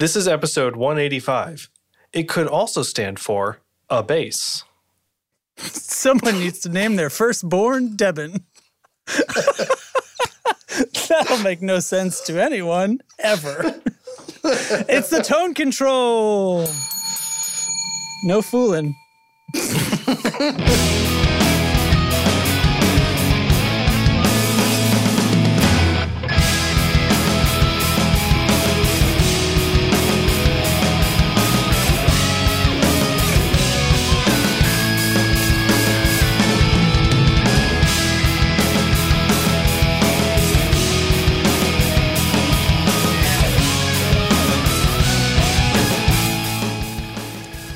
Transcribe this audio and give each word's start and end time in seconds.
This 0.00 0.16
is 0.16 0.26
episode 0.26 0.74
185. 0.74 1.70
It 2.12 2.28
could 2.28 2.48
also 2.48 2.82
stand 2.82 3.20
for 3.20 3.60
a 3.88 4.02
base. 4.02 4.64
Someone 5.56 6.40
needs 6.40 6.58
to 6.60 6.68
name 6.68 6.96
their 6.96 7.10
firstborn 7.10 7.94
Devin. 7.94 8.42
That'll 11.08 11.38
make 11.44 11.62
no 11.62 11.78
sense 11.78 12.20
to 12.22 12.42
anyone 12.42 13.02
ever. 13.20 13.80
it's 14.44 15.10
the 15.10 15.22
tone 15.22 15.54
control. 15.54 16.68
No 18.24 18.42
fooling. 18.42 18.96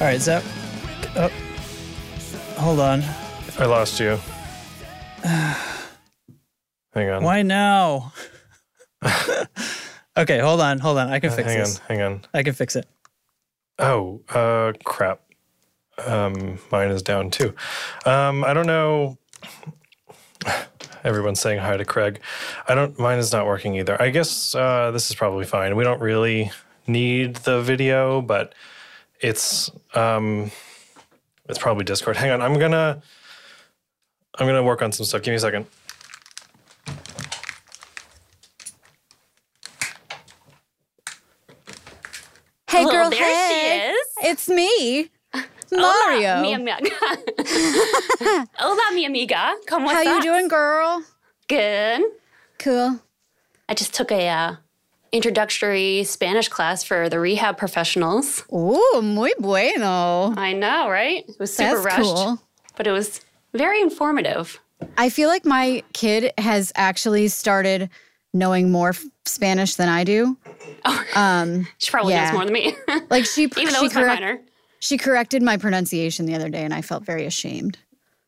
All 0.09 0.15
right, 0.15 0.23
Zap. 0.23 0.43
Oh, 1.17 1.31
hold 2.57 2.81
on. 2.81 3.03
I 3.59 3.67
lost 3.67 4.01
you. 4.01 4.19
Hang 6.95 7.11
on. 7.11 7.23
Why 7.23 7.43
now? 7.43 8.15
okay, 10.17 10.39
hold 10.39 10.63
on, 10.63 10.79
hold 10.79 10.97
on. 10.97 11.11
I 11.11 11.21
can 11.21 11.31
fix 11.31 11.47
hang 11.47 11.59
this. 11.59 11.79
on. 11.79 11.85
Hang 11.89 12.01
on. 12.01 12.25
I 12.33 12.43
can 12.43 12.55
fix 12.55 12.75
it. 12.75 12.87
Oh, 13.79 14.23
uh, 14.31 14.73
crap. 14.83 15.21
Um, 15.99 16.59
mine 16.73 16.89
is 16.89 17.03
down 17.03 17.29
too. 17.29 17.55
Um, 18.07 18.45
I 18.45 18.55
don't 18.55 18.67
know. 18.67 19.19
Everyone's 21.05 21.39
saying 21.39 21.59
hi 21.59 21.77
to 21.77 21.85
Craig. 21.85 22.23
I 22.67 22.75
don't. 22.75 22.99
Mine 22.99 23.19
is 23.19 23.31
not 23.31 23.45
working 23.45 23.75
either. 23.75 24.01
I 24.01 24.09
guess 24.09 24.55
uh, 24.55 24.91
this 24.91 25.11
is 25.11 25.17
probably 25.17 25.45
fine. 25.45 25.77
We 25.77 25.85
don't 25.85 26.01
really 26.01 26.51
need 26.87 27.37
the 27.37 27.61
video, 27.61 28.23
but 28.23 28.55
it's 29.21 29.71
um, 29.95 30.51
it's 31.49 31.59
probably 31.59 31.85
Discord. 31.85 32.17
Hang 32.17 32.31
on. 32.31 32.43
I'm 32.43 32.59
gonna. 32.59 33.03
I'm 34.39 34.47
gonna 34.47 34.63
work 34.63 34.83
on 34.83 34.93
some 34.93 35.05
stuff. 35.07 35.23
Give 35.23 35.33
me 35.33 35.37
a 35.37 35.41
second. 35.41 35.67
Hey, 42.71 42.85
Oh, 42.85 42.91
girl. 42.91 43.11
there 43.11 43.19
hey. 43.25 43.93
she 43.93 43.93
is. 43.93 44.31
It's 44.31 44.49
me, 44.49 45.11
Hola, 45.73 46.05
Mario. 46.11 46.43
mi 46.43 46.55
amiga. 46.55 46.77
Hola, 48.59 48.93
mi 48.95 49.07
amiga. 49.07 49.55
¿Cómo 49.67 49.89
How 49.91 50.03
you 50.03 50.21
doing, 50.23 50.49
girl? 50.49 51.03
Good. 51.49 52.03
Cool. 52.59 53.01
I 53.69 53.75
just 53.75 53.95
took 53.95 54.11
a 54.13 54.29
uh, 54.29 54.57
introductory 55.13 56.05
Spanish 56.05 56.49
class 56.49 56.83
for 56.83 57.09
the 57.09 57.19
rehab 57.21 57.57
professionals. 57.59 58.45
Ooh, 58.53 59.01
muy 59.03 59.33
bueno. 59.39 60.35
I 60.37 60.53
know, 60.53 60.89
right? 60.91 61.25
It 61.29 61.37
was 61.39 61.55
super 61.55 61.75
That's 61.83 61.85
rushed, 61.85 62.01
cool. 62.03 62.39
but 62.77 62.87
it 62.87 62.93
was 62.93 63.21
very 63.55 63.81
informative. 63.81 64.61
I 64.97 65.09
feel 65.09 65.29
like 65.29 65.45
my 65.45 65.83
kid 65.93 66.33
has 66.39 66.73
actually 66.77 67.29
started 67.29 67.91
knowing 68.33 68.71
more 68.71 68.91
f- 68.91 69.05
Spanish 69.25 69.75
than 69.77 69.89
I 69.89 70.05
do. 70.05 70.37
Um, 71.17 71.67
She 71.79 71.91
probably 71.91 72.13
Yeah. 72.15 72.27
knows 72.27 72.35
more 72.35 72.45
than 72.45 72.53
me, 72.55 72.77
like 73.11 73.25
she, 73.25 73.43
even 73.57 73.73
though 73.75 73.83
she, 73.83 73.89
correct- 73.89 74.21
minor. 74.21 74.41
she 74.79 74.97
corrected 74.97 75.43
my 75.43 75.57
pronunciation 75.57 76.27
the 76.27 76.35
other 76.35 76.49
day, 76.49 76.63
and 76.65 76.73
I 76.73 76.83
felt 76.83 77.05
very 77.05 77.27
ashamed. 77.27 77.79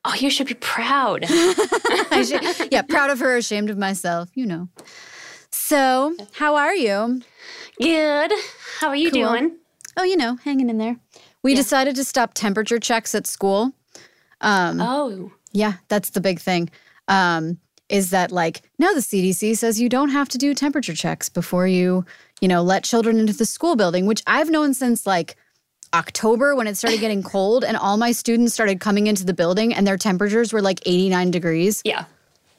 Oh, 0.04 0.14
you 0.14 0.30
should 0.30 0.46
be 0.46 0.54
proud. 0.54 1.24
I 1.28 2.24
should, 2.26 2.72
yeah, 2.72 2.82
proud 2.82 3.10
of 3.10 3.20
her, 3.20 3.36
ashamed 3.36 3.70
of 3.70 3.76
myself. 3.78 4.30
You 4.34 4.46
know. 4.46 4.68
So, 5.74 6.16
how 6.32 6.56
are 6.56 6.74
you? 6.74 7.22
Good. 7.80 8.32
How 8.80 8.88
are 8.88 8.96
you 8.96 9.08
Cool. 9.12 9.22
doing? 9.28 9.56
Oh, 9.96 10.02
you 10.02 10.16
know, 10.16 10.34
hanging 10.42 10.68
in 10.68 10.78
there. 10.78 10.96
We 11.44 11.54
decided 11.54 11.94
to 11.94 12.02
stop 12.02 12.34
temperature 12.34 12.80
checks 12.80 13.14
at 13.14 13.24
school. 13.28 13.72
Um, 14.40 14.80
Oh, 14.80 15.30
Yeah, 15.52 15.74
that's 15.86 16.10
the 16.10 16.20
big 16.20 16.40
thing. 16.40 16.70
Um, 17.06 17.60
is 17.88 18.10
that 18.10 18.32
like 18.32 18.62
now 18.80 18.92
the 18.94 18.98
CDC 19.00 19.56
says 19.56 19.80
you 19.80 19.88
don't 19.88 20.08
have 20.08 20.28
to 20.30 20.38
do 20.38 20.54
temperature 20.54 20.92
checks 20.92 21.28
before 21.28 21.68
you, 21.68 22.04
you 22.40 22.48
know, 22.48 22.62
let 22.62 22.82
children 22.82 23.20
into 23.20 23.32
the 23.32 23.46
school 23.46 23.76
building, 23.76 24.06
which 24.06 24.24
I've 24.26 24.50
known 24.50 24.74
since 24.74 25.06
like 25.06 25.36
October 25.94 26.56
when 26.56 26.66
it 26.66 26.78
started 26.78 26.98
getting 26.98 27.22
cold 27.36 27.62
and 27.62 27.76
all 27.76 27.96
my 27.96 28.10
students 28.10 28.52
started 28.54 28.80
coming 28.80 29.06
into 29.06 29.24
the 29.24 29.34
building 29.34 29.72
and 29.72 29.86
their 29.86 29.96
temperatures 29.96 30.52
were 30.52 30.62
like 30.62 30.80
89 30.84 31.30
degrees. 31.30 31.80
yeah. 31.84 32.06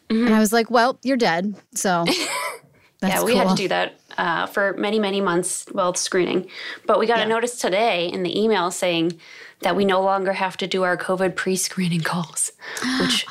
And 0.10 0.34
I 0.34 0.40
was 0.40 0.54
like, 0.54 0.72
well, 0.72 0.98
you're 1.04 1.18
dead. 1.18 1.56
So 1.76 2.06
that's 3.02 3.16
yeah, 3.16 3.24
we 3.24 3.34
cool. 3.34 3.48
had 3.48 3.58
to 3.58 3.64
do 3.64 3.68
that 3.68 4.00
uh, 4.18 4.46
for 4.46 4.74
many, 4.74 5.00
many 5.00 5.22
months 5.22 5.66
while 5.72 5.94
screening. 5.96 6.48
But 6.86 7.00
we 7.00 7.08
got 7.08 7.20
a 7.20 7.26
notice 7.26 7.58
today 7.58 8.08
in 8.08 8.22
the 8.24 8.40
email 8.40 8.70
saying 8.70 9.20
that 9.62 9.76
we 9.76 9.86
no 9.86 10.02
longer 10.02 10.34
have 10.34 10.56
to 10.58 10.68
do 10.68 10.84
our 10.84 10.96
COVID 10.96 11.36
pre 11.36 11.56
screening 11.56 12.02
calls, 12.02 12.52
which, 13.02 13.26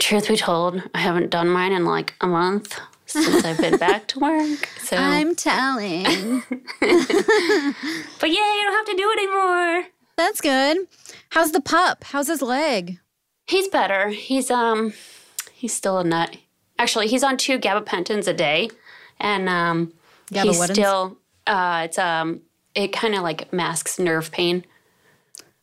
truth 0.00 0.28
be 0.28 0.36
told, 0.36 0.82
I 0.94 0.98
haven't 0.98 1.30
done 1.30 1.48
mine 1.48 1.72
in 1.72 1.84
like 1.84 2.14
a 2.20 2.26
month 2.26 2.80
since 3.06 3.44
I've 3.44 3.58
been 3.58 3.78
back 3.78 4.08
to 4.08 4.18
work. 4.18 4.68
So, 4.84 4.98
I'm 4.98 5.34
telling. 5.34 6.04
but 6.50 6.50
yeah, 6.80 7.74
you 8.20 8.62
don't 8.62 8.72
have 8.74 8.86
to 8.86 8.94
do 8.96 9.10
it 9.10 9.18
anymore. 9.18 9.86
that's 10.16 10.42
good. 10.42 10.86
How's 11.30 11.52
the 11.52 11.62
pup? 11.62 12.04
How's 12.04 12.26
his 12.26 12.42
leg? 12.42 12.98
He's 13.46 13.66
better. 13.68 14.10
He's 14.10 14.50
um, 14.50 14.92
he's 15.52 15.72
still 15.72 15.98
a 15.98 16.04
nut. 16.04 16.36
Actually, 16.78 17.06
he's 17.06 17.24
on 17.24 17.38
two 17.38 17.58
gabapentins 17.58 18.28
a 18.28 18.34
day, 18.34 18.68
and 19.20 19.48
um, 19.48 19.92
he's 20.30 20.58
Gabapentin? 20.58 20.72
still 20.72 21.18
uh, 21.46 21.82
it's 21.86 21.98
um, 21.98 22.40
it 22.74 22.92
kind 22.92 23.14
of 23.14 23.22
like 23.22 23.52
masks 23.52 23.98
nerve 23.98 24.30
pain. 24.30 24.64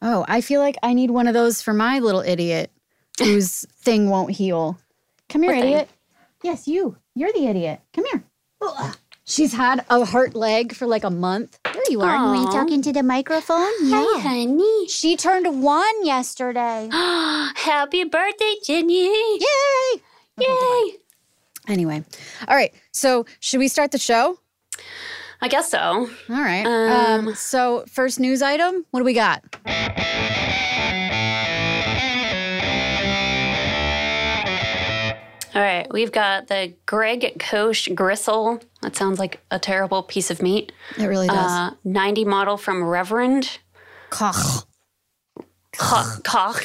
Oh, 0.01 0.25
I 0.27 0.41
feel 0.41 0.61
like 0.61 0.77
I 0.81 0.93
need 0.93 1.11
one 1.11 1.27
of 1.27 1.33
those 1.33 1.61
for 1.61 1.73
my 1.73 1.99
little 1.99 2.21
idiot 2.21 2.71
whose 3.19 3.65
thing 3.81 4.09
won't 4.09 4.31
heal. 4.31 4.77
Come 5.29 5.43
here, 5.43 5.51
What 5.53 5.61
thing? 5.61 5.71
idiot. 5.73 5.89
Yes, 6.43 6.67
you. 6.67 6.97
You're 7.15 7.31
the 7.33 7.45
idiot. 7.45 7.81
Come 7.93 8.05
here. 8.11 8.23
Ugh. 8.61 8.95
She's 9.23 9.53
had 9.53 9.85
a 9.89 10.03
hurt 10.05 10.33
leg 10.35 10.73
for 10.73 10.87
like 10.87 11.03
a 11.03 11.09
month. 11.11 11.59
There 11.63 11.81
you 11.89 12.01
are. 12.01 12.29
Were 12.29 12.35
you 12.35 12.45
talking 12.51 12.81
to 12.81 12.91
the 12.91 13.03
microphone? 13.03 13.71
Yeah. 13.83 14.19
honey. 14.19 14.87
She 14.87 15.15
turned 15.15 15.61
one 15.63 16.05
yesterday. 16.05 16.89
Happy 16.91 18.03
birthday, 18.03 18.55
Jenny. 18.65 19.05
Yay! 19.39 20.01
Yay. 20.39 20.97
Anyway, 21.67 22.03
all 22.47 22.55
right. 22.55 22.73
So, 22.91 23.25
should 23.39 23.59
we 23.59 23.67
start 23.67 23.91
the 23.91 23.97
show? 23.97 24.39
I 25.41 25.47
guess 25.47 25.69
so. 25.69 25.79
All 25.79 26.07
right. 26.29 26.65
Um, 26.65 27.33
so, 27.35 27.83
first 27.87 28.19
news 28.19 28.41
item. 28.41 28.85
What 28.91 28.99
do 28.99 29.03
we 29.03 29.13
got? 29.13 29.43
All 35.53 35.61
right, 35.61 35.85
we've 35.91 36.13
got 36.13 36.47
the 36.47 36.73
Greg 36.85 37.37
Koch 37.37 37.89
gristle. 37.93 38.61
That 38.83 38.95
sounds 38.95 39.19
like 39.19 39.41
a 39.51 39.59
terrible 39.59 40.01
piece 40.01 40.31
of 40.31 40.41
meat. 40.41 40.71
It 40.97 41.07
really 41.07 41.27
does. 41.27 41.51
Uh, 41.51 41.71
90 41.83 42.23
model 42.23 42.55
from 42.55 42.81
Reverend 42.81 43.59
Koch. 44.11 44.63
Koch. 45.77 46.23
Koch. 46.23 46.63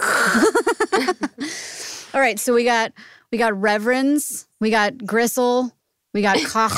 All 2.14 2.20
right. 2.20 2.40
So 2.40 2.54
we 2.54 2.64
got 2.64 2.90
we 3.32 3.38
got 3.38 3.58
reverends. 3.60 4.46
We 4.60 4.70
got 4.70 5.04
gristle. 5.04 5.72
We 6.14 6.22
got 6.22 6.38
Koch. 6.46 6.72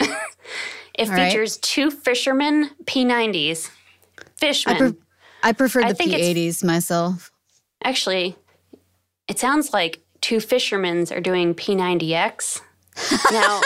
It 0.00 1.08
All 1.08 1.14
right. 1.14 1.30
features 1.30 1.58
two 1.58 1.90
fishermen 1.92 2.70
P90s. 2.84 3.70
Fishmen. 4.36 4.74
I, 4.74 4.78
pre- 4.78 4.94
I 5.44 5.52
prefer 5.52 5.88
the 5.88 5.94
think 5.94 6.12
it's- 6.12 6.28
P80s 6.28 6.64
myself. 6.64 7.30
Actually, 7.84 8.34
it 9.28 9.38
sounds 9.38 9.72
like 9.72 10.00
two 10.20 10.40
fishermen 10.40 11.06
are 11.12 11.20
doing 11.20 11.54
P90X. 11.54 12.60
Now, 13.30 13.60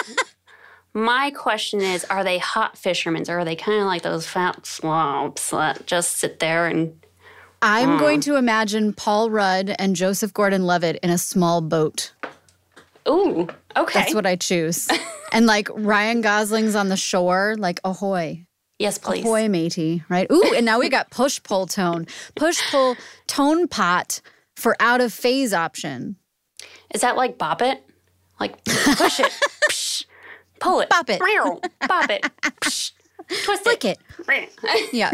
my 0.93 1.31
question 1.31 1.81
is 1.81 2.05
are 2.05 2.23
they 2.23 2.37
hot 2.37 2.77
fishermen? 2.77 3.25
or 3.31 3.39
are 3.39 3.45
they 3.47 3.57
kind 3.57 3.81
of 3.81 3.87
like 3.87 4.03
those 4.03 4.27
fat 4.27 4.67
slobs 4.67 5.51
that 5.51 5.87
just 5.87 6.19
sit 6.19 6.39
there 6.41 6.67
and. 6.67 7.02
I'm 7.63 7.93
hmm. 7.93 7.99
going 7.99 8.21
to 8.23 8.37
imagine 8.37 8.93
Paul 8.93 9.31
Rudd 9.31 9.75
and 9.79 9.95
Joseph 9.95 10.35
Gordon-Levitt 10.35 10.99
in 11.03 11.11
a 11.11 11.19
small 11.19 11.61
boat. 11.61 12.13
Ooh, 13.09 13.49
okay. 13.77 14.01
That's 14.01 14.15
what 14.15 14.27
I 14.27 14.35
choose. 14.37 14.89
and 15.33 15.47
like 15.47 15.69
Ryan 15.73 16.21
Gosling's 16.21 16.75
on 16.75 16.89
the 16.89 16.97
shore, 16.97 17.55
like 17.59 17.81
ahoy. 17.85 18.47
yes, 18.79 18.99
please. 18.99 19.25
Ahoy, 19.25 19.49
matey, 19.49 20.03
right? 20.09 20.31
Ooh, 20.31 20.53
and 20.55 20.67
now 20.67 20.81
we 20.81 20.89
got 20.89 21.11
push 21.11 21.41
pull 21.43 21.67
tone. 21.67 22.07
Push 22.35 22.61
pull 22.71 22.97
tone 23.29 23.69
pot 23.69 24.21
for 24.57 24.77
out 24.81 25.01
of 25.01 25.13
phase 25.13 25.53
option. 25.55 26.17
Is 26.93 27.01
that 27.01 27.17
like 27.17 27.39
bop 27.39 27.63
it? 27.63 27.83
Like 28.41 28.65
push 28.65 29.21
it, 29.21 29.33
psh, 29.71 30.05
pull 30.61 30.81
it, 30.81 30.89
Bop 30.89 31.09
it. 31.11 31.21
Meow. 31.21 31.61
bop 31.87 32.11
it, 32.11 32.23
Psh. 32.43 32.93
Twist 33.45 33.63
Flick 33.65 33.85
it. 33.85 33.99
it. 34.29 34.89
Yeah. 34.93 35.11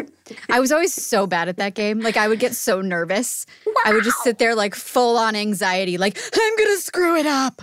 I 0.50 0.60
was 0.60 0.70
always 0.72 0.92
so 0.94 1.26
bad 1.26 1.48
at 1.48 1.56
that 1.56 1.74
game. 1.74 2.00
Like 2.00 2.16
I 2.16 2.28
would 2.28 2.38
get 2.38 2.54
so 2.54 2.80
nervous. 2.80 3.46
I 3.84 3.92
would 3.94 4.04
just 4.04 4.22
sit 4.22 4.38
there 4.38 4.54
like 4.54 4.74
full 4.74 5.16
on 5.16 5.34
anxiety, 5.36 5.96
like, 5.98 6.18
I'm 6.34 6.56
gonna 6.56 6.76
screw 6.78 7.16
it 7.16 7.26
up. 7.26 7.62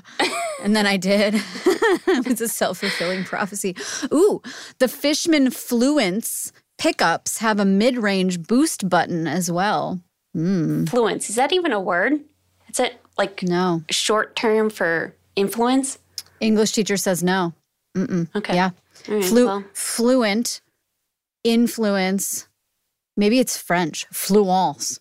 and 0.64 0.76
then 0.76 0.88
I 0.88 0.98
did. 0.98 1.36
it 1.66 2.28
was 2.28 2.42
a 2.42 2.48
self-fulfilling 2.48 3.26
prophecy. 3.26 3.76
Ooh, 4.14 4.42
the 4.80 4.88
Fishman 4.88 5.48
Fluence 5.48 6.52
pickups 6.78 7.38
have 7.40 7.60
a 7.60 7.66
mid-range 7.66 8.48
boost 8.48 8.90
button 8.90 9.28
as 9.28 9.52
well. 9.52 10.00
Hmm. 10.34 10.86
Fluence 10.86 11.30
is 11.30 11.36
that 11.36 11.54
even 11.54 11.72
a 11.72 11.80
word? 11.80 12.14
Is 12.70 12.80
it 12.80 13.00
like 13.18 13.44
No. 13.44 13.84
short 13.92 14.36
term 14.36 14.70
for 14.70 15.14
influence? 15.36 16.00
English 16.42 16.72
teacher 16.74 16.98
says 16.98 17.24
no. 17.24 17.54
Okay. 18.36 18.56
Yeah. 18.56 18.72
All 19.08 19.16
right, 19.16 19.24
Flu- 19.24 19.46
well, 19.46 19.64
fluent, 19.74 20.62
influence. 21.44 22.48
Maybe 23.18 23.40
it's 23.40 23.58
French. 23.58 24.08
Fluence. 24.12 25.00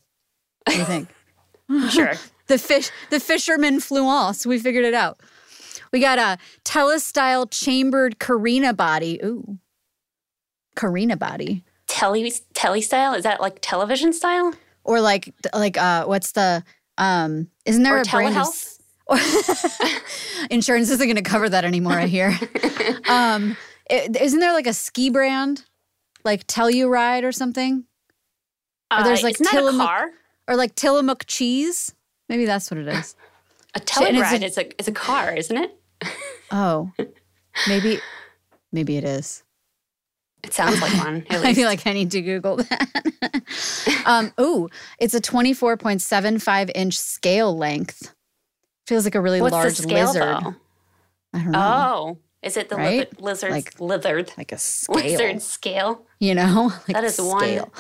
What 0.65 0.73
do 0.73 0.79
you 0.79 0.85
think? 0.85 1.09
sure. 1.91 2.15
the 2.47 2.59
fish, 2.59 2.91
the 3.11 3.21
fisherman 3.21 3.79
fluence. 3.79 4.47
We 4.47 4.59
figured 4.59 4.85
it 4.85 4.95
out. 4.95 5.21
We 5.93 6.01
got 6.01 6.19
a 6.19 6.39
telestyle 6.65 7.51
chambered 7.51 8.19
Korina 8.19 8.77
body. 8.77 9.21
Ooh, 9.25 9.59
Korina 10.77 11.19
body, 11.19 11.63
Tele 11.87 12.31
tele 12.53 12.81
style 12.81 13.15
is 13.15 13.23
that 13.23 13.41
like 13.41 13.59
television 13.61 14.13
style 14.13 14.53
or 14.83 15.01
like 15.01 15.33
like 15.55 15.77
uh, 15.77 16.05
what's 16.05 16.33
the 16.33 16.65
um? 16.99 17.49
Isn't 17.65 17.83
there 17.83 17.97
or 17.97 18.01
a 18.01 18.05
brand 18.05 18.37
of 18.37 18.49
insurance 20.51 20.91
isn't 20.91 21.07
going 21.07 21.17
to 21.17 21.23
cover 21.23 21.49
that 21.49 21.65
anymore? 21.65 21.93
I 21.93 22.07
hear. 22.07 22.37
um, 23.09 23.57
is 23.91 24.09
isn't 24.21 24.41
there 24.41 24.53
like 24.53 24.67
a 24.67 24.73
ski 24.73 25.11
brand, 25.11 25.65
like 26.25 26.47
Telluride 26.47 27.25
or 27.25 27.33
something, 27.33 27.85
Uh, 28.91 29.03
there's, 29.03 29.23
like, 29.23 29.35
isn't 29.41 29.47
a 29.47 29.51
Tillamook- 29.51 29.87
car? 29.87 30.11
or 30.49 30.57
like 30.57 30.75
Tillamook 30.75 31.25
cheese? 31.27 31.95
Maybe 32.29 32.45
that's 32.47 32.71
what 32.71 32.79
it 32.79 32.89
is. 32.89 33.15
A 33.75 33.79
and 33.79 33.83
it's 33.83 33.93
Telluride 33.93 34.43
a- 34.43 34.45
is 34.47 34.59
a 34.59 34.81
is 34.81 34.89
a 34.89 34.93
car, 34.93 35.35
isn't 35.35 35.57
it? 35.57 35.79
Oh, 36.51 36.93
maybe, 37.69 37.99
maybe 38.73 38.97
it 38.97 39.05
is. 39.05 39.43
It 40.45 40.53
sounds 40.53 40.81
like 40.81 40.93
one. 40.99 41.25
At 41.31 41.45
I 41.45 41.55
feel 41.55 41.67
like 41.67 41.87
I 41.87 41.93
need 41.95 42.11
to 42.13 42.21
Google 42.23 42.57
that. 42.59 43.43
um, 44.07 44.33
ooh, 44.39 44.69
it's 44.99 45.15
a 45.15 45.21
24.75 45.21 46.71
inch 46.75 46.99
scale 46.99 47.57
length. 47.57 48.15
Feels 48.87 49.05
like 49.05 49.15
a 49.15 49.21
really 49.23 49.41
What's 49.41 49.53
large 49.53 49.77
the 49.79 49.83
scale 49.85 50.07
lizard. 50.09 50.23
though? 50.23 50.55
I 51.33 51.39
don't 51.39 51.51
know. 51.51 51.59
Oh, 51.59 52.19
is 52.45 52.57
it 52.57 52.69
the 52.69 52.77
Right? 52.77 53.09
lizard, 53.21 53.51
lizard's 53.51 53.53
Like- 53.55 53.81
lizard 53.81 54.33
Like 54.39 54.53
a 54.53 54.59
scale. 54.59 54.97
lizard 54.97 55.43
scale? 55.43 56.07
You 56.21 56.35
know? 56.35 56.73
Like 56.89 56.95
That 56.95 57.05
is 57.05 57.21
one 57.21 57.41
scale. 57.41 57.73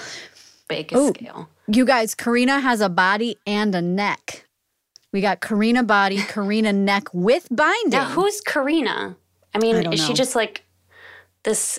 big 0.68 0.92
Ooh. 0.94 1.08
scale. 1.10 1.48
You 1.68 1.84
guys, 1.84 2.14
Karina 2.14 2.60
has 2.60 2.80
a 2.80 2.88
body 2.88 3.36
and 3.46 3.74
a 3.74 3.80
neck. 3.82 4.46
We 5.12 5.20
got 5.20 5.40
Korina 5.40 5.86
body, 5.86 6.18
Korina 6.34 6.74
neck 6.74 7.04
with 7.14 7.46
binding. 7.50 7.90
Now, 7.90 8.06
who's 8.10 8.40
Karina? 8.40 9.16
I 9.54 9.58
mean, 9.58 9.86
I 9.86 9.92
is 9.92 10.04
she 10.04 10.12
just 10.12 10.34
like 10.34 10.64
this 11.44 11.78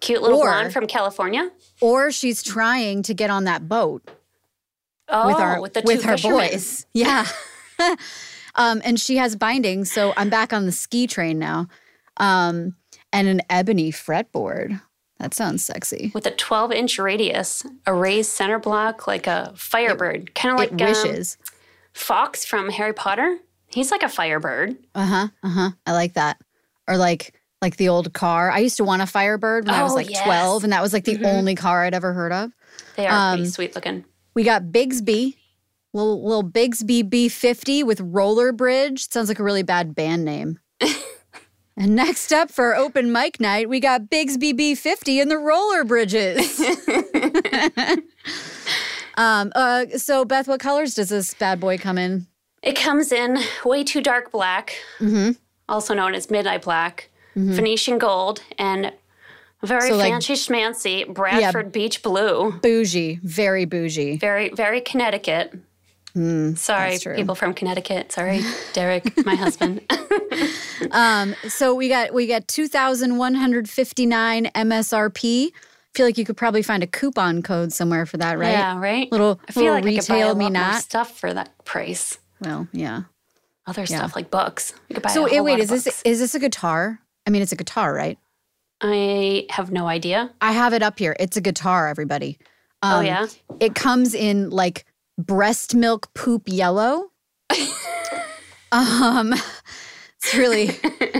cute 0.00 0.22
little 0.22 0.38
Or- 0.38 0.44
blonde 0.50 0.72
from 0.72 0.86
California? 0.86 1.50
or 1.80 2.12
she's 2.12 2.42
trying 2.44 3.02
to 3.02 3.12
get 3.14 3.28
on 3.30 3.42
that 3.44 3.68
boat 3.68 4.08
Oh, 5.08 5.26
with 5.26 5.36
our 5.36 5.60
with 5.60 5.74
the 5.74 5.80
two 5.82 5.86
with 5.88 6.04
her 6.04 6.12
fishermen. 6.12 6.38
boys. 6.50 6.86
Yeah. 6.94 7.26
um, 8.54 8.80
and 8.84 9.00
she 9.00 9.16
has 9.16 9.34
binding, 9.36 9.84
so 9.84 10.12
I'm 10.16 10.30
back 10.30 10.52
on 10.52 10.66
the 10.66 10.72
ski 10.72 11.06
train 11.06 11.38
now. 11.38 11.66
Um, 12.18 12.76
and 13.12 13.28
an 13.28 13.40
ebony 13.50 13.90
fretboard. 13.92 14.80
That 15.18 15.34
sounds 15.34 15.64
sexy. 15.64 16.10
with 16.14 16.26
a 16.26 16.30
12 16.32 16.72
inch 16.72 16.98
radius, 16.98 17.64
a 17.86 17.94
raised 17.94 18.30
center 18.30 18.58
block 18.58 19.06
like 19.06 19.26
a 19.28 19.52
firebird, 19.56 20.34
kind 20.34 20.52
of 20.52 20.58
like 20.58 20.72
um, 20.72 20.78
wishes. 20.78 21.36
Fawkes 21.92 22.44
from 22.44 22.70
Harry 22.70 22.92
Potter. 22.92 23.38
He's 23.68 23.90
like 23.90 24.02
a 24.02 24.08
firebird. 24.08 24.76
Uh 24.94 25.06
huh. 25.06 25.28
Uh 25.42 25.48
huh. 25.48 25.70
I 25.86 25.92
like 25.92 26.14
that. 26.14 26.40
Or 26.88 26.96
like 26.96 27.34
like 27.60 27.76
the 27.76 27.88
old 27.88 28.12
car. 28.12 28.50
I 28.50 28.58
used 28.58 28.76
to 28.78 28.84
want 28.84 29.02
a 29.02 29.06
Firebird 29.06 29.66
when 29.66 29.74
I 29.76 29.84
was 29.84 29.92
Oh, 29.92 29.94
like 29.94 30.10
yes. 30.10 30.24
12, 30.24 30.64
and 30.64 30.72
that 30.72 30.82
was 30.82 30.92
like 30.92 31.04
the 31.04 31.24
only 31.24 31.54
car 31.54 31.84
I'd 31.84 31.94
ever 31.94 32.12
heard 32.12 32.32
of. 32.32 32.50
They 32.96 33.06
are 33.06 33.30
pretty 33.34 33.44
Um, 33.44 33.48
sweet 33.48 33.74
looking. 33.76 34.04
We 34.34 34.42
got 34.42 34.64
Bigsby, 34.64 35.36
little 35.92 36.24
little 36.26 36.42
Bigsby 36.42 37.08
B50 37.08 37.84
with 37.84 38.00
roller 38.00 38.50
bridge. 38.50 39.08
Sounds 39.12 39.28
like 39.28 39.38
a 39.38 39.44
really 39.44 39.62
bad 39.62 39.94
band 39.94 40.24
name. 40.24 40.58
And 41.76 41.94
next 41.96 42.32
up 42.32 42.50
for 42.50 42.74
open 42.76 43.12
mic 43.12 43.40
night, 43.40 43.68
we 43.68 43.80
got 43.80 44.02
Bigsby 44.10 44.52
B50 44.54 45.20
and 45.22 45.30
the 45.30 45.38
roller 45.38 45.84
bridges. 45.84 46.60
um. 49.16 49.52
Uh. 49.54 49.86
So 49.98 50.24
Beth, 50.24 50.48
what 50.48 50.60
colors 50.60 50.94
does 50.94 51.08
this 51.10 51.34
bad 51.34 51.60
boy 51.60 51.78
come 51.78 51.98
in? 51.98 52.26
It 52.62 52.76
comes 52.76 53.10
in 53.12 53.38
way 53.64 53.82
too 53.84 54.00
dark 54.00 54.30
black, 54.30 54.74
Mm-hmm. 55.00 55.32
also 55.68 55.94
known 55.94 56.14
as 56.14 56.30
midnight 56.30 56.62
black, 56.62 57.10
Venetian 57.34 57.98
gold, 57.98 58.40
and 58.56 58.92
very 59.64 59.88
So, 59.88 59.96
like- 59.96 60.12
fancy 60.12 60.34
schmancy 60.34 61.12
Bradford 61.12 61.72
Beach 61.72 62.02
blue. 62.02 62.52
Bougie, 62.62 63.18
very 63.24 63.64
bougie. 63.64 64.16
Very, 64.18 64.50
very 64.50 64.80
Connecticut. 64.80 65.54
Sorry, 66.14 66.90
that's 66.90 67.02
true. 67.02 67.14
people 67.16 67.34
from 67.34 67.54
Connecticut. 67.54 68.12
Sorry, 68.12 68.40
Derek, 68.74 69.24
my 69.24 69.34
husband. 69.34 69.80
Um, 70.90 71.36
so 71.48 71.74
we 71.74 71.88
got 71.88 72.12
we 72.12 72.26
got 72.26 72.48
two 72.48 72.66
thousand 72.66 73.16
one 73.16 73.34
hundred 73.34 73.68
fifty 73.70 74.04
nine 74.04 74.46
MSRP. 74.54 75.46
I 75.48 75.50
feel 75.94 76.04
like 76.06 76.18
you 76.18 76.24
could 76.24 76.36
probably 76.36 76.62
find 76.62 76.82
a 76.82 76.86
coupon 76.88 77.40
code 77.42 77.72
somewhere 77.72 78.04
for 78.04 78.16
that, 78.16 78.36
right? 78.38 78.50
Yeah, 78.50 78.78
right. 78.80 79.10
Little 79.12 79.40
I 79.48 79.52
feel 79.52 79.62
little 79.64 79.76
like 79.76 79.84
I 79.86 79.96
could 80.00 80.08
buy 80.08 80.14
retail 80.16 80.34
me 80.34 80.50
not. 80.50 80.82
stuff 80.82 81.16
for 81.18 81.32
that 81.32 81.64
price. 81.64 82.18
Well, 82.40 82.66
yeah. 82.72 83.02
Other 83.66 83.86
stuff 83.86 84.16
like 84.16 84.28
books. 84.30 84.74
You 84.88 84.94
could 84.94 85.02
buy 85.04 85.10
So 85.10 85.26
eh, 85.26 85.38
wait, 85.38 85.60
is 85.60 85.68
this 85.68 85.84
books. 85.84 86.02
is 86.04 86.18
this 86.18 86.34
a 86.34 86.40
guitar? 86.40 86.98
I 87.26 87.30
mean, 87.30 87.42
it's 87.42 87.52
a 87.52 87.56
guitar, 87.56 87.94
right? 87.94 88.18
I 88.80 89.46
have 89.50 89.70
no 89.70 89.86
idea. 89.86 90.32
I 90.40 90.50
have 90.52 90.72
it 90.72 90.82
up 90.82 90.98
here. 90.98 91.14
It's 91.20 91.36
a 91.36 91.40
guitar, 91.40 91.86
everybody. 91.88 92.38
oh 92.82 92.98
Um, 92.98 93.06
yeah. 93.06 93.26
It 93.60 93.76
comes 93.76 94.14
in 94.14 94.50
like 94.50 94.84
breast 95.26 95.74
milk 95.74 96.12
poop 96.14 96.42
yellow. 96.46 97.10
um, 98.72 99.32
it's 99.32 100.34
really, 100.34 100.70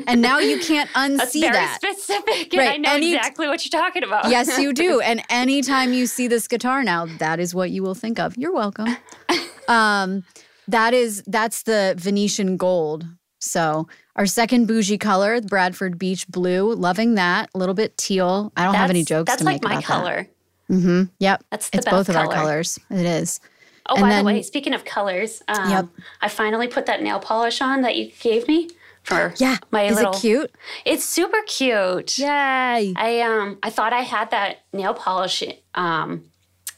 and 0.07 0.23
now 0.23 0.39
you 0.39 0.59
can't 0.61 0.89
unsee 0.95 1.17
That's 1.19 1.35
very 1.35 1.53
that. 1.53 1.79
specific, 1.83 2.53
and 2.55 2.59
Right, 2.59 2.75
I 2.75 2.77
know 2.79 2.93
any- 2.95 3.15
exactly 3.15 3.49
what 3.49 3.65
you're 3.65 3.81
talking 3.81 4.03
about. 4.05 4.29
yes, 4.29 4.59
you 4.59 4.73
do. 4.73 5.01
And 5.05 5.23
anytime 5.31 5.93
you 5.93 6.07
see 6.07 6.29
this 6.29 6.47
guitar 6.49 6.83
now, 6.83 7.07
that 7.19 7.41
is 7.41 7.55
what 7.55 7.71
you 7.71 7.83
will 7.83 7.95
think 7.95 8.19
of. 8.19 8.37
You're 8.37 8.53
welcome. 8.55 8.97
Um, 9.69 10.25
that 10.69 10.95
is 10.95 11.23
that's 11.27 11.63
the 11.65 11.95
Venetian 11.99 12.57
gold. 12.57 13.05
So 13.41 13.89
our 14.17 14.27
second 14.27 14.67
bougie 14.67 14.99
color, 14.99 15.41
Bradford 15.41 15.99
Beach 15.99 16.27
blue, 16.29 16.73
loving 16.75 17.15
that. 17.17 17.51
A 17.55 17.59
little 17.59 17.75
bit 17.75 17.97
teal. 17.97 18.53
I 18.57 18.65
don't 18.65 18.75
have 18.75 18.91
any 18.91 19.05
jokes 19.05 19.31
That's 19.31 19.41
to 19.41 19.45
like 19.45 19.57
make 19.57 19.65
my 19.65 19.73
about 19.75 19.85
color. 19.85 20.29
that. 20.69 20.75
Mm-hmm. 20.75 21.03
Yep. 21.19 21.45
That's 21.51 21.71
it's 21.73 21.85
both 21.89 22.09
of 22.09 22.17
our 22.17 22.29
colors. 22.29 22.79
It 22.91 23.05
is. 23.05 23.41
Oh, 23.89 23.95
And 23.97 24.03
by 24.03 24.09
then- 24.11 24.19
the 24.25 24.33
way, 24.33 24.43
speaking 24.43 24.75
of 24.75 24.85
colors, 24.85 25.43
um, 25.49 25.71
Yep. 25.71 25.87
I 26.21 26.29
finally 26.29 26.69
put 26.69 26.87
that 26.87 27.03
nail 27.03 27.19
polish 27.21 27.61
on 27.61 27.83
that 27.83 27.97
you 27.97 28.11
gave 28.21 28.47
me 28.49 28.71
for 29.03 29.35
Yeah. 29.39 29.57
my 29.71 29.83
is 29.85 29.97
little. 29.97 30.13
it 30.15 30.21
cute? 30.21 30.51
It's 30.85 31.05
super 31.05 31.43
cute. 31.47 32.19
Yay. 32.19 32.95
I 32.97 33.21
um 33.23 33.59
I 33.63 33.71
thought 33.71 33.93
I 33.93 34.03
had 34.03 34.31
that 34.31 34.59
nail 34.73 34.95
polish 34.95 35.43
um 35.75 36.25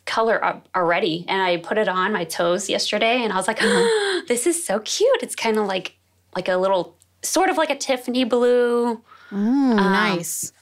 color 0.07 0.43
up 0.45 0.69
already, 0.77 1.25
and 1.29 1.41
I 1.43 1.57
put 1.59 1.79
it 1.79 1.89
on 1.89 2.13
my 2.13 2.25
toes 2.25 2.69
yesterday, 2.69 3.23
and 3.23 3.33
I 3.33 3.37
was 3.37 3.47
like, 3.49 3.63
Uh-huh. 3.63 4.23
this 4.29 4.47
is 4.47 4.65
so 4.65 4.79
cute. 4.81 5.23
It's 5.23 5.35
kind 5.37 5.59
of 5.59 5.67
like 5.67 5.97
like 6.37 6.49
a 6.49 6.57
little 6.57 6.97
sort 7.23 7.49
of 7.51 7.57
like 7.59 7.71
a 7.71 7.77
Tiffany 7.77 8.25
blue. 8.25 9.03
Mm, 9.31 9.77
nice. 9.77 10.53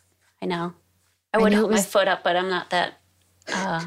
I 0.40 0.46
know. 0.46 0.74
I 1.34 1.38
would 1.38 1.52
hold 1.54 1.70
it 1.70 1.74
my 1.74 1.80
foot 1.82 2.08
up, 2.08 2.22
but 2.24 2.36
I'm 2.36 2.48
not 2.48 2.70
that 2.70 2.94
uh, 3.52 3.86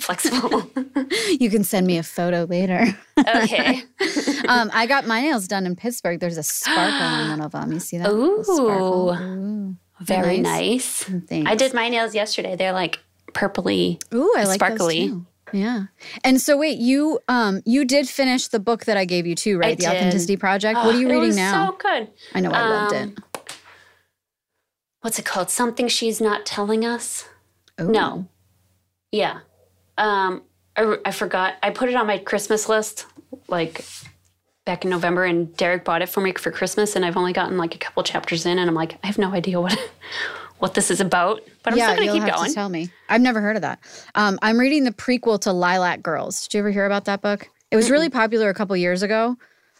flexible. 0.04 0.70
You 1.40 1.50
can 1.50 1.62
send 1.64 1.86
me 1.86 1.98
a 1.98 2.02
photo 2.02 2.44
later. 2.44 2.84
okay. 3.18 3.82
um, 4.48 4.70
I 4.74 4.86
got 4.86 5.06
my 5.06 5.20
nails 5.20 5.46
done 5.48 5.66
in 5.66 5.76
Pittsburgh. 5.76 6.18
There's 6.20 6.36
a 6.38 6.42
sparkle 6.42 7.06
on 7.06 7.28
one 7.30 7.40
of 7.40 7.52
them. 7.52 7.72
You 7.72 7.80
see 7.80 7.98
that? 7.98 8.06
Sparkle. 8.44 9.14
Ooh. 9.14 9.76
Very 10.00 10.38
nice? 10.40 11.08
nice. 11.08 11.44
I 11.46 11.54
did 11.54 11.74
my 11.74 11.88
nails 11.88 12.14
yesterday. 12.14 12.56
They're 12.56 12.72
like 12.72 12.98
purpley. 13.32 14.02
Ooh, 14.14 14.32
I 14.36 14.44
like 14.44 14.56
sparkly. 14.56 15.08
those 15.08 15.16
too. 15.18 15.26
Yeah. 15.52 15.84
And 16.24 16.40
so 16.40 16.56
wait, 16.58 16.78
you 16.78 17.20
um 17.28 17.62
you 17.64 17.84
did 17.84 18.08
finish 18.08 18.48
the 18.48 18.60
book 18.60 18.84
that 18.84 18.96
I 18.96 19.04
gave 19.04 19.26
you 19.26 19.34
too, 19.34 19.58
right? 19.58 19.72
I 19.72 19.74
the 19.74 19.82
did. 19.82 19.88
Authenticity 19.96 20.36
Project. 20.36 20.76
what 20.76 20.94
are 20.94 20.98
you 20.98 21.08
Oh, 21.08 21.20
reading 21.20 21.36
now? 21.36 21.70
So 21.70 21.76
good. 21.78 22.08
I 22.34 22.40
know 22.40 22.50
I 22.50 22.68
loved 22.68 22.94
Um, 22.94 23.08
it. 23.08 23.54
What's 25.00 25.18
it 25.18 25.24
called? 25.24 25.50
Something 25.50 25.88
she's 25.88 26.20
not 26.20 26.44
telling 26.44 26.84
us. 26.84 27.26
Ooh. 27.80 27.90
No. 27.90 28.28
Yeah. 29.12 29.40
Um, 29.98 30.42
I, 30.76 30.96
I 31.04 31.10
forgot. 31.10 31.54
I 31.62 31.70
put 31.70 31.88
it 31.88 31.94
on 31.96 32.06
my 32.06 32.18
Christmas 32.18 32.68
list 32.68 33.06
like 33.48 33.84
back 34.64 34.84
in 34.84 34.90
November, 34.90 35.24
and 35.24 35.54
Derek 35.56 35.84
bought 35.84 36.02
it 36.02 36.08
for 36.08 36.20
me 36.20 36.32
for 36.32 36.50
Christmas, 36.50 36.96
and 36.96 37.04
I've 37.04 37.16
only 37.16 37.32
gotten 37.32 37.58
like 37.58 37.74
a 37.74 37.78
couple 37.78 38.02
chapters 38.02 38.46
in, 38.46 38.58
and 38.58 38.68
I'm 38.68 38.74
like, 38.76 38.98
I 39.02 39.06
have 39.08 39.18
no 39.18 39.32
idea 39.32 39.60
what 39.60 39.76
what 40.58 40.74
this 40.74 40.90
is 40.90 41.00
about, 41.00 41.42
but 41.62 41.72
I'm 41.72 41.78
yeah, 41.78 41.86
still 41.86 41.96
gonna 41.96 42.04
you'll 42.06 42.14
keep 42.14 42.22
have 42.24 42.36
going. 42.36 42.48
to 42.50 42.54
tell 42.54 42.68
me. 42.68 42.90
I've 43.08 43.20
never 43.20 43.40
heard 43.40 43.56
of 43.56 43.62
that. 43.62 43.80
Um, 44.14 44.38
I'm 44.42 44.58
reading 44.58 44.84
the 44.84 44.92
prequel 44.92 45.40
to 45.42 45.52
Lilac 45.52 46.02
Girls. 46.02 46.46
Did 46.46 46.54
you 46.54 46.60
ever 46.60 46.70
hear 46.70 46.86
about 46.86 47.04
that 47.06 47.22
book? 47.22 47.48
It 47.70 47.76
was 47.76 47.90
really 47.90 48.08
popular 48.08 48.48
a 48.48 48.54
couple 48.54 48.76
years 48.76 49.02
ago. 49.02 49.36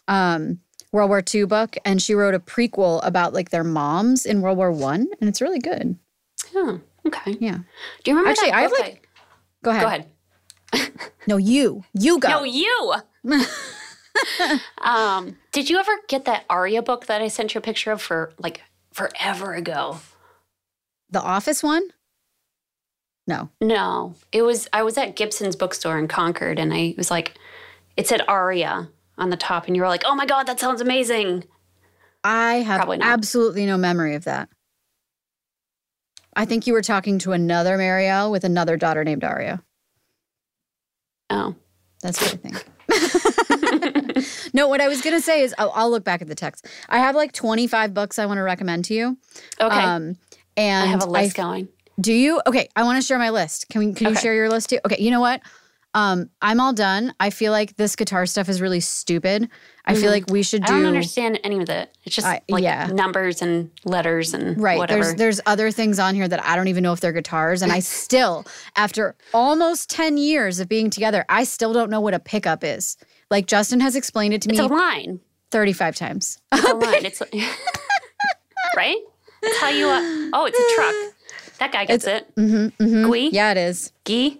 Um, 0.08 0.60
World 0.92 1.10
War 1.10 1.22
II 1.34 1.44
book, 1.44 1.76
and 1.84 2.00
she 2.02 2.14
wrote 2.14 2.34
a 2.34 2.40
prequel 2.40 3.00
about 3.04 3.32
like 3.34 3.50
their 3.50 3.64
moms 3.64 4.25
in 4.26 4.40
World 4.40 4.56
War 4.58 4.72
One, 4.72 5.08
and 5.20 5.28
it's 5.28 5.40
really 5.40 5.58
good. 5.58 5.96
Oh, 6.54 6.80
okay. 7.06 7.37
Yeah. 7.40 7.58
Do 8.04 8.10
you 8.10 8.16
remember 8.16 8.30
Actually, 8.30 8.50
that 8.50 8.56
I 8.56 8.60
have, 8.62 8.72
like- 8.72 9.07
Go 9.68 9.87
ahead. 9.87 10.06
Go 10.72 10.78
ahead. 10.78 10.92
No, 11.26 11.37
you. 11.37 11.84
You 11.92 12.18
go. 12.18 12.28
No, 12.28 12.44
you. 12.44 12.94
um, 14.80 15.37
did 15.52 15.68
you 15.68 15.78
ever 15.78 15.92
get 16.08 16.25
that 16.25 16.44
Aria 16.48 16.82
book 16.82 17.06
that 17.06 17.20
I 17.20 17.28
sent 17.28 17.54
you 17.54 17.58
a 17.58 17.62
picture 17.62 17.92
of 17.92 18.00
for 18.00 18.32
like 18.38 18.62
forever 18.92 19.52
ago? 19.54 19.98
the 21.10 21.20
Office 21.20 21.62
one? 21.62 21.88
No. 23.26 23.50
No, 23.60 24.14
it 24.32 24.42
was. 24.42 24.68
I 24.72 24.82
was 24.82 24.96
at 24.96 25.16
Gibson's 25.16 25.56
bookstore 25.56 25.98
in 25.98 26.08
Concord, 26.08 26.58
and 26.58 26.72
I 26.72 26.94
was 26.96 27.10
like, 27.10 27.34
it 27.96 28.06
said 28.06 28.22
Aria 28.26 28.88
on 29.18 29.30
the 29.30 29.37
top, 29.37 29.66
and 29.66 29.76
you 29.76 29.82
were 29.82 29.88
like, 29.88 30.04
"Oh 30.06 30.14
my 30.14 30.25
god, 30.25 30.44
that 30.46 30.58
sounds 30.58 30.80
amazing!" 30.80 31.44
I 32.25 32.56
have 32.56 32.88
absolutely 33.02 33.66
no 33.66 33.76
memory 33.76 34.14
of 34.14 34.25
that. 34.25 34.48
I 36.38 36.45
think 36.45 36.68
you 36.68 36.73
were 36.73 36.83
talking 36.83 37.18
to 37.21 37.33
another 37.33 37.76
Marielle 37.76 38.30
with 38.30 38.45
another 38.45 38.76
daughter 38.76 39.02
named 39.02 39.25
Aria. 39.25 39.61
Oh, 41.30 41.57
That's 42.00 42.21
what 42.23 42.33
I 42.33 42.37
think. 42.37 42.64
no, 44.54 44.68
what 44.68 44.80
I 44.80 44.87
was 44.87 45.02
gonna 45.02 45.21
say 45.21 45.42
is 45.42 45.52
I'll, 45.59 45.73
I'll 45.75 45.90
look 45.90 46.04
back 46.04 46.23
at 46.23 46.28
the 46.28 46.37
text. 46.37 46.66
I 46.88 46.99
have 46.99 47.16
like 47.16 47.33
25 47.33 47.92
books 47.92 48.21
I 48.21 48.26
want 48.26 48.38
to 48.38 48.42
recommend 48.42 48.85
to 48.87 48.95
you. 48.95 49.18
okay. 49.61 49.83
Um, 49.83 50.16
and 50.57 50.88
I 50.88 50.92
have 50.92 51.02
a 51.02 51.07
list 51.07 51.37
going. 51.37 51.68
do 52.00 52.12
you? 52.12 52.40
Okay, 52.47 52.68
I 52.76 52.85
want 52.85 53.02
to 53.02 53.07
share 53.07 53.18
my 53.18 53.30
list. 53.30 53.68
Can 53.68 53.80
we? 53.80 53.92
Can 53.92 54.11
you 54.11 54.14
share 54.14 54.33
your 54.35 54.49
list 54.49 54.71
too? 54.71 54.78
Okay, 54.87 55.02
you 55.02 55.11
know 55.11 55.21
what? 55.21 55.42
Um, 55.98 56.30
I'm 56.40 56.60
all 56.60 56.72
done. 56.72 57.12
I 57.18 57.30
feel 57.30 57.50
like 57.50 57.74
this 57.76 57.96
guitar 57.96 58.24
stuff 58.26 58.48
is 58.48 58.60
really 58.60 58.78
stupid. 58.80 59.48
I 59.84 59.94
feel 59.94 60.10
like 60.10 60.30
we 60.30 60.42
should 60.42 60.62
Mm-hmm. 60.62 60.72
I 60.74 60.76
do. 60.78 60.82
don't 60.84 60.94
understand 60.94 61.40
any 61.44 61.60
of 61.62 61.68
it. 61.70 61.96
It's 62.04 62.14
just 62.14 62.26
like 62.26 62.62
yeah. 62.62 62.86
numbers 62.92 63.42
and 63.42 63.70
letters 63.84 64.32
and 64.34 64.60
Right. 64.60 64.78
whatever. 64.78 65.02
There's 65.02 65.14
there's 65.16 65.40
other 65.46 65.70
things 65.70 65.98
on 65.98 66.14
here 66.14 66.28
that 66.28 66.44
I 66.44 66.56
don't 66.56 66.68
even 66.68 66.82
know 66.82 66.92
if 66.92 67.00
they're 67.00 67.12
guitars. 67.12 67.62
And 67.62 67.72
I 67.72 67.80
still, 68.02 68.46
after 68.76 69.16
almost 69.34 69.90
10 69.90 70.18
years 70.18 70.60
of 70.60 70.68
being 70.68 70.90
together, 70.90 71.24
I 71.28 71.44
still 71.44 71.72
don't 71.72 71.90
know 71.90 72.00
what 72.00 72.14
a 72.14 72.20
pickup 72.20 72.62
is. 72.62 72.96
Like 73.30 73.46
Justin 73.46 73.80
has 73.80 73.96
explained 73.96 74.34
it 74.34 74.42
to 74.42 74.48
me. 74.50 74.54
it's 74.58 74.60
a 74.64 74.66
line. 74.72 75.20
35 75.50 75.96
times. 75.96 76.38
It's 76.52 76.68
a 76.70 76.74
line. 76.76 77.04
It's 77.06 77.22
right. 78.76 78.96
That's 79.42 79.58
how 79.58 79.68
you. 79.70 79.86
Uh, 79.88 80.30
oh, 80.34 80.46
it's 80.46 80.58
a 80.58 80.74
truck. 80.76 80.94
That 81.58 81.72
guy 81.72 81.84
gets 81.86 82.06
it. 82.06 82.32
Mm-hmm, 82.36 83.04
Gui. 83.04 83.30
Yeah, 83.30 83.50
it 83.52 83.56
is. 83.56 83.92
Guy. 84.04 84.36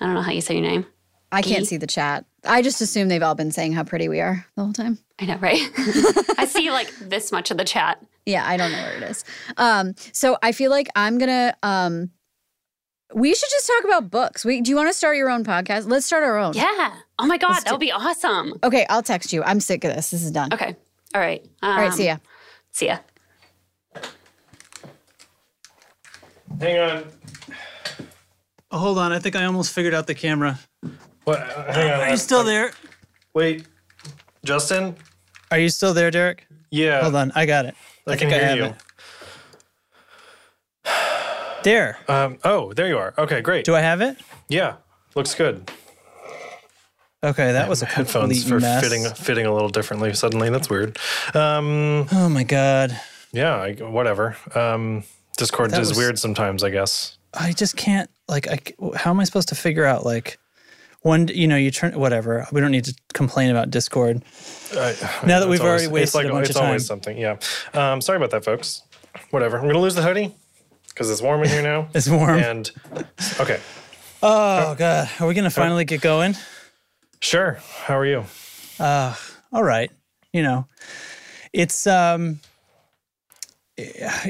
I 0.00 0.04
don't 0.06 0.14
know 0.14 0.22
how 0.22 0.32
you 0.32 0.40
say 0.40 0.54
your 0.54 0.62
name. 0.62 0.86
I 1.32 1.42
can't 1.42 1.66
see 1.66 1.76
the 1.76 1.86
chat. 1.86 2.24
I 2.44 2.62
just 2.62 2.80
assume 2.80 3.08
they've 3.08 3.22
all 3.22 3.34
been 3.34 3.50
saying 3.50 3.72
how 3.72 3.82
pretty 3.84 4.08
we 4.08 4.20
are 4.20 4.46
the 4.56 4.64
whole 4.64 4.72
time. 4.72 4.98
I 5.18 5.26
know, 5.26 5.36
right? 5.36 5.58
I 6.38 6.46
see 6.46 6.70
like 6.70 6.90
this 6.98 7.32
much 7.32 7.50
of 7.50 7.58
the 7.58 7.64
chat. 7.64 8.04
Yeah, 8.24 8.46
I 8.46 8.56
don't 8.56 8.72
know 8.72 8.78
where 8.82 8.96
it 8.96 9.02
is. 9.02 9.24
Um, 9.56 9.94
so 10.12 10.36
I 10.42 10.52
feel 10.52 10.70
like 10.70 10.88
I'm 10.94 11.18
gonna 11.18 11.56
um 11.62 12.10
we 13.14 13.34
should 13.34 13.48
just 13.50 13.66
talk 13.66 13.84
about 13.84 14.10
books. 14.10 14.44
We 14.44 14.60
do 14.60 14.70
you 14.70 14.76
want 14.76 14.88
to 14.88 14.94
start 14.94 15.16
your 15.16 15.30
own 15.30 15.44
podcast? 15.44 15.88
Let's 15.88 16.06
start 16.06 16.24
our 16.24 16.38
own. 16.38 16.54
Yeah. 16.54 16.94
Oh 17.18 17.26
my 17.26 17.38
god, 17.38 17.60
that 17.64 17.70
would 17.72 17.80
be 17.80 17.92
awesome. 17.92 18.54
Okay, 18.62 18.86
I'll 18.88 19.02
text 19.02 19.32
you. 19.32 19.42
I'm 19.42 19.60
sick 19.60 19.84
of 19.84 19.94
this. 19.94 20.10
This 20.10 20.22
is 20.22 20.30
done. 20.30 20.52
Okay. 20.52 20.76
All 21.14 21.20
right. 21.20 21.42
Um, 21.62 21.70
All 21.70 21.78
right, 21.78 21.92
see 21.92 22.06
ya. 22.06 22.16
See 22.72 22.86
ya. 22.86 22.98
Hang 26.60 26.78
on. 26.78 27.04
Oh, 28.70 28.78
hold 28.78 28.98
on. 28.98 29.12
I 29.12 29.18
think 29.18 29.36
I 29.36 29.44
almost 29.44 29.72
figured 29.72 29.94
out 29.94 30.06
the 30.06 30.14
camera. 30.14 30.58
What? 31.26 31.40
Hang 31.40 31.90
on. 31.90 32.00
Are 32.00 32.10
you 32.10 32.16
still 32.16 32.44
there? 32.44 32.70
Wait, 33.34 33.66
Justin. 34.44 34.94
Are 35.50 35.58
you 35.58 35.68
still 35.68 35.92
there, 35.92 36.10
Derek? 36.12 36.46
Yeah. 36.70 37.02
Hold 37.02 37.16
on. 37.16 37.32
I 37.34 37.46
got 37.46 37.66
it. 37.66 37.74
I, 38.06 38.12
I 38.12 38.16
can 38.16 38.30
think 38.30 38.42
I 38.42 38.46
have 38.46 38.56
you. 38.58 38.64
it. 38.66 38.74
There. 41.64 41.98
Um. 42.08 42.38
Oh, 42.44 42.72
there 42.74 42.86
you 42.86 42.96
are. 42.96 43.12
Okay, 43.18 43.40
great. 43.40 43.64
Do 43.64 43.74
I 43.74 43.80
have 43.80 44.00
it? 44.00 44.16
Yeah, 44.48 44.76
looks 45.16 45.34
good. 45.34 45.68
Okay, 47.24 47.50
that 47.52 47.68
was 47.68 47.82
a 47.82 47.86
Headphones 47.86 48.44
complete 48.44 48.48
for 48.48 48.60
mess. 48.60 48.84
fitting 48.84 49.04
fitting 49.14 49.46
a 49.46 49.52
little 49.52 49.68
differently 49.68 50.14
suddenly. 50.14 50.48
That's 50.48 50.70
weird. 50.70 50.96
Um. 51.34 52.06
Oh 52.12 52.28
my 52.28 52.44
god. 52.44 52.98
Yeah. 53.32 53.56
I, 53.56 53.72
whatever. 53.72 54.36
Um. 54.54 55.02
Discord 55.36 55.72
That 55.72 55.80
is 55.82 55.88
was- 55.88 55.98
weird 55.98 56.18
sometimes. 56.20 56.62
I 56.62 56.70
guess. 56.70 57.18
I 57.34 57.52
just 57.52 57.76
can't 57.76 58.08
like 58.28 58.48
I 58.48 58.56
c- 58.64 58.74
how 58.94 59.10
am 59.10 59.18
I 59.20 59.24
supposed 59.24 59.48
to 59.48 59.54
figure 59.56 59.84
out 59.84 60.06
like 60.06 60.38
when 61.06 61.28
you 61.28 61.46
know 61.46 61.56
you 61.56 61.70
turn 61.70 61.98
whatever. 61.98 62.46
We 62.50 62.60
don't 62.60 62.72
need 62.72 62.84
to 62.86 62.94
complain 63.14 63.50
about 63.50 63.70
Discord. 63.70 64.22
I, 64.72 64.94
Now 65.24 65.38
that 65.40 65.48
we've 65.48 65.60
already 65.60 65.86
wasted 65.86 66.02
it's 66.02 66.14
like, 66.14 66.26
a 66.26 66.30
bunch 66.30 66.48
it's 66.48 66.56
of 66.56 66.60
time. 66.60 66.66
always 66.66 66.86
something. 66.86 67.16
Yeah. 67.16 67.36
Um. 67.74 68.00
Sorry 68.00 68.16
about 68.16 68.30
that, 68.32 68.44
folks. 68.44 68.82
Whatever. 69.30 69.58
I'm 69.58 69.66
gonna 69.66 69.78
lose 69.78 69.94
the 69.94 70.02
hoodie 70.02 70.34
because 70.88 71.10
it's 71.10 71.22
warm 71.22 71.42
in 71.44 71.48
here 71.48 71.62
now. 71.62 71.88
It's 71.94 72.08
warm. 72.08 72.38
And 72.38 72.70
okay. 73.40 73.60
Oh 74.22 74.74
god, 74.74 75.08
are 75.20 75.26
we 75.26 75.34
gonna 75.34 75.50
finally 75.50 75.84
get 75.84 76.00
going? 76.00 76.34
Sure. 77.20 77.58
How 77.84 77.96
are 77.96 78.06
you? 78.06 78.24
All 78.80 79.62
right, 79.62 79.90
you 80.32 80.42
know, 80.42 80.66
it's 81.52 81.86
um, 81.86 82.40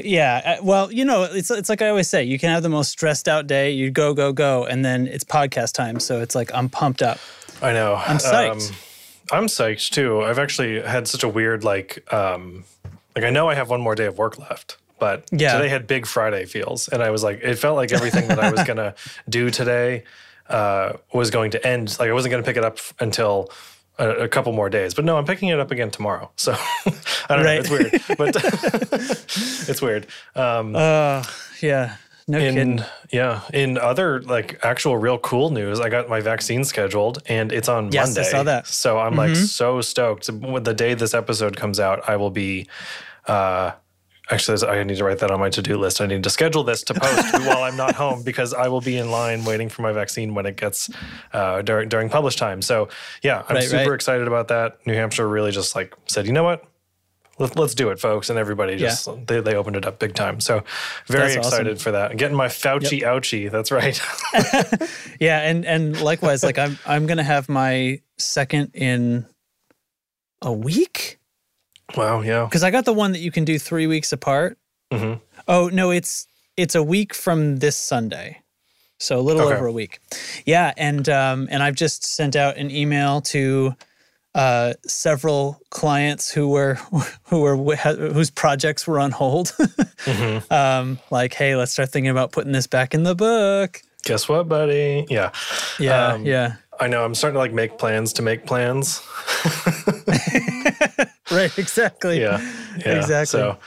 yeah. 0.03 0.57
uh, 0.59 0.63
Well, 0.63 0.91
you 0.91 1.05
know, 1.05 1.23
it's 1.23 1.49
it's 1.51 1.69
like 1.69 1.81
I 1.81 1.89
always 1.89 2.07
say, 2.09 2.23
you 2.23 2.37
can 2.39 2.49
have 2.49 2.63
the 2.63 2.69
most 2.69 2.89
stressed 2.91 3.27
out 3.27 3.47
day. 3.47 3.71
You 3.71 3.89
go 3.89 4.13
go 4.13 4.33
go, 4.33 4.65
and 4.65 4.83
then 4.83 5.07
it's 5.07 5.23
podcast 5.23 5.73
time, 5.73 5.99
so 5.99 6.21
it's 6.21 6.35
like 6.35 6.53
I'm 6.53 6.69
pumped 6.69 7.01
up. 7.01 7.19
I 7.61 7.73
know. 7.73 7.95
I'm 7.95 8.17
psyched. 8.17 8.73
I'm 9.31 9.47
psyched 9.47 9.91
too. 9.91 10.21
I've 10.21 10.39
actually 10.39 10.81
had 10.81 11.07
such 11.07 11.23
a 11.23 11.27
weird 11.29 11.63
like 11.63 12.11
um 12.13 12.63
like 13.15 13.25
I 13.25 13.29
know 13.29 13.49
I 13.49 13.55
have 13.55 13.69
one 13.69 13.81
more 13.81 13.95
day 13.95 14.05
of 14.05 14.17
work 14.17 14.37
left, 14.37 14.77
but 14.99 15.23
Yeah. 15.31 15.53
today 15.57 15.69
had 15.69 15.87
Big 15.87 16.05
Friday 16.05 16.45
feels, 16.45 16.87
and 16.87 17.01
I 17.01 17.09
was 17.09 17.23
like, 17.23 17.41
it 17.41 17.55
felt 17.57 17.75
like 17.75 17.91
everything 17.91 18.27
that 18.27 18.39
I 18.39 18.51
was 18.51 18.63
gonna 18.63 18.95
do 19.29 19.49
today 19.49 20.03
uh, 20.49 20.93
was 21.13 21.29
going 21.29 21.51
to 21.51 21.67
end. 21.67 21.97
Like 21.99 22.09
I 22.09 22.13
wasn't 22.13 22.31
gonna 22.31 22.43
pick 22.43 22.57
it 22.57 22.63
up 22.65 22.79
until. 22.99 23.49
A, 23.99 24.09
a 24.25 24.27
couple 24.27 24.53
more 24.53 24.69
days, 24.69 24.93
but 24.93 25.05
no, 25.05 25.17
I'm 25.17 25.25
picking 25.25 25.49
it 25.49 25.59
up 25.59 25.71
again 25.71 25.89
tomorrow. 25.89 26.29
So 26.35 26.51
I 27.29 27.35
don't 27.35 27.43
Right. 27.43 27.55
know. 27.55 27.59
It's 27.59 27.69
weird, 27.69 28.17
but 28.17 28.35
it's 29.69 29.81
weird. 29.81 30.07
Um, 30.35 30.75
Uh, 30.75 31.23
yeah, 31.61 31.95
no 32.27 32.37
kidding. 32.39 32.57
in 32.79 32.85
yeah, 33.11 33.41
in 33.53 33.77
other 33.79 34.21
like 34.21 34.59
actual 34.63 34.97
real 34.97 35.17
cool 35.17 35.49
news, 35.49 35.79
I 35.79 35.89
got 35.89 36.09
my 36.09 36.21
vaccine 36.21 36.63
scheduled 36.63 37.23
and 37.25 37.51
it's 37.51 37.69
on 37.69 37.91
Yes, 37.91 38.09
I 38.17 38.21
Monday. 38.21 38.29
saw 38.29 38.43
that. 38.43 38.63
Mm-hmm. 38.65 38.71
So 38.71 38.99
I'm 38.99 39.15
like 39.15 39.35
so 39.35 39.81
stoked. 39.81 40.27
When 40.29 40.63
the 40.63 40.73
day 40.73 40.93
this 40.93 41.13
episode 41.13 41.57
comes 41.57 41.79
out, 41.79 42.07
I 42.07 42.17
will 42.17 42.29
be 42.31 42.67
uh 43.25 43.71
actually 44.29 44.67
I 44.67 44.83
need 44.83 44.97
to 44.97 45.03
write 45.03 45.19
that 45.19 45.31
on 45.31 45.39
my 45.39 45.49
to-do 45.49 45.77
list. 45.77 46.01
I 46.01 46.05
need 46.05 46.23
to 46.23 46.29
schedule 46.29 46.63
this 46.63 46.83
to 46.83 46.93
post 46.93 47.33
while 47.47 47.63
I'm 47.63 47.75
not 47.77 47.95
home 47.95 48.23
because 48.23 48.53
I 48.53 48.67
will 48.67 48.81
be 48.81 48.97
in 48.97 49.09
line 49.11 49.43
waiting 49.45 49.69
for 49.69 49.81
my 49.81 49.91
vaccine 49.91 50.33
when 50.35 50.45
it 50.45 50.57
gets 50.57 50.89
uh 51.33 51.61
during 51.61 51.89
during 51.89 52.09
publish 52.09 52.35
time. 52.35 52.61
So 52.61 52.89
yeah, 53.23 53.43
I'm 53.47 53.55
Right, 53.55 53.63
super 53.63 53.83
right. 53.89 53.93
excited 53.95 54.27
about 54.27 54.47
that. 54.49 54.85
New 54.85 54.93
Hampshire 54.93 55.27
really 55.27 55.51
just 55.51 55.75
like 55.75 55.93
said, 56.07 56.25
you 56.25 56.33
know 56.33 56.43
what? 56.43 56.63
Let, 57.39 57.55
let's 57.55 57.75
do 57.75 57.89
it, 57.89 57.99
folks. 57.99 58.31
And 58.31 58.39
everybody 58.39 58.77
just 58.77 59.07
they, 59.27 59.41
they 59.41 59.53
opened 59.53 59.75
it 59.75 59.85
up 59.85 59.99
big 59.99 60.15
time. 60.15 60.39
So 60.39 60.63
very 61.05 61.25
That's 61.35 61.37
awesome. 61.37 61.47
excited 61.61 61.79
for 61.81 61.91
that. 61.91 62.17
Getting 62.17 62.35
my 62.35 62.47
Fauci 62.47 63.01
ouchie. 63.03 63.51
That's 63.51 63.71
right. 63.71 64.01
Yeah, 65.19 65.41
and 65.41 65.65
and 65.65 65.99
likewise, 66.01 66.43
like 66.43 66.57
I'm 66.57 66.77
I'm 66.85 67.05
gonna 67.07 67.23
have 67.23 67.47
my 67.49 68.01
second 68.17 68.71
in 68.73 69.25
a 70.41 70.51
week 70.53 71.16
wow. 71.95 72.21
Yeah. 72.21 72.45
because 72.45 72.63
I 72.63 72.71
got 72.71 72.85
the 72.85 72.93
one 72.93 73.11
that 73.13 73.19
you 73.19 73.31
can 73.31 73.45
do 73.45 73.57
three 73.59 73.87
weeks 73.87 74.11
apart. 74.11 74.57
Mhm. 74.91 75.21
Oh 75.47 75.69
no, 75.69 75.91
it's 75.91 76.27
it's 76.57 76.75
a 76.75 76.83
week 76.83 77.13
from 77.13 77.57
this 77.57 77.77
Sunday, 77.77 78.41
so 78.99 79.19
a 79.19 79.21
little 79.21 79.43
Okay. 79.43 79.55
over 79.55 79.67
a 79.67 79.71
week. 79.71 79.99
Yeah, 80.45 80.73
and 80.77 81.07
um, 81.09 81.47
and 81.51 81.61
I've 81.63 81.75
just 81.75 82.03
sent 82.05 82.35
out 82.35 82.57
an 82.57 82.71
email 82.71 83.21
to 83.21 83.75
uh, 84.35 84.73
several 84.85 85.59
clients 85.71 86.29
who 86.31 86.49
were 86.49 86.75
who 87.25 87.41
were 87.41 87.55
whose 87.75 88.29
projects 88.31 88.85
were 88.87 88.99
on 88.99 89.11
hold. 89.11 89.53
Mm-hmm. 90.07 90.53
um, 90.53 90.99
like, 91.11 91.33
hey, 91.33 91.55
let's 91.57 91.73
start 91.73 91.89
thinking 91.89 92.09
about 92.11 92.31
putting 92.31 92.53
this 92.53 92.65
back 92.67 92.93
in 92.93 93.03
the 93.03 93.13
book. 93.13 93.81
Guess 94.05 94.29
what, 94.29 94.47
buddy? 94.47 95.05
Yeah. 95.09 95.31
Yeah, 95.79 96.13
Um, 96.13 96.25
yeah, 96.25 96.53
I 96.79 96.87
know. 96.87 97.03
I'm 97.03 97.13
starting 97.13 97.33
to 97.35 97.39
like 97.39 97.51
make 97.51 97.77
plans 97.77 98.13
to 98.13 98.21
make 98.21 98.45
plans. 98.45 99.01
right, 101.31 101.57
exactly. 101.57 102.19
Yeah. 102.19 102.39
yeah. 102.77 102.97
Exactly. 102.97 103.25
So, 103.39 103.57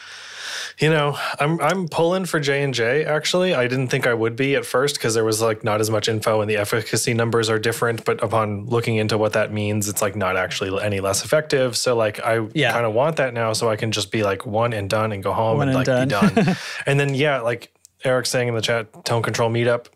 You 0.78 0.88
know, 0.88 1.18
I'm 1.38 1.60
I'm 1.60 1.88
pulling 1.88 2.24
for 2.24 2.40
J 2.40 2.62
and 2.62 2.72
J. 2.72 3.04
Actually, 3.04 3.54
I 3.54 3.66
didn't 3.68 3.88
think 3.88 4.06
I 4.06 4.14
would 4.14 4.34
be 4.34 4.54
at 4.56 4.64
first 4.64 4.94
because 4.96 5.12
there 5.12 5.24
was 5.26 5.42
like 5.42 5.62
not 5.62 5.78
as 5.80 5.90
much 5.90 6.08
info 6.08 6.40
and 6.40 6.48
the 6.50 6.56
efficacy 6.56 7.12
numbers 7.12 7.50
are 7.50 7.58
different. 7.58 8.04
But 8.06 8.22
upon 8.22 8.64
looking 8.66 8.96
into 8.96 9.18
what 9.18 9.34
that 9.34 9.52
means, 9.52 9.88
it's 9.90 10.00
like 10.00 10.16
not 10.16 10.36
actually 10.38 10.82
any 10.82 11.00
less 11.00 11.22
effective. 11.22 11.76
So 11.76 11.94
like 11.96 12.18
I 12.20 12.46
Yeah. 12.54 12.72
kind 12.72 12.86
of 12.86 12.94
want 12.94 13.16
that 13.16 13.34
now, 13.34 13.52
so 13.52 13.68
I 13.68 13.76
can 13.76 13.92
just 13.92 14.10
be 14.10 14.22
like 14.22 14.46
one 14.46 14.72
and 14.72 14.88
done 14.88 15.12
and 15.12 15.22
go 15.22 15.32
home 15.34 15.58
One 15.58 15.68
and, 15.68 15.76
and 15.76 15.86
like 15.86 16.08
done. 16.08 16.28
be 16.34 16.42
done. 16.44 16.56
and 16.86 16.98
then 16.98 17.14
yeah, 17.14 17.40
like 17.40 17.70
Eric's 18.02 18.30
saying 18.30 18.48
in 18.48 18.54
the 18.54 18.62
chat, 18.62 19.04
tone 19.04 19.22
control 19.22 19.50
meetup. 19.50 19.86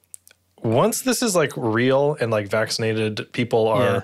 Once 0.63 1.01
this 1.01 1.23
is 1.23 1.35
like 1.35 1.53
real 1.57 2.17
and 2.21 2.31
like 2.31 2.49
vaccinated 2.49 3.27
people 3.33 3.69
are 3.69 3.83
Yeah. 3.95 4.01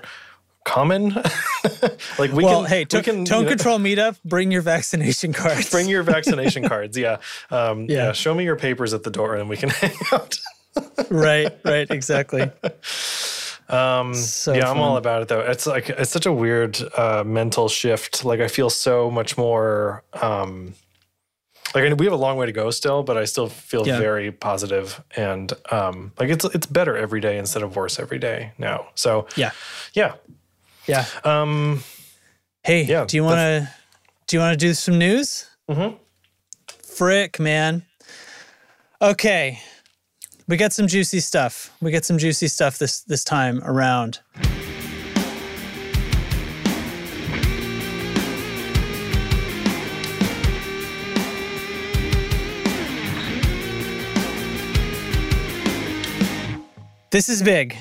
Common, 0.63 1.09
like 2.19 2.31
we 2.31 2.43
well, 2.43 2.61
can. 2.61 2.69
hey, 2.69 2.79
we 2.81 2.85
tone, 2.85 3.03
can, 3.03 3.25
tone 3.25 3.39
you 3.39 3.43
know- 3.45 3.49
control 3.49 3.79
meetup. 3.79 4.17
Bring 4.23 4.51
your 4.51 4.61
vaccination 4.61 5.33
cards. 5.41 5.69
Bring 5.69 5.89
your 5.89 6.03
vaccination 6.15 6.67
cards. 6.67 6.97
Yeah. 6.97 7.17
Um, 7.49 7.85
yeah. 7.89 8.07
Yeah. 8.07 8.11
Show 8.13 8.33
me 8.33 8.43
your 8.43 8.55
papers 8.55 8.93
at 8.93 9.03
the 9.03 9.11
door 9.11 9.35
and 9.35 9.49
we 9.49 9.57
can 9.57 9.69
hang 9.69 9.93
out. 10.11 10.37
right, 11.09 11.51
right, 11.65 11.89
exactly. 11.91 12.49
Um, 13.69 14.13
So 14.13 14.53
yeah, 14.53 14.69
I'm 14.69 14.79
all 14.79 14.97
about 14.97 15.21
it 15.21 15.27
though. 15.27 15.39
It's 15.41 15.65
like, 15.65 15.89
it's 15.89 16.11
such 16.11 16.25
a 16.25 16.31
weird 16.33 16.77
uh, 16.97 17.23
mental 17.25 17.69
shift. 17.69 18.25
Like, 18.25 18.39
I 18.41 18.47
feel 18.47 18.69
so 18.69 19.09
much 19.09 19.37
more. 19.37 20.03
Um, 20.21 20.73
like 21.73 21.97
we 21.97 22.05
have 22.05 22.11
a 22.13 22.17
long 22.17 22.35
way 22.35 22.47
to 22.47 22.51
go 22.51 22.69
still, 22.69 23.01
but 23.01 23.15
I 23.17 23.23
still 23.23 23.47
feel 23.47 23.87
Yeah. 23.87 23.97
very 23.97 24.29
positive 24.29 25.01
and 25.15 25.53
um, 25.71 26.11
like 26.19 26.29
it's 26.29 26.43
it's 26.43 26.65
better 26.67 26.97
every 26.97 27.21
day 27.21 27.37
instead 27.37 27.63
of 27.63 27.77
worse 27.77 27.97
every 27.97 28.19
day 28.19 28.51
now. 28.57 28.87
So 28.95 29.25
Yeah, 29.37 29.51
yeah, 29.93 30.15
yeah. 30.87 31.05
um, 31.23 31.83
Hey, 32.63 32.83
Yeah, 32.83 33.05
do 33.05 33.17
you 33.17 33.23
want 33.23 33.37
to 33.37 33.69
do 34.27 34.37
you 34.37 34.41
want 34.41 34.53
to 34.53 34.65
do 34.65 34.73
some 34.73 34.97
news? 34.97 35.47
Mhm. 35.69 35.97
Frick, 36.83 37.39
man. 37.39 37.83
Okay, 39.01 39.59
we 40.47 40.57
got 40.57 40.71
some 40.73 40.85
juicy 40.87 41.19
stuff. 41.19 41.71
We 41.81 41.91
got 41.91 42.05
some 42.05 42.17
juicy 42.19 42.47
stuff 42.47 42.77
this 42.77 43.01
this 43.01 43.23
time 43.23 43.61
around. 43.63 44.19
This 57.11 57.27
is 57.27 57.43
big. 57.43 57.75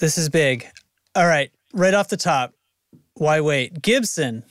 This 0.00 0.18
is 0.18 0.28
big. 0.28 0.66
All 1.14 1.26
right, 1.26 1.52
right 1.74 1.94
off 1.94 2.08
the 2.08 2.16
top, 2.16 2.54
why 3.14 3.40
wait? 3.40 3.82
Gibson 3.82 4.44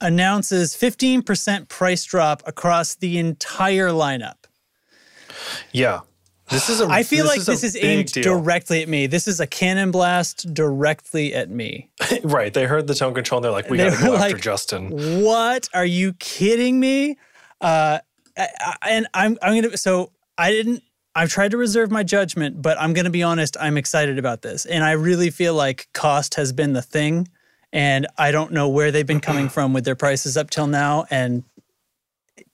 announces 0.00 0.74
15% 0.74 1.68
price 1.68 2.04
drop 2.04 2.42
across 2.46 2.94
the 2.94 3.18
entire 3.18 3.88
lineup. 3.88 4.44
yeah. 5.72 6.00
This 6.48 6.68
is 6.70 6.80
a. 6.80 6.86
I 6.86 7.02
feel 7.02 7.26
like 7.26 7.40
a 7.40 7.44
this 7.44 7.64
is 7.64 7.72
big 7.72 7.84
aimed 7.84 8.12
deal. 8.12 8.22
directly 8.22 8.80
at 8.80 8.88
me. 8.88 9.08
This 9.08 9.26
is 9.26 9.40
a 9.40 9.48
cannon 9.48 9.90
blast 9.90 10.54
directly 10.54 11.34
at 11.34 11.50
me. 11.50 11.90
right. 12.22 12.54
They 12.54 12.66
heard 12.66 12.86
the 12.86 12.94
tone 12.94 13.14
control. 13.14 13.38
and 13.38 13.44
They're 13.46 13.50
like, 13.50 13.68
we 13.68 13.78
They 13.78 13.90
got 13.90 13.96
to 13.98 14.04
go 14.04 14.10
were 14.12 14.16
after 14.18 14.38
Justin. 14.38 15.24
What? 15.24 15.68
Are 15.74 15.84
you 15.84 16.12
kidding 16.12 16.78
me? 16.78 17.16
Uh, 17.60 17.98
I- 18.38 18.48
I- 18.60 18.76
and 18.88 19.08
I'm 19.12 19.36
I'm 19.42 19.60
gonna 19.60 19.76
so 19.76 20.12
I 20.38 20.52
didn't. 20.52 20.84
I've 21.16 21.30
tried 21.30 21.50
to 21.52 21.56
reserve 21.56 21.90
my 21.90 22.02
judgment, 22.02 22.60
but 22.62 22.78
I'm 22.80 22.92
gonna 22.92 23.10
be 23.10 23.22
honest. 23.22 23.56
I'm 23.58 23.76
excited 23.76 24.18
about 24.18 24.42
this, 24.42 24.66
and 24.66 24.84
I 24.84 24.92
really 24.92 25.30
feel 25.30 25.54
like 25.54 25.88
cost 25.94 26.34
has 26.34 26.52
been 26.52 26.74
the 26.74 26.82
thing, 26.82 27.26
and 27.72 28.06
I 28.18 28.30
don't 28.30 28.52
know 28.52 28.68
where 28.68 28.92
they've 28.92 29.06
been 29.06 29.20
coming 29.20 29.48
from 29.48 29.72
with 29.72 29.84
their 29.84 29.96
prices 29.96 30.36
up 30.36 30.50
till 30.50 30.66
now, 30.66 31.06
and 31.10 31.42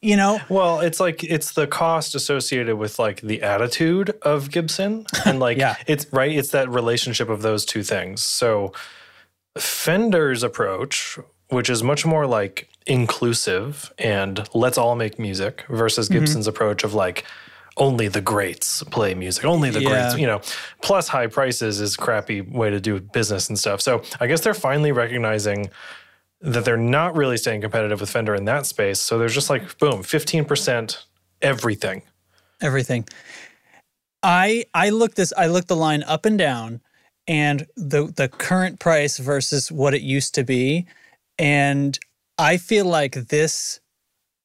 you 0.01 0.17
know, 0.17 0.41
Well, 0.49 0.81
it's 0.81 1.01
like 1.01 1.23
it's 1.25 1.53
the 1.53 1.67
cost 1.67 2.15
associated 2.15 2.77
with 2.77 2.99
like 2.99 3.21
the 3.21 3.43
attitude 3.43 4.11
of 4.23 4.51
Gibson, 4.51 5.07
and 5.25 5.39
like 5.41 5.59
Yeah. 5.65 5.77
it's 5.87 6.07
right. 6.13 6.31
It's 6.31 6.51
that 6.51 6.69
relationship 6.69 7.29
of 7.29 7.43
those 7.43 7.65
two 7.65 7.83
things. 7.83 8.23
So 8.23 8.73
Fender's 9.59 10.43
approach, 10.43 11.19
which 11.51 11.69
is 11.69 11.83
much 11.83 12.07
more 12.07 12.27
like 12.27 12.69
inclusive 12.87 13.93
and 13.99 14.49
let's 14.55 14.79
all 14.79 14.95
make 14.97 15.19
music, 15.19 15.65
versus 15.69 16.09
Mm-hmm. 16.09 16.19
Gibson's 16.21 16.47
approach 16.47 16.85
of 16.85 16.95
like 16.95 17.25
only 17.77 18.09
the 18.09 18.21
greats 18.21 18.83
play 18.85 19.15
music, 19.15 19.45
only 19.45 19.71
the 19.71 19.83
greats, 19.83 20.17
you 20.17 20.27
know, 20.27 20.41
plus 20.83 21.09
high 21.09 21.27
prices 21.27 21.81
is 21.81 21.95
a 21.95 21.99
crappy 21.99 22.41
way 22.41 22.71
to 22.71 22.81
do 22.81 23.01
business 23.01 23.49
and 23.49 23.59
stuff. 23.59 23.81
So 23.81 24.03
I 24.21 24.27
guess 24.27 24.43
they're 24.43 24.55
finally 24.55 24.93
recognizing 24.93 25.71
that 26.41 26.65
they're 26.65 26.77
not 26.77 27.17
really 27.17 27.37
staying 27.37 27.61
competitive 27.61 28.01
with 28.01 28.11
Fender 28.11 28.35
in 28.35 28.45
that 28.47 28.67
space. 28.67 29.01
So 29.01 29.19
there's 29.19 29.35
just 29.35 29.49
like 29.49 29.79
boom, 29.79 30.03
15% 30.03 30.99
everything. 31.41 32.03
everything. 32.61 33.07
I 34.23 34.67
I 34.75 34.91
looked 34.91 35.17
this 35.17 35.33
I 35.37 35.47
looked 35.47 35.69
the 35.69 35.77
line 35.77 36.03
up 36.05 36.27
and 36.27 36.39
down 36.39 36.81
and 37.27 37.67
the 37.77 38.07
the 38.07 38.29
current 38.29 38.79
price 38.79 39.19
versus 39.19 39.73
what 39.73 39.95
it 39.95 40.03
used 40.03 40.35
to 40.37 40.45
be 40.45 40.87
and 41.39 41.99
I 42.39 42.57
feel 42.57 42.85
like 42.85 43.15
this 43.15 43.81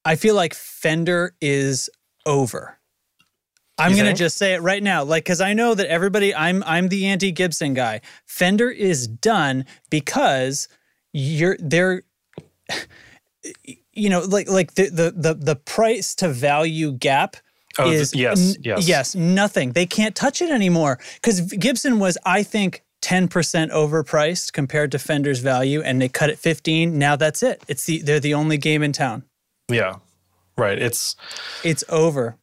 I 0.06 0.16
feel 0.16 0.36
like 0.36 0.54
Fender 0.54 1.36
is 1.42 1.90
over. 2.26 2.77
I'm 3.80 3.94
going 3.94 4.06
to 4.06 4.14
just 4.14 4.38
say 4.38 4.54
it 4.54 4.62
right 4.62 4.82
now 4.82 5.04
like 5.04 5.26
cuz 5.26 5.40
I 5.42 5.54
know 5.54 5.74
that 5.76 5.88
everybody 5.88 6.34
I'm 6.34 6.64
I'm 6.66 6.88
the 6.90 7.06
anti 7.08 7.32
Gibson 7.32 7.74
guy. 7.74 8.02
Fender 8.26 8.70
is 8.72 9.08
done 9.08 9.66
because 9.90 10.68
you're 11.14 11.58
they're 11.60 12.04
you 13.94 14.10
know 14.10 14.22
like 14.22 14.50
like 14.50 14.74
the 14.76 14.90
the 14.90 15.12
the, 15.16 15.34
the 15.34 15.56
price 15.56 16.16
to 16.16 16.28
value 16.30 16.92
gap 16.92 17.38
Oh, 17.80 17.84
th- 17.92 17.96
is 18.02 18.16
yes, 18.16 18.56
n- 18.56 18.62
yes. 18.64 18.88
yes 18.88 19.16
nothing 19.16 19.74
they 19.74 19.86
can't 19.86 20.16
touch 20.16 20.42
it 20.42 20.50
anymore 20.50 20.98
because 21.16 21.42
gibson 21.42 22.00
was 22.00 22.18
i 22.26 22.42
think 22.42 22.84
10% 23.04 23.30
overpriced 23.72 24.52
compared 24.52 24.92
to 24.92 24.98
fender's 25.00 25.40
value 25.40 25.82
and 25.84 26.02
they 26.02 26.10
cut 26.10 26.32
it 26.32 26.40
15 26.40 26.98
now 26.98 27.16
that's 27.16 27.44
it 27.44 27.62
it's 27.68 27.84
the 27.86 28.00
they're 28.02 28.20
the 28.20 28.34
only 28.34 28.58
game 28.58 28.82
in 28.82 28.92
town 28.94 29.24
Yeah. 29.70 29.98
Right. 30.58 30.80
It's 30.82 31.16
it's 31.64 31.84
over 31.88 32.38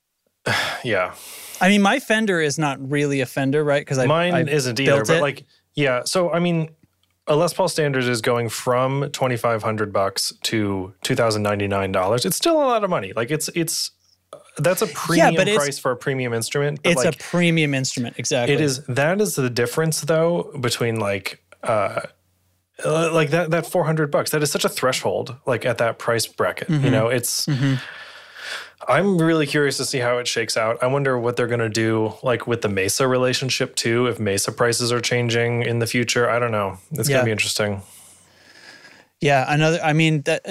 yeah. 0.84 1.14
i 1.60 1.68
mean 1.68 1.82
my 1.82 1.98
fender 2.00 2.40
is 2.40 2.58
not 2.58 2.78
really 2.90 3.20
a 3.20 3.26
fender 3.26 3.62
right 3.64 3.80
because 3.80 3.98
Mine 4.06 4.34
I 4.34 4.40
isn't 4.42 4.78
either, 4.80 4.96
built 4.96 5.08
but 5.08 5.16
it. 5.18 5.20
like 5.22 5.44
yeah, 5.74 6.02
so 6.04 6.30
I 6.32 6.38
mean 6.38 6.70
a 7.26 7.34
Les 7.34 7.52
Paul 7.54 7.68
Standard 7.68 8.04
is 8.04 8.20
going 8.20 8.48
from 8.48 9.10
2500 9.12 9.92
bucks 9.92 10.32
to 10.42 10.92
$2099. 11.04 12.26
It's 12.26 12.36
still 12.36 12.56
a 12.56 12.66
lot 12.66 12.84
of 12.84 12.90
money. 12.90 13.12
Like 13.14 13.30
it's 13.30 13.48
it's 13.54 13.90
that's 14.58 14.82
a 14.82 14.86
premium 14.88 15.34
it's- 15.40 15.56
price 15.56 15.78
for 15.78 15.90
a 15.90 15.96
premium 15.96 16.32
instrument, 16.32 16.80
but 16.82 16.92
it's 16.92 17.04
like 17.04 17.14
a 17.14 17.18
premium 17.18 17.74
instrument 17.74 18.16
exactly 18.18 18.54
It 18.54 18.60
is 18.60 18.84
that 18.86 19.20
is 19.20 19.34
the 19.36 19.50
difference 19.50 20.02
though 20.02 20.52
between 20.60 21.00
like 21.00 21.42
uh 21.62 22.02
uh, 22.84 23.10
like 23.12 23.30
that 23.30 23.50
that 23.52 23.66
400 23.66 24.10
bucks 24.10 24.30
that 24.32 24.42
is 24.42 24.50
such 24.50 24.64
a 24.64 24.68
threshold 24.68 25.36
like 25.46 25.64
at 25.64 25.78
that 25.78 25.98
price 25.98 26.26
bracket 26.26 26.68
Mm-hmm. 26.68 26.84
you 26.84 26.90
know 26.90 27.08
it's 27.08 27.46
i'm 28.88 29.18
really 29.18 29.46
curious 29.46 29.76
to 29.76 29.84
see 29.84 29.98
how 29.98 30.18
it 30.18 30.26
shakes 30.26 30.56
out 30.56 30.82
i 30.82 30.86
wonder 30.86 31.18
what 31.18 31.36
they're 31.36 31.46
going 31.46 31.60
to 31.60 31.68
do 31.68 32.12
like 32.22 32.46
with 32.46 32.62
the 32.62 32.68
mesa 32.68 33.06
relationship 33.06 33.74
too 33.76 34.06
if 34.06 34.18
mesa 34.18 34.52
prices 34.52 34.92
are 34.92 35.00
changing 35.00 35.62
in 35.62 35.78
the 35.78 35.86
future 35.86 36.28
i 36.28 36.38
don't 36.38 36.52
know 36.52 36.78
it's 36.92 37.08
going 37.08 37.20
to 37.20 37.24
be 37.24 37.32
interesting 37.32 37.82
Yeah, 39.20 39.44
another. 39.48 39.80
I 39.82 39.94
mean, 39.94 40.20
that 40.22 40.42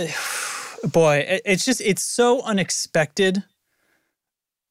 boy, 0.91 1.41
it's 1.45 1.63
just 1.63 1.79
it's 1.79 2.01
so 2.01 2.41
unexpected. 2.41 3.43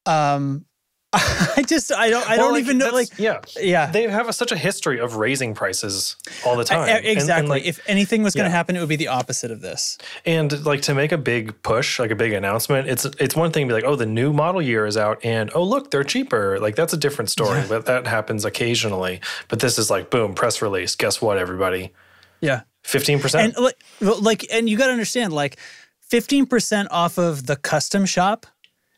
Um, 0.05 0.65
I 1.57 1.63
just 1.67 1.91
I 1.91 2.09
don't 2.09 2.27
I 2.27 2.37
Well, 2.37 2.45
don't 2.47 2.53
like, 2.53 2.63
even 2.63 2.77
know. 2.79 2.89
Like, 2.89 3.09
yeah 3.17 3.39
yeah, 3.59 3.91
they 3.91 4.03
have 4.09 4.27
a, 4.27 4.33
such 4.33 4.51
a 4.51 4.57
history 4.57 4.99
of 4.99 5.15
raising 5.17 5.53
prices 5.53 6.15
all 6.45 6.55
the 6.57 6.63
time 6.63 6.79
I- 6.79 6.89
And- 6.89 7.05
and, 7.05 7.17
exactly. 7.17 7.49
like, 7.49 7.65
if 7.65 7.79
anything 7.87 8.23
was 8.23 8.33
going 8.33 8.45
to 8.45 8.49
yeah. 8.49 8.55
happen, 8.55 8.75
it 8.75 8.79
would 8.79 8.89
be 8.89 8.95
the 8.95 9.09
opposite 9.09 9.51
of 9.51 9.61
this. 9.61 9.97
And 10.25 10.65
like 10.65 10.81
to 10.83 10.95
make 10.95 11.11
a 11.11 11.17
big 11.17 11.61
push, 11.61 11.99
like 11.99 12.11
a 12.11 12.15
big 12.15 12.33
announcement, 12.33 12.87
it's 12.89 13.05
it's 13.05 13.35
one 13.35 13.51
thing 13.51 13.67
to 13.67 13.71
be 13.71 13.81
like, 13.81 13.89
oh, 13.89 13.95
the 13.95 14.05
new 14.07 14.33
model 14.33 14.61
year 14.61 14.85
is 14.87 14.97
out, 14.97 15.23
and 15.23 15.51
oh, 15.53 15.63
look, 15.63 15.91
they're 15.91 16.03
cheaper. 16.03 16.59
Like 16.59 16.75
that's 16.75 16.93
a 16.93 16.97
different 16.97 17.29
story, 17.29 17.63
but 17.69 17.85
that 17.85 18.07
happens 18.07 18.43
occasionally. 18.45 19.21
But 19.49 19.59
this 19.59 19.77
is 19.77 19.89
like, 19.91 20.09
boom, 20.09 20.33
press 20.33 20.61
release. 20.61 20.95
Guess 20.95 21.21
what, 21.21 21.37
everybody? 21.37 21.93
Yeah, 22.41 22.61
Fifteen 22.81 23.15
and 23.15 23.21
percent. 23.21 23.57
like, 23.59 23.77
like, 24.01 24.45
and 24.51 24.67
you 24.69 24.77
got 24.77 24.87
to 24.87 24.91
understand, 24.91 25.31
like, 25.31 25.57
fifteen 26.01 26.45
percent 26.45 26.89
off 26.91 27.17
of 27.17 27.45
the 27.45 27.55
custom 27.55 28.05
shop 28.05 28.45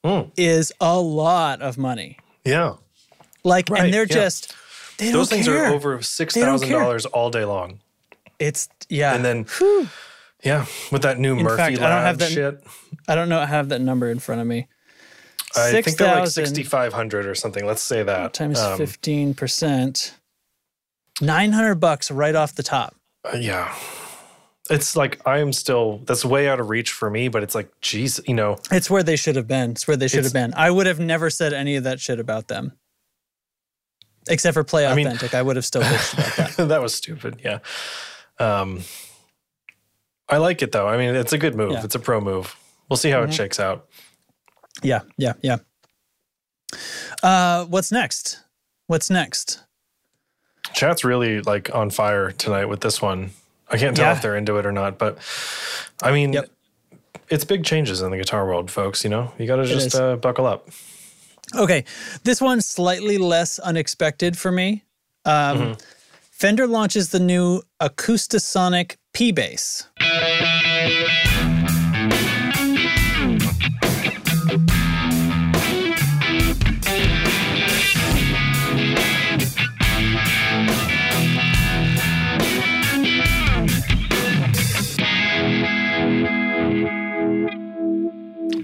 Mm. 0.05 0.31
is 0.37 0.71
a 0.79 0.99
lot 0.99 1.61
of 1.61 1.77
money. 1.77 2.17
Yeah, 2.45 2.75
Like, 3.43 3.69
Right, 3.69 3.85
and 3.85 3.93
they're 3.93 4.03
yeah. 4.05 4.13
just 4.15 4.53
they 4.99 5.11
those 5.11 5.29
things 5.29 5.47
care. 5.47 5.65
are 5.65 5.73
over 5.73 6.01
six 6.01 6.35
don't 6.35 6.43
thousand 6.45 6.67
care. 6.69 6.79
dollars 6.79 7.05
all 7.07 7.29
day 7.31 7.43
long. 7.45 7.79
It's 8.39 8.69
yeah. 8.87 9.15
And 9.15 9.25
then, 9.25 9.45
yeah, 10.43 10.65
with 10.91 11.01
that 11.01 11.17
new 11.19 11.35
Murphy 11.35 11.57
fact, 11.57 11.79
I 11.81 11.89
don't 11.89 12.01
have 12.03 12.17
that- 12.19 12.31
shit, 12.31 12.63
I 13.07 13.15
don't 13.15 13.29
know. 13.29 13.39
I 13.39 13.45
have 13.47 13.69
that 13.69 13.81
number 13.81 14.09
in 14.11 14.19
front 14.19 14.41
of 14.41 14.47
me. 14.47 14.67
I 15.57 15.71
think 15.81 15.97
they're 15.97 16.19
like 16.19 16.27
sixty 16.29 16.63
five 16.63 16.91
hundred 16.93 17.25
or 17.25 17.33
something. 17.33 17.65
Let's 17.65 17.81
say 17.81 18.03
that 18.03 18.33
times 18.33 18.59
Um, 18.59 18.77
fifteen 18.77 19.33
percent, 19.33 20.13
nine 21.21 21.53
hundred 21.53 21.75
bucks 21.75 22.11
right 22.11 22.35
off 22.35 22.53
the 22.55 22.63
top. 22.63 22.93
uh, 23.23 23.37
yeah, 23.37 23.73
it's 24.69 24.95
like 24.95 25.19
I'm 25.27 25.53
still 25.53 25.99
that's 26.05 26.25
way 26.25 26.47
out 26.49 26.59
of 26.59 26.69
reach 26.69 26.91
for 26.91 27.09
me, 27.09 27.27
but 27.27 27.43
it's 27.43 27.53
like, 27.55 27.69
geez, 27.81 28.19
you 28.27 28.33
know, 28.33 28.57
It's 28.71 28.89
where 28.89 29.03
they 29.03 29.15
should 29.15 29.35
have 29.35 29.47
been. 29.47 29.71
It's 29.71 29.87
where 29.87 29.97
they 29.97 30.07
should 30.07 30.23
have 30.23 30.33
been. 30.33 30.53
I 30.55 30.71
would 30.71 30.87
have 30.87 30.99
never 30.99 31.29
said 31.29 31.53
any 31.53 31.75
of 31.75 31.83
that 31.83 31.99
shit 31.99 32.19
about 32.19 32.47
them. 32.47 32.73
Except 34.27 34.55
for 34.55 34.63
play 34.63 34.87
I 34.87 34.95
mean- 34.95 35.05
authentic. 35.07 35.35
I 35.35 35.41
would 35.43 35.55
have 35.55 35.65
still 35.65 35.83
bitched 35.83 36.13
about 36.13 36.55
that. 36.57 36.67
that 36.69 36.81
was 36.81 36.95
stupid. 36.95 37.41
Yeah. 37.43 37.59
Um, 38.39 38.81
I 40.27 40.37
like 40.37 40.61
it 40.63 40.71
though. 40.71 40.87
I 40.87 40.97
mean, 40.97 41.13
it's 41.15 41.33
a 41.33 41.37
good 41.37 41.53
move. 41.55 41.73
Yeah. 41.73 41.83
It's 41.83 41.93
a 41.95 41.99
pro 41.99 42.19
move. 42.19 42.55
We'll 42.89 42.97
see 42.97 43.11
how 43.11 43.21
Mhm. 43.21 43.27
it 43.27 43.33
shakes 43.33 43.59
out. 43.59 43.87
Yeah, 44.81 45.01
yeah, 45.17 45.33
yeah. 45.41 45.57
Uh, 47.23 47.65
what's 47.65 47.91
next? 47.91 48.39
What's 48.87 49.09
next? 49.09 49.63
Chat's 50.73 51.03
really 51.03 51.41
like 51.41 51.73
on 51.73 51.89
fire 51.91 52.31
tonight 52.31 52.65
with 52.65 52.81
this 52.81 53.01
one. 53.01 53.31
I 53.69 53.77
can't 53.77 53.95
tell 53.95 54.05
Yeah. 54.07 54.15
if 54.15 54.21
they're 54.21 54.35
into 54.35 54.57
it 54.57 54.65
or 54.65 54.71
not, 54.71 54.97
but 54.97 55.17
I 56.03 56.11
mean, 56.11 56.33
Yep. 56.33 56.49
it's 57.29 57.43
big 57.45 57.63
changes 57.63 58.01
in 58.01 58.11
the 58.11 58.17
guitar 58.17 58.45
world, 58.45 58.69
folks. 58.69 59.03
You 59.03 59.09
know, 59.09 59.31
you 59.37 59.47
got 59.47 59.57
to 59.57 59.65
just 59.65 59.95
uh, 59.95 60.15
buckle 60.17 60.45
up. 60.45 60.69
Okay, 61.55 61.85
this 62.23 62.41
one's 62.41 62.67
slightly 62.67 63.17
less 63.17 63.59
unexpected 63.59 64.37
for 64.37 64.51
me. 64.51 64.83
Um, 65.25 65.57
Mm-hmm. 65.57 65.73
Fender 66.31 66.67
launches 66.67 67.11
the 67.11 67.19
new 67.19 67.61
Acoustasonic 67.81 68.97
P 69.13 69.31
bass. 69.31 69.87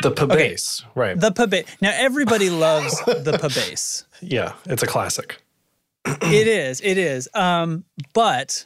The 0.01 0.11
P 0.11 0.25
bass, 0.25 0.83
right? 0.95 1.19
The 1.19 1.31
P 1.31 1.45
bass. 1.47 1.65
Now 1.81 1.91
everybody 1.93 2.49
loves 2.67 2.97
the 3.05 3.37
P 3.41 3.47
bass. 3.47 4.05
yeah, 4.21 4.53
it's 4.65 4.83
a 4.83 4.87
classic. 4.87 5.41
it 6.05 6.47
is. 6.47 6.81
It 6.81 6.97
is. 6.97 7.29
Um, 7.33 7.83
but 8.13 8.65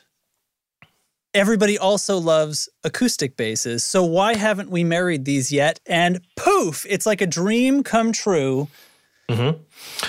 everybody 1.33 1.77
also 1.77 2.17
loves 2.17 2.69
acoustic 2.85 3.35
basses. 3.35 3.83
So 3.83 4.03
why 4.05 4.35
haven't 4.35 4.69
we 4.69 4.83
married 4.85 5.25
these 5.25 5.51
yet? 5.51 5.79
And 5.85 6.21
poof, 6.37 6.85
it's 6.89 7.05
like 7.05 7.19
a 7.21 7.27
dream 7.27 7.83
come 7.83 8.11
true. 8.13 8.69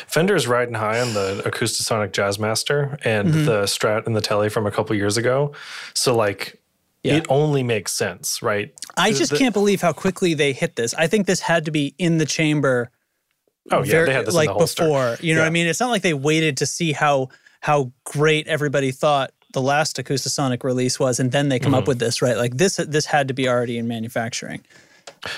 Fender's 0.06 0.46
riding 0.46 0.74
high 0.74 1.00
on 1.00 1.14
the 1.14 1.42
Acoustasonic 1.46 2.10
Jazzmaster 2.12 2.98
and 3.04 3.28
Mm-hmm. 3.28 3.44
the 3.46 3.62
Strat 3.62 4.06
and 4.06 4.14
the 4.14 4.20
Tele 4.20 4.48
from 4.50 4.66
a 4.66 4.70
couple 4.70 4.94
years 4.94 5.16
ago. 5.16 5.52
So 5.94 6.14
like, 6.14 6.60
Yeah. 7.06 7.16
it 7.16 7.26
only 7.28 7.62
makes 7.62 7.92
sense, 7.92 8.42
right? 8.42 8.72
I 8.96 9.12
The- 9.12 9.18
just 9.18 9.32
the- 9.32 9.38
can't 9.38 9.54
believe 9.54 9.80
how 9.80 9.92
quickly 9.92 10.34
they 10.34 10.52
hit 10.52 10.76
this. 10.76 10.94
I 10.94 11.06
think 11.06 11.26
this 11.26 11.40
had 11.40 11.64
to 11.66 11.70
be 11.70 11.94
in 11.98 12.18
the 12.18 12.26
chamber 12.26 12.90
Oh 13.70 13.82
yeah, 13.82 13.90
very- 13.90 14.06
they 14.06 14.12
had 14.14 14.26
this 14.26 14.34
like 14.34 14.48
in 14.48 14.54
the 14.54 14.58
holster. 14.58 14.82
before. 14.84 15.16
You 15.20 15.34
know 15.34 15.40
what 15.40 15.46
I 15.46 15.50
mean? 15.50 15.66
It's 15.66 15.80
not 15.80 15.90
like 15.90 16.02
they 16.02 16.14
waited 16.14 16.56
to 16.58 16.66
see 16.66 16.92
how 16.92 17.28
how 17.60 17.90
great 18.04 18.46
everybody 18.46 18.92
thought 18.92 19.32
the 19.52 19.62
last 19.62 19.96
Acoustasonic 19.96 20.62
release 20.62 21.00
was, 21.00 21.18
and 21.18 21.32
then 21.32 21.48
they 21.48 21.58
come 21.58 21.72
Mm-hmm. 21.72 21.78
up 21.80 21.88
with 21.88 21.98
this, 21.98 22.20
right? 22.22 22.36
Like 22.36 22.58
this 22.58 22.76
this 22.76 23.06
had 23.06 23.26
to 23.28 23.34
be 23.34 23.48
already 23.48 23.76
in 23.78 23.88
manufacturing. 23.88 24.62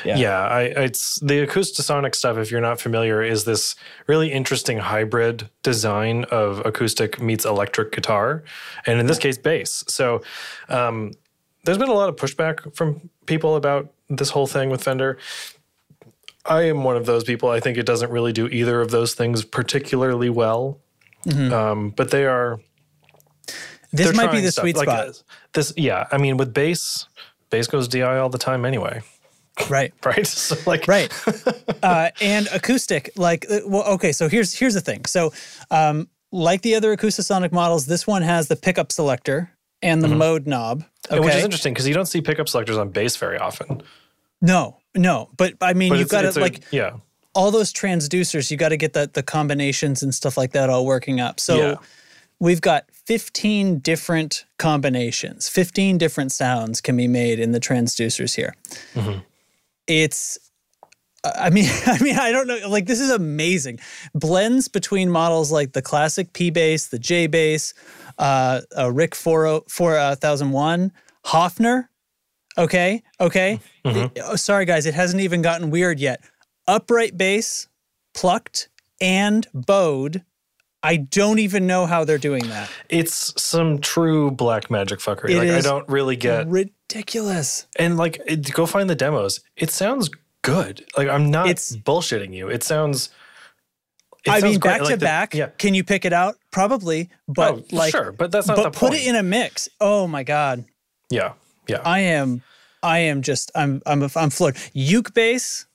Yeah, 0.04 0.40
I, 0.46 0.62
it's 0.62 1.18
the 1.20 1.46
Acoustasonic 1.46 2.14
stuff. 2.14 2.37
If 2.37 2.50
you're 2.50 2.61
not 2.61 2.81
familiar, 2.81 3.22
is 3.22 3.44
this 3.44 3.74
really 4.07 4.31
interesting 4.33 4.78
hybrid 4.78 5.48
design 5.62 6.24
of 6.31 6.64
acoustic 6.66 7.20
meets 7.22 7.44
electric 7.46 7.92
guitar, 7.92 8.42
and 8.87 8.98
in 9.00 9.07
this 9.07 9.18
case, 9.18 9.38
bass. 9.38 9.85
So, 9.88 10.20
um, 10.68 11.12
there's 11.68 11.76
been 11.76 11.90
a 11.90 11.94
lot 11.94 12.09
of 12.09 12.16
pushback 12.16 12.74
from 12.74 13.11
people 13.26 13.54
about 13.54 13.92
this 14.09 14.31
whole 14.31 14.46
thing 14.46 14.70
with 14.70 14.83
Fender. 14.83 15.18
I 16.46 16.62
am 16.62 16.83
one 16.83 16.96
of 16.96 17.04
those 17.04 17.24
people. 17.24 17.50
I 17.50 17.61
think 17.61 17.76
it 17.76 17.85
doesn't 17.85 18.11
really 18.11 18.33
do 18.33 18.48
either 18.48 18.81
of 18.81 18.90
those 18.90 19.12
things 19.12 19.44
particularly 19.44 20.31
well. 20.31 20.81
Mm-hmm. 21.26 21.52
Um, 21.52 21.90
but 21.90 22.11
they 22.11 22.24
are. 22.24 22.59
This 23.92 24.16
might 24.16 24.33
be 24.33 24.40
the 24.40 24.50
stuff. 24.50 24.62
sweet 24.62 24.76
Like, 24.76 24.88
spot, 24.88 25.09
uh, 25.09 25.12
This, 25.52 25.74
yeah. 25.76 26.07
I 26.11 26.16
mean, 26.16 26.38
with 26.38 26.54
bass, 26.54 27.07
bass 27.50 27.66
goes 27.66 27.87
DI 27.87 28.00
all 28.00 28.31
the 28.31 28.38
time 28.38 28.64
anyway, 28.64 29.02
right? 29.68 29.92
right? 30.07 30.26
So 30.26 30.57
like, 30.64 30.88
right 30.88 31.12
uh, 31.83 32.09
and 32.22 32.48
acoustic 32.54 33.11
like 33.16 33.44
uh, 33.50 33.61
well 33.66 33.85
okay 33.94 34.12
so 34.12 34.28
here's 34.28 34.54
here's 34.54 34.74
the 34.74 34.81
thing 34.81 35.04
so 35.04 35.35
um, 35.70 36.09
like 36.33 36.62
the 36.62 36.74
other 36.74 36.96
acoustasonic 36.96 37.52
models 37.52 37.85
this 37.85 38.07
one 38.07 38.22
has 38.22 38.48
the 38.48 38.57
pickup 38.57 38.90
selector 38.90 39.50
and 39.83 40.02
the 40.02 40.09
mode 40.09 40.46
knob 40.46 40.85
Mm-hmm. 41.11 41.25
Which 41.25 41.35
is 41.35 41.44
interesting 41.44 41.73
because 41.75 41.88
you 41.88 41.94
don't 41.94 42.07
see 42.07 42.21
pickup 42.21 42.49
selectors 42.49 42.77
on 42.79 42.90
bass 42.90 43.16
very 43.16 43.38
often. 43.38 43.83
no 44.40 44.77
no 44.94 45.29
but 45.37 45.55
i 45.61 45.73
mean 45.75 45.90
But 45.90 45.99
you've 45.99 46.09
got 46.09 46.23
to 46.33 46.40
like 46.40 46.62
yeah, 46.71 46.97
all 47.35 47.51
those 47.51 47.73
transducers 47.73 48.51
you 48.51 48.57
got 48.57 48.71
to 48.71 48.77
get 48.77 48.92
the 48.92 49.11
the 49.12 49.23
combinations 49.23 50.03
and 50.03 50.14
stuff 50.14 50.37
like 50.37 50.53
that 50.53 50.71
all 50.71 50.85
working 50.87 51.21
up 51.21 51.38
so 51.40 51.57
Yeah. 51.57 51.75
we've 52.40 52.61
got 52.61 52.85
15 53.07 53.79
different 53.81 54.44
combinations 54.59 55.49
15 55.49 55.99
different 55.99 56.33
sounds 56.33 56.81
can 56.81 56.97
be 56.97 57.09
made 57.09 57.38
in 57.40 57.53
the 57.53 57.61
transducers 57.61 58.35
here 58.37 58.55
Mm-hmm. 58.94 59.21
it's 59.87 60.38
I 61.25 61.51
mean, 61.51 61.68
I 61.87 61.99
mean, 62.01 62.16
I 62.16 62.31
don't 62.31 62.47
know. 62.47 62.61
Like, 62.68 62.87
this 62.87 63.01
is 63.01 63.11
amazing. 63.11 63.81
Blends 64.14 64.68
between 64.68 65.11
models 65.11 65.51
like 65.51 65.73
the 65.73 65.83
classic 65.83 66.33
P 66.33 66.49
bass, 66.51 66.87
the 66.87 66.99
J 66.99 67.27
bass, 67.27 67.75
uh, 68.18 68.61
uh, 68.76 68.90
Rick 68.92 69.14
40 69.14 69.64
4001, 69.68 70.92
Hofner. 71.26 71.88
Okay, 72.57 73.02
okay. 73.20 73.61
Mm-hmm. 73.85 74.18
Oh, 74.24 74.37
sorry, 74.37 74.64
guys, 74.64 74.85
it 74.87 74.94
hasn't 74.94 75.22
even 75.22 75.42
gotten 75.42 75.70
weird 75.70 76.00
yet. 76.00 76.20
Upright 76.66 77.16
bass, 77.16 77.68
plucked, 78.14 78.68
and 79.00 79.46
bowed. 79.54 80.24
I 80.83 80.96
don't 80.96 81.38
even 81.38 81.66
know 81.66 81.87
how 81.87 82.04
they're 82.04 82.18
doing 82.18 82.46
that. 82.48 82.68
it's 82.88 83.40
some 83.40 83.78
true 83.81 84.31
black 84.31 84.70
magic 84.70 85.00
fuckery. 85.00 85.31
It 85.31 85.38
like 85.38 85.50
I 85.50 85.61
don't 85.61 85.88
really 85.88 86.16
get, 86.16 86.46
Ridiculous. 86.48 87.66
and 87.76 87.96
like 87.96 88.20
it, 88.26 88.52
go 88.52 88.64
find 88.66 88.88
the 88.88 88.94
demos. 88.94 89.40
It 89.57 89.70
sounds 89.70 90.09
good. 90.42 90.85
Like 90.96 91.09
I'm 91.09 91.31
not 91.31 91.46
It's- 91.48 91.76
bullshitting 91.76 92.33
you. 92.35 92.48
It 92.48 92.62
sounds. 92.62 93.11
It 94.28 94.32
I 94.32 94.40
sounds 94.40 94.52
mean, 94.52 94.60
great. 94.60 94.70
back 94.72 94.80
Like 94.82 94.90
to 94.90 94.96
the- 94.96 95.04
back. 95.06 95.34
Yeah. 95.34 95.46
Can 95.58 95.74
you 95.74 95.84
pick 95.84 96.04
it 96.04 96.12
out? 96.12 96.36
Probably, 96.50 97.10
but 97.26 97.54
oh, 97.54 97.64
like, 97.72 97.90
sure, 97.92 98.12
but 98.12 98.30
that's 98.32 98.46
not 98.48 98.56
but 98.56 98.62
the 98.64 98.70
put 98.70 98.90
point. 98.90 99.02
it 99.02 99.06
in 99.08 99.16
a 99.16 99.22
mix. 99.22 99.68
Oh 99.80 100.06
my 100.06 100.22
god. 100.24 100.64
yeah, 101.10 101.32
yeah. 101.68 101.82
I 101.84 102.00
am, 102.00 102.42
I 102.82 102.98
am 103.00 103.22
just, 103.22 103.50
I'm, 103.54 103.82
I'm, 103.86 104.02
I'm 104.16 104.30
floored. 104.30 104.56
Uke 104.72 105.12
bass, 105.14 105.66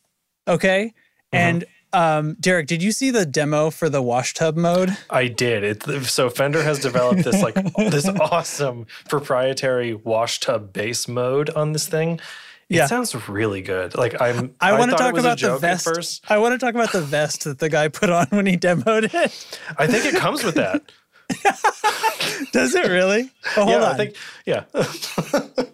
okay, 0.47 0.93
Mm-hmm. 1.33 1.35
and 1.37 1.65
um, 1.93 2.37
Derek, 2.39 2.65
did 2.67 2.81
you 2.81 2.91
see 2.91 3.11
the 3.11 3.23
demo 3.25 3.69
for 3.69 3.87
the 3.87 4.01
wash 4.01 4.33
tub 4.33 4.55
mode? 4.57 4.97
I 5.11 5.27
did. 5.27 5.63
It 5.63 6.05
so 6.05 6.27
Fender 6.29 6.63
has 6.63 6.79
developed 6.79 7.23
this 7.23 7.41
like 7.43 7.53
this 7.77 8.07
awesome 8.07 8.87
proprietary 9.09 9.93
wash 9.93 10.39
tub 10.39 10.73
bass 10.73 11.07
mode 11.07 11.49
on 11.51 11.73
this 11.73 11.87
thing. 11.87 12.19
It 12.69 12.87
sounds 12.87 13.29
really 13.29 13.61
good. 13.61 13.95
Like 13.95 14.19
I'm 14.21 14.55
I 14.59 14.77
want 14.77 14.91
to 14.91 14.97
talk 14.97 15.17
about 15.17 15.39
the 15.39 15.57
vest. 15.57 15.85
first. 15.85 16.25
I 16.29 16.37
want 16.37 16.59
to 16.59 16.65
talk 16.65 16.75
about 16.75 16.91
the 16.91 17.01
vest 17.01 17.43
that 17.43 17.59
the 17.59 17.69
guy 17.69 17.87
put 17.87 18.09
on 18.09 18.27
when 18.29 18.45
he 18.45 18.57
demoed 18.57 19.05
it. 19.13 19.59
I 19.77 19.87
think 19.87 20.05
it 20.05 20.15
comes 20.15 20.43
with 20.43 20.55
that. 20.55 20.83
Does 22.51 22.75
it 22.75 22.87
really? 22.87 23.31
Oh, 23.57 23.63
hold 23.63 23.69
yeah, 23.69 23.75
on. 23.75 23.83
I 23.83 23.97
think 23.97 24.15
yeah. 24.45 24.63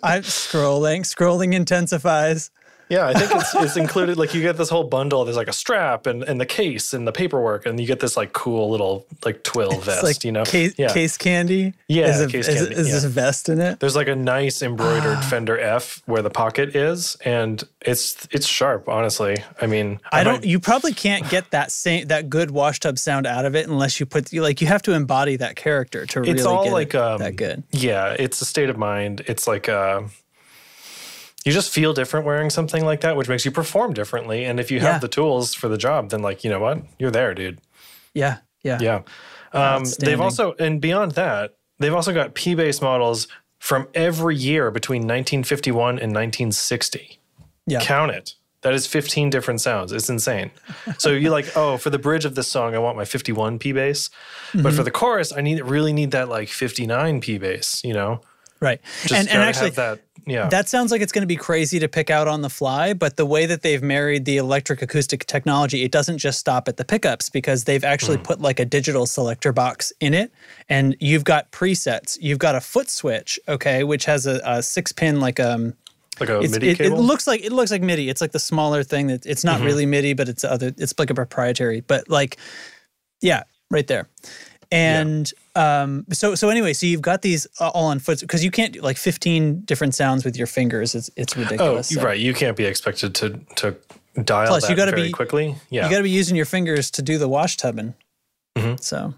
I'm 0.03 0.23
scrolling. 0.23 1.01
Scrolling 1.01 1.53
intensifies. 1.53 2.51
Yeah, 2.89 3.07
I 3.07 3.13
think 3.13 3.31
it's, 3.31 3.55
it's 3.55 3.77
included. 3.77 4.17
Like 4.17 4.33
you 4.33 4.41
get 4.41 4.57
this 4.57 4.69
whole 4.69 4.83
bundle. 4.83 5.23
There's 5.23 5.37
like 5.37 5.47
a 5.47 5.53
strap 5.53 6.07
and, 6.07 6.23
and 6.23 6.41
the 6.41 6.45
case 6.45 6.93
and 6.93 7.07
the 7.07 7.11
paperwork, 7.11 7.65
and 7.65 7.79
you 7.79 7.85
get 7.85 7.99
this 7.99 8.17
like 8.17 8.33
cool 8.33 8.69
little 8.69 9.05
like 9.23 9.43
twill 9.43 9.79
vest. 9.79 10.03
Like 10.03 10.23
you 10.23 10.31
know, 10.31 10.43
case, 10.43 10.73
yeah. 10.77 10.91
case 10.91 11.15
candy. 11.15 11.73
Yeah, 11.87 12.07
is, 12.07 12.31
case 12.31 12.47
is, 12.47 12.57
candy, 12.59 12.75
is 12.75 12.91
this 12.91 13.03
yeah. 13.03 13.09
vest 13.09 13.49
in 13.49 13.61
it? 13.61 13.79
There's 13.79 13.95
like 13.95 14.07
a 14.07 14.15
nice 14.15 14.61
embroidered 14.63 15.23
Fender 15.25 15.59
F 15.59 16.01
where 16.07 16.23
the 16.23 16.31
pocket 16.31 16.75
is, 16.75 17.15
and 17.23 17.63
it's 17.81 18.27
it's 18.31 18.47
sharp. 18.47 18.89
Honestly, 18.89 19.37
I 19.61 19.67
mean, 19.67 19.99
I 20.11 20.23
don't. 20.23 20.41
might- 20.41 20.45
You 20.45 20.59
probably 20.59 20.93
can't 20.93 21.29
get 21.29 21.51
that 21.51 21.71
same 21.71 22.07
that 22.07 22.29
good 22.29 22.49
wash 22.49 22.79
tub 22.79 22.97
sound 22.97 23.27
out 23.27 23.45
of 23.45 23.55
it 23.55 23.67
unless 23.67 23.99
you 23.99 24.07
put 24.07 24.33
you 24.33 24.41
like 24.41 24.61
you 24.61 24.67
have 24.67 24.81
to 24.83 24.93
embody 24.93 25.35
that 25.35 25.55
character 25.55 26.07
to 26.07 26.21
really 26.21 26.41
all 26.41 26.63
get 26.63 26.73
like 26.73 26.93
it 26.95 27.01
um, 27.01 27.19
that 27.19 27.35
good. 27.35 27.63
Yeah, 27.71 28.15
it's 28.17 28.41
a 28.41 28.45
state 28.45 28.69
of 28.69 28.77
mind. 28.77 29.21
It's 29.27 29.47
like 29.47 29.69
uh, 29.69 30.01
you 31.45 31.51
just 31.51 31.71
feel 31.71 31.93
different 31.93 32.25
wearing 32.25 32.49
something 32.49 32.83
like 32.83 33.01
that, 33.01 33.15
which 33.15 33.29
makes 33.29 33.45
you 33.45 33.51
perform 33.51 33.93
differently. 33.93 34.43
And 34.45 34.59
if 34.59 34.69
you 34.71 34.79
have 34.81 34.95
Yeah. 34.95 34.99
the 34.99 35.07
tools 35.07 35.53
for 35.53 35.67
the 35.69 35.77
job, 35.77 36.09
then 36.09 36.21
like 36.21 36.43
you 36.43 36.49
know 36.49 36.59
what, 36.59 36.79
you're 36.97 37.11
there, 37.11 37.33
dude. 37.33 37.59
Yeah, 38.13 38.37
yeah, 38.63 38.79
Yeah. 38.81 39.01
Um, 39.53 39.83
they've 39.99 40.19
also, 40.21 40.53
and 40.59 40.79
beyond 40.81 41.13
that, 41.13 41.55
they've 41.79 41.93
also 41.93 42.13
got 42.13 42.33
P 42.35 42.53
bass 42.55 42.81
models 42.81 43.27
from 43.59 43.87
every 43.93 44.35
year 44.35 44.69
between 44.71 45.01
1951 45.03 45.97
and 45.99 46.13
1960. 46.13 47.19
yeah. 47.65 47.79
Count 47.81 48.11
it. 48.11 48.35
That 48.61 48.73
is 48.73 48.85
15 48.87 49.29
different 49.29 49.61
sounds. 49.61 49.91
It's 49.93 50.09
insane. 50.09 50.51
So 50.97 51.11
you're 51.11 51.31
like, 51.31 51.55
oh, 51.55 51.77
for 51.77 51.89
the 51.89 51.97
bridge 51.99 52.25
of 52.25 52.35
this 52.35 52.47
song, 52.47 52.75
I 52.75 52.79
want 52.79 52.97
my 52.97 53.05
51 53.05 53.57
P 53.59 53.71
bass. 53.71 54.09
But 54.53 54.59
Mm-hmm. 54.63 54.75
for 54.75 54.83
the 54.83 54.91
chorus, 54.91 55.31
I 55.31 55.41
need 55.41 55.61
really 55.61 55.93
need 55.93 56.11
that 56.11 56.27
like 56.29 56.49
59 56.49 57.21
P 57.21 57.37
bass, 57.37 57.81
you 57.83 57.93
know? 57.93 58.21
Right. 58.61 58.81
Just 59.03 59.13
and 59.13 59.29
and 59.29 59.41
actually 59.41 59.67
have 59.67 59.75
that. 59.75 59.99
Yeah. 60.27 60.47
that 60.49 60.69
sounds 60.69 60.91
like 60.91 61.01
it's 61.01 61.11
going 61.11 61.23
to 61.23 61.27
be 61.27 61.37
crazy 61.37 61.79
to 61.79 61.87
pick 61.87 62.11
out 62.11 62.27
on 62.27 62.41
the 62.41 62.49
fly, 62.51 62.93
but 62.93 63.17
the 63.17 63.25
way 63.25 63.47
that 63.47 63.63
they've 63.63 63.81
married 63.81 64.25
the 64.25 64.37
electric 64.37 64.81
acoustic 64.83 65.25
technology, 65.25 65.83
it 65.83 65.91
doesn't 65.91 66.19
just 66.19 66.39
stop 66.39 66.67
at 66.67 66.77
the 66.77 66.85
pickups 66.85 67.29
because 67.31 67.63
they've 67.63 67.83
actually 67.83 68.17
Hmm. 68.17 68.23
put 68.23 68.41
like 68.41 68.59
a 68.59 68.65
digital 68.65 69.07
selector 69.07 69.51
box 69.51 69.91
in 69.99 70.13
it 70.13 70.31
and 70.67 70.95
you've 70.99 71.23
got 71.23 71.51
presets. 71.51 72.17
You've 72.21 72.37
got 72.37 72.53
a 72.53 72.61
foot 72.61 72.89
switch, 72.91 73.39
okay, 73.47 73.83
which 73.83 74.05
has 74.05 74.27
a, 74.27 74.39
a 74.45 74.61
six 74.61 74.91
pin 74.91 75.19
like 75.19 75.39
um 75.39 75.73
like 76.19 76.29
a 76.29 76.39
it's, 76.41 76.51
MIDI 76.53 76.69
it, 76.71 76.81
it 76.81 76.91
looks 76.91 77.25
like 77.25 77.41
it 77.43 77.51
looks 77.53 77.71
like 77.71 77.81
MIDI. 77.81 78.09
It's 78.09 78.21
like 78.21 78.33
the 78.33 78.39
smaller 78.39 78.83
thing 78.83 79.07
that 79.07 79.25
it's 79.25 79.43
Mm-hmm. 79.45 79.59
not 79.61 79.65
really 79.65 79.85
MIDI, 79.87 80.13
but 80.13 80.27
it's 80.29 80.43
other. 80.43 80.73
It's 80.77 80.93
like 80.99 81.09
a 81.09 81.15
proprietary. 81.15 81.79
But 81.81 82.09
like, 82.09 82.37
yeah, 83.21 83.43
right 83.71 83.87
there. 83.87 84.09
And 84.71 85.31
um, 85.55 86.05
so 86.11 86.35
so 86.35 86.49
anyway, 86.49 86.73
so 86.73 86.85
you've 86.85 87.01
got 87.01 87.21
these 87.23 87.47
uh, 87.59 87.69
all 87.69 87.87
on 87.87 87.99
foot 87.99 88.19
because 88.21 88.43
you 88.43 88.51
can't 88.51 88.73
do 88.73 88.81
like 88.81 88.97
15 88.97 89.61
different 89.61 89.95
sounds 89.95 90.23
with 90.23 90.37
your 90.37 90.47
fingers. 90.47 90.93
It's 90.95 91.09
it's 91.15 91.35
oh, 91.35 91.41
ridiculous. 91.41 91.91
you're 91.91 92.01
So 92.01 92.07
right. 92.07 92.19
You 92.19 92.33
can't 92.33 92.55
be 92.55 92.65
expected 92.65 93.15
to 93.15 93.39
to 93.55 93.75
dial 94.23 94.47
Plus, 94.47 94.63
that 94.63 94.69
you 94.69 94.75
gotta 94.75 94.91
very 94.91 95.07
be- 95.07 95.11
quickly. 95.11 95.55
Yeah. 95.69 95.85
You 95.85 95.91
got 95.91 95.97
to 95.97 96.03
be 96.03 96.09
using 96.11 96.35
your 96.35 96.45
fingers 96.45 96.91
to 96.91 97.01
do 97.01 97.17
the 97.17 97.27
wash 97.27 97.57
tubbing. 97.57 97.95
Mm-hmm. 98.57 98.75
So 98.81 99.13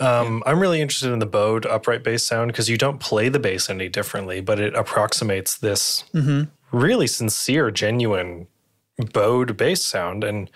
Um, 0.00 0.42
I'm 0.46 0.58
really 0.60 0.80
interested 0.80 1.12
in 1.12 1.18
the 1.18 1.26
bowed 1.26 1.66
upright 1.66 2.02
bass 2.02 2.22
sound 2.24 2.50
because 2.52 2.68
you 2.68 2.78
don't 2.78 2.98
play 2.98 3.28
the 3.28 3.38
bass 3.38 3.68
any 3.68 3.88
differently, 3.88 4.40
but 4.40 4.58
it 4.58 4.74
approximates 4.74 5.56
this 5.58 6.04
Mm-hmm. 6.14 6.44
really 6.76 7.06
sincere, 7.06 7.70
genuine 7.70 8.46
bowed 9.12 9.56
bass 9.56 9.84
sound. 9.84 10.24
And 10.24 10.50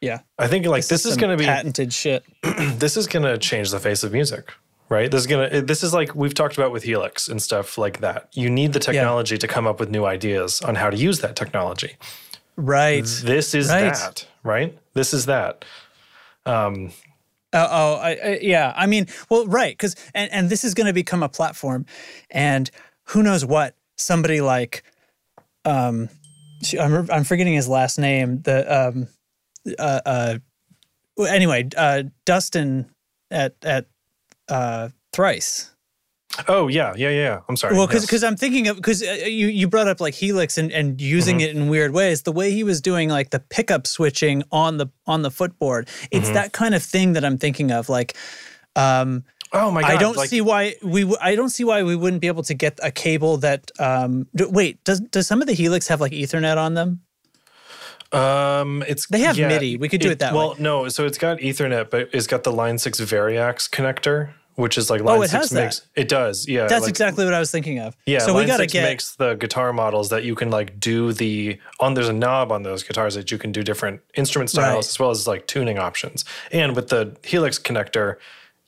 yeah, 0.00 0.20
I 0.38 0.46
think 0.46 0.66
like 0.66 0.86
this, 0.86 1.04
is 1.04 1.14
some 1.14 1.20
going 1.20 1.36
to 1.36 1.40
be 1.40 1.46
patented 1.46 1.92
shit. 1.92 2.24
this 2.42 2.96
is 2.96 3.06
going 3.06 3.24
to 3.24 3.38
change 3.38 3.70
the 3.70 3.80
face 3.80 4.02
of 4.04 4.12
music, 4.12 4.52
right? 4.88 5.10
This 5.10 5.22
is 5.22 5.26
going 5.26 5.50
to 5.50 5.62
this 5.62 5.82
is 5.82 5.92
like 5.92 6.14
we've 6.14 6.34
talked 6.34 6.56
about 6.56 6.72
with 6.72 6.82
Helix 6.84 7.28
and 7.28 7.42
stuff 7.42 7.78
like 7.78 8.00
that. 8.00 8.28
You 8.32 8.50
need 8.50 8.72
the 8.72 8.80
technology 8.80 9.38
to 9.38 9.48
come 9.48 9.66
up 9.66 9.80
with 9.80 9.90
new 9.90 10.04
ideas 10.04 10.60
on 10.60 10.76
how 10.76 10.90
to 10.90 10.96
use 10.96 11.20
that 11.20 11.36
technology. 11.36 11.96
Right. 12.56 13.04
This 13.04 13.54
is 13.54 13.68
Right. 13.68 13.94
that, 13.94 14.26
right? 14.42 14.76
This 14.94 15.14
is 15.14 15.26
that. 15.26 15.64
Um, 16.46 16.92
Oh, 17.52 17.66
oh 17.70 17.94
I, 17.94 18.10
I, 18.10 18.38
yeah. 18.42 18.72
I 18.76 18.86
mean, 18.86 19.06
well, 19.30 19.46
right, 19.46 19.72
because 19.72 19.96
and 20.14 20.30
and 20.32 20.50
this 20.50 20.64
is 20.64 20.74
going 20.74 20.86
to 20.86 20.92
become 20.92 21.22
a 21.22 21.28
platform, 21.28 21.86
and 22.30 22.70
who 23.04 23.22
knows 23.22 23.44
what 23.44 23.74
somebody 23.96 24.40
like, 24.40 24.82
um, 25.64 26.10
I'm 26.78 27.10
I'm 27.10 27.24
forgetting 27.24 27.54
his 27.54 27.68
last 27.68 27.98
name. 27.98 28.42
The 28.42 28.88
um, 28.88 29.08
uh, 29.78 30.00
uh, 30.06 30.38
anyway, 31.28 31.68
uh, 31.76 32.04
Dustin 32.24 32.86
at 33.30 33.54
at 33.62 33.86
uh, 34.48 34.88
Thrice. 35.12 35.70
oh 36.46 36.68
yeah, 36.68 36.94
yeah, 36.96 37.10
yeah. 37.10 37.40
I'm 37.48 37.56
sorry. 37.56 37.74
Well, 37.76 37.86
because 37.86 38.10
Yes. 38.12 38.22
I'm 38.22 38.36
thinking 38.36 38.68
of 38.68 38.76
because 38.76 39.02
uh, 39.02 39.24
you 39.26 39.48
you 39.48 39.66
brought 39.68 39.88
up 39.88 40.00
like 40.00 40.14
Helix 40.14 40.58
and, 40.58 40.70
and 40.72 41.00
using 41.00 41.38
Mm-hmm. 41.38 41.48
it 41.50 41.56
in 41.56 41.68
weird 41.68 41.92
ways. 41.92 42.22
The 42.22 42.32
way 42.32 42.50
he 42.52 42.64
was 42.64 42.80
doing 42.80 43.08
like 43.08 43.30
the 43.30 43.40
pickup 43.40 43.86
switching 43.86 44.42
on 44.52 44.76
the 44.78 44.86
on 45.06 45.22
the 45.22 45.30
footboard, 45.30 45.88
it's 46.10 46.26
Mm-hmm. 46.26 46.34
that 46.34 46.52
kind 46.52 46.74
of 46.74 46.82
thing 46.82 47.14
that 47.14 47.24
I'm 47.24 47.38
thinking 47.38 47.70
of. 47.72 47.88
Like, 47.88 48.16
um, 48.76 49.24
oh 49.52 49.70
my 49.70 49.82
god, 49.82 49.90
I 49.90 49.96
don't 49.96 50.16
like, 50.16 50.28
see 50.30 50.40
why 50.40 50.76
we 50.82 51.00
w- 51.02 51.18
I 51.20 51.34
don't 51.34 51.50
see 51.50 51.64
why 51.64 51.82
we 51.82 51.96
wouldn't 51.96 52.20
be 52.22 52.28
able 52.28 52.44
to 52.44 52.54
get 52.54 52.78
a 52.82 52.90
cable 52.90 53.38
that. 53.38 53.70
Um, 53.78 54.28
d- 54.36 54.44
wait, 54.48 54.84
does 54.84 55.00
does 55.00 55.26
some 55.26 55.40
of 55.40 55.48
the 55.48 55.54
Helix 55.54 55.88
have 55.88 56.00
like 56.00 56.12
Ethernet 56.12 56.56
on 56.56 56.74
them? 56.74 57.00
Um, 58.12 58.82
it's 58.88 59.06
They 59.06 59.20
have 59.20 59.36
MIDI. 59.38 59.76
We 59.76 59.88
could 59.88 60.00
do 60.00 60.10
it 60.10 60.18
that 60.20 60.32
well, 60.34 60.50
way. 60.50 60.54
Well, 60.54 60.82
no, 60.84 60.88
so 60.88 61.04
it's 61.06 61.18
got 61.18 61.38
Ethernet, 61.38 61.90
but 61.90 62.08
it's 62.12 62.26
got 62.26 62.42
the 62.44 62.52
Line 62.52 62.78
Six 62.78 63.00
Variax 63.00 63.68
connector, 63.68 64.30
which 64.54 64.78
is 64.78 64.88
like 64.88 65.02
Line 65.02 65.18
Oh, 65.18 65.22
it 65.22 65.28
Six 65.28 65.32
has 65.42 65.50
that. 65.50 65.62
makes 65.64 65.82
it 65.94 66.08
does. 66.08 66.48
Yeah, 66.48 66.66
That's 66.66 66.82
like- 66.82 66.88
exactly 66.90 67.24
what 67.26 67.34
I 67.34 67.38
was 67.38 67.50
thinking 67.50 67.78
of. 67.80 67.94
Yeah, 68.06 68.20
so 68.20 68.32
Line 68.32 68.44
we 68.44 68.46
got 68.46 68.56
to 68.56 68.62
6 68.62 68.72
get 68.72 68.82
makes 68.82 69.14
the 69.16 69.34
guitar 69.34 69.72
models 69.74 70.08
that 70.08 70.24
you 70.24 70.34
can 70.34 70.50
like 70.50 70.80
do 70.80 71.12
the 71.12 71.58
on. 71.80 71.94
There's 71.94 72.08
a 72.08 72.12
knob 72.14 72.50
on 72.50 72.62
those 72.62 72.82
guitars 72.82 73.14
that 73.14 73.30
you 73.30 73.36
can 73.38 73.52
do 73.52 73.62
different 73.62 74.00
instrument 74.14 74.50
styles 74.50 74.74
Right. 74.74 74.78
as 74.90 74.98
well 74.98 75.10
as 75.10 75.26
like 75.26 75.46
tuning 75.46 75.78
options. 75.78 76.24
And 76.50 76.74
with 76.74 76.88
the 76.88 77.16
Helix 77.24 77.58
connector, 77.58 78.16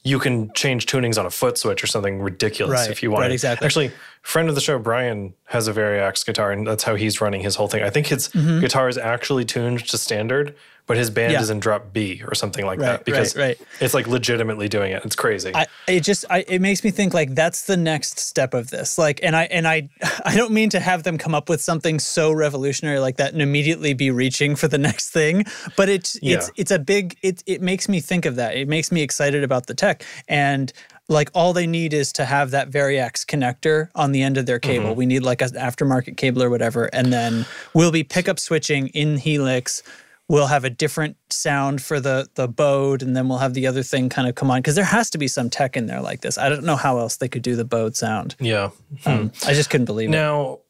you 0.02 0.18
can 0.18 0.50
change 0.54 0.86
tunings 0.86 1.18
on 1.18 1.26
a 1.26 1.30
foot 1.30 1.58
switch 1.58 1.84
or 1.84 1.86
something 1.86 2.20
ridiculous 2.20 2.80
Right, 2.80 2.90
if 2.90 3.02
you 3.02 3.10
want. 3.10 3.22
right, 3.22 3.32
exactly. 3.32 3.66
Actually, 3.66 3.90
friend 4.22 4.48
of 4.48 4.54
the 4.54 4.60
show 4.60 4.78
Brian 4.78 5.34
has 5.44 5.68
a 5.68 5.72
Variax 5.74 6.24
guitar, 6.24 6.50
and 6.52 6.66
that's 6.66 6.84
how 6.84 6.94
he's 6.94 7.20
running 7.20 7.42
his 7.42 7.54
whole 7.56 7.68
thing. 7.68 7.82
I 7.82 7.90
think 7.90 8.06
his 8.06 8.28
Mm-hmm. 8.30 8.60
guitar 8.60 8.88
is 8.88 8.96
actually 8.96 9.44
tuned 9.44 9.86
to 9.88 9.98
standard, 9.98 10.54
but 10.90 10.96
his 10.96 11.08
band 11.08 11.32
Yeah. 11.32 11.40
is 11.40 11.50
in 11.50 11.60
drop 11.60 11.92
B 11.92 12.20
or 12.26 12.34
something 12.34 12.66
like 12.66 12.80
Right, 12.80 12.86
that 12.86 13.04
because 13.04 13.36
right, 13.36 13.56
right. 13.58 13.68
it's 13.80 13.94
like 13.94 14.08
legitimately 14.08 14.68
doing 14.68 14.90
it. 14.90 15.04
It's 15.04 15.14
crazy. 15.14 15.52
I, 15.54 15.66
it 15.86 16.00
just 16.00 16.24
I, 16.28 16.44
it 16.48 16.60
makes 16.60 16.82
me 16.82 16.90
think 16.90 17.14
like 17.14 17.36
that's 17.36 17.66
the 17.66 17.76
next 17.76 18.18
step 18.18 18.54
of 18.54 18.70
this 18.70 18.98
like 18.98 19.20
and 19.22 19.36
i 19.36 19.44
and 19.44 19.68
i 19.68 19.88
i 20.24 20.36
don't 20.36 20.50
mean 20.50 20.68
to 20.70 20.80
have 20.80 21.04
them 21.04 21.16
come 21.16 21.32
up 21.32 21.48
with 21.48 21.60
something 21.60 22.00
so 22.00 22.32
revolutionary 22.32 22.98
like 22.98 23.18
that 23.18 23.32
and 23.32 23.40
immediately 23.40 23.94
be 23.94 24.10
reaching 24.10 24.56
for 24.56 24.66
the 24.66 24.78
next 24.78 25.10
thing 25.10 25.44
but 25.76 25.88
it's 25.88 26.18
it's 26.22 26.50
it's 26.56 26.72
a 26.72 26.78
big 26.78 27.16
it 27.22 27.44
it 27.46 27.62
makes 27.62 27.88
me 27.88 28.00
think 28.00 28.26
of 28.26 28.34
that 28.34 28.56
it 28.56 28.66
makes 28.66 28.90
me 28.90 29.00
excited 29.00 29.44
about 29.44 29.66
the 29.68 29.74
tech 29.74 30.02
and 30.28 30.72
like 31.08 31.30
all 31.34 31.52
they 31.52 31.66
need 31.66 31.92
is 31.92 32.12
to 32.14 32.24
have 32.24 32.52
that 32.52 32.70
Variax 32.70 33.24
connector 33.26 33.90
on 33.94 34.12
the 34.12 34.22
end 34.22 34.36
of 34.36 34.46
their 34.46 34.60
cable. 34.60 34.90
Mm-hmm. 34.90 34.98
We 34.98 35.06
need 35.06 35.24
like 35.24 35.42
an 35.42 35.50
aftermarket 35.50 36.16
cable 36.16 36.40
or 36.40 36.48
whatever, 36.48 36.84
and 36.92 37.12
then 37.12 37.46
we'll 37.74 37.90
be 37.90 38.04
pickup 38.04 38.38
switching 38.38 38.86
in 38.88 39.16
Helix. 39.18 39.82
We'll 40.30 40.46
have 40.46 40.64
a 40.64 40.70
different 40.70 41.16
sound 41.30 41.82
for 41.82 41.98
the 41.98 42.28
the 42.36 42.46
bowed, 42.46 43.02
and 43.02 43.16
then 43.16 43.28
we'll 43.28 43.38
have 43.38 43.52
the 43.54 43.66
other 43.66 43.82
thing 43.82 44.08
kind 44.08 44.28
of 44.28 44.36
come 44.36 44.48
on 44.48 44.60
because 44.60 44.76
there 44.76 44.84
has 44.84 45.10
to 45.10 45.18
be 45.18 45.26
some 45.26 45.50
tech 45.50 45.76
in 45.76 45.86
there 45.86 46.00
like 46.00 46.20
this. 46.20 46.38
I 46.38 46.48
don't 46.48 46.62
know 46.62 46.76
how 46.76 46.98
else 46.98 47.16
they 47.16 47.26
could 47.28 47.42
do 47.42 47.56
the 47.56 47.64
bowed 47.64 47.96
sound. 47.96 48.36
yeah. 48.38 48.70
Um, 49.06 49.32
I 49.44 49.54
just 49.54 49.70
couldn't 49.70 49.86
believe 49.86 50.08
it. 50.08 50.12
Now, 50.12 50.60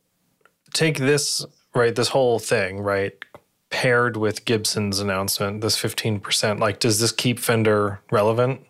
take 0.73 0.96
this, 0.96 1.44
right, 1.75 1.94
this 1.94 2.09
whole 2.09 2.38
thing, 2.38 2.81
right, 2.81 3.12
paired 3.68 4.16
with 4.16 4.46
Gibson's 4.46 4.99
announcement, 4.99 5.61
this 5.61 5.77
15%. 5.77 6.59
Like, 6.59 6.79
does 6.81 6.99
this 6.99 7.12
keep 7.12 7.38
Fender 7.38 8.01
relevant 8.11 8.62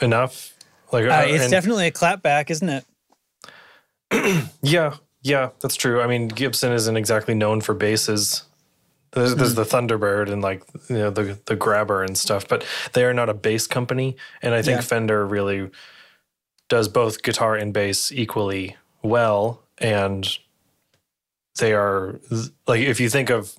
enough? 0.00 0.54
Like, 0.90 1.04
Uh, 1.06 1.22
it's 1.28 1.44
and- 1.44 1.50
definitely 1.52 1.86
a 1.86 1.92
clapback, 1.92 2.50
isn't 2.50 2.68
it? 2.68 2.84
Yeah, 4.62 4.96
yeah, 5.22 5.50
that's 5.60 5.76
true. 5.76 6.00
I 6.02 6.06
mean, 6.08 6.26
Gibson 6.28 6.72
isn't 6.72 6.96
exactly 6.96 7.34
known 7.34 7.60
for 7.60 7.74
basses. 7.74 8.42
There's, 9.12 9.34
there's 9.34 9.54
the 9.54 9.64
Thunderbird 9.64 10.32
and 10.32 10.40
like 10.40 10.62
you 10.88 10.96
know 10.96 11.10
the 11.10 11.38
the 11.44 11.54
Grabber 11.56 12.02
and 12.02 12.16
stuff, 12.16 12.48
but 12.48 12.64
they 12.94 13.04
are 13.04 13.12
not 13.12 13.28
a 13.28 13.34
bass 13.34 13.66
company. 13.66 14.16
And 14.40 14.54
I 14.54 14.62
think 14.62 14.76
Yeah. 14.76 14.82
Fender 14.82 15.26
really 15.26 15.70
does 16.68 16.88
both 16.88 17.22
guitar 17.22 17.54
and 17.54 17.74
bass 17.74 18.10
equally 18.10 18.76
well. 19.02 19.62
And 19.76 20.26
they 21.58 21.74
are 21.74 22.18
like 22.66 22.80
if 22.80 23.00
you 23.00 23.10
think 23.10 23.28
of 23.28 23.54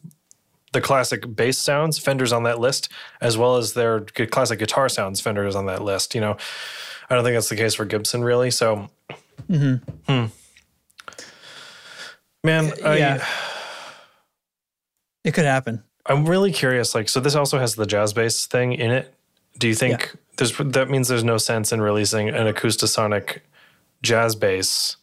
the 0.72 0.82
classic 0.82 1.36
bass 1.36 1.60
sounds, 1.60 2.00
Fender's 2.00 2.34
on 2.34 2.42
that 2.44 2.60
list, 2.60 2.90
as 3.22 3.38
well 3.38 3.58
as 3.58 3.74
their 3.74 4.02
classic 4.02 4.58
guitar 4.58 4.90
sounds, 4.90 5.22
Fender's 5.22 5.56
on 5.56 5.68
that 5.68 5.84
list. 5.84 6.16
You 6.16 6.22
know, 6.22 6.36
I 7.12 7.14
don't 7.14 7.24
think 7.24 7.36
that's 7.36 7.50
the 7.50 7.56
case 7.56 7.76
for 7.76 7.86
Gibson 7.86 8.24
really. 8.24 8.50
So, 8.50 8.90
hmm. 9.48 9.76
man, 12.44 12.72
I, 12.84 12.98
yeah. 12.98 13.26
It 15.24 15.34
could 15.34 15.46
happen. 15.46 15.84
I'm 16.06 16.26
really 16.26 16.52
curious. 16.52 16.94
Like, 16.94 17.10
so 17.10 17.20
this 17.20 17.36
also 17.36 17.60
has 17.60 17.76
the 17.76 17.86
jazz 17.86 18.14
bass 18.14 18.46
thing 18.46 18.74
in 18.74 18.92
it. 18.92 19.14
Do 19.58 19.68
you 19.68 19.76
think 19.76 20.16
there's 20.38 20.58
that 20.58 20.90
means 20.90 21.08
there's 21.08 21.24
no 21.24 21.38
sense 21.38 21.72
in 21.72 21.82
releasing 21.82 22.30
an 22.30 22.52
acoustasonic 22.52 23.40
jazz 24.02 24.36
bass, 24.36 24.98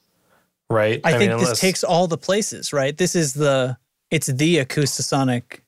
right? 0.68 1.00
I, 1.04 1.16
think 1.16 1.30
mean, 1.32 1.40
this 1.40 1.60
takes 1.60 1.84
all 1.84 2.06
the 2.06 2.18
places, 2.18 2.72
right? 2.72 2.96
This 2.96 3.14
is 3.14 3.34
the 3.34 3.78
it's 4.10 4.26
the 4.26 4.56
acoustasonic 4.56 5.60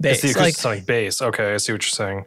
bass. 0.00 0.24
it's 0.24 0.34
the 0.34 0.40
like 0.40 0.54
acoustasonic 0.54 0.86
bass. 0.86 1.22
Okay, 1.22 1.54
I 1.54 1.56
see 1.58 1.72
what 1.72 1.82
you're 1.82 1.90
saying. 1.90 2.24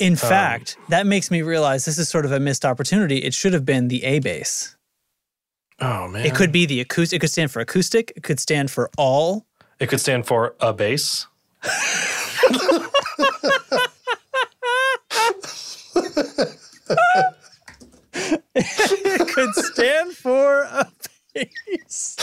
in 0.00 0.12
um, 0.14 0.16
fact, 0.16 0.76
that 0.88 1.06
makes 1.06 1.30
me 1.30 1.42
realize 1.42 1.84
this 1.84 1.98
is 1.98 2.08
sort 2.08 2.24
of 2.24 2.32
a 2.32 2.40
missed 2.40 2.64
opportunity. 2.64 3.18
It 3.18 3.32
should 3.32 3.52
have 3.52 3.64
been 3.64 3.88
the 3.88 4.04
A 4.04 4.18
bass. 4.18 4.76
Oh 5.80 6.08
man, 6.08 6.26
It 6.26 6.34
could 6.34 6.50
be 6.50 6.66
the 6.66 6.80
acoustic. 6.80 7.18
It 7.18 7.20
could 7.20 7.30
stand 7.30 7.52
for 7.52 7.60
acoustic. 7.60 8.12
It 8.16 8.24
could 8.24 8.40
stand 8.40 8.70
for 8.70 8.90
all. 8.98 9.46
It 9.80 9.88
could 9.88 10.00
stand 10.00 10.26
for 10.26 10.54
a 10.60 10.72
base. 10.72 11.26
It 18.54 19.28
could 19.28 19.54
stand 19.54 20.12
for 20.12 20.62
a 20.62 20.86
bass. 21.34 22.16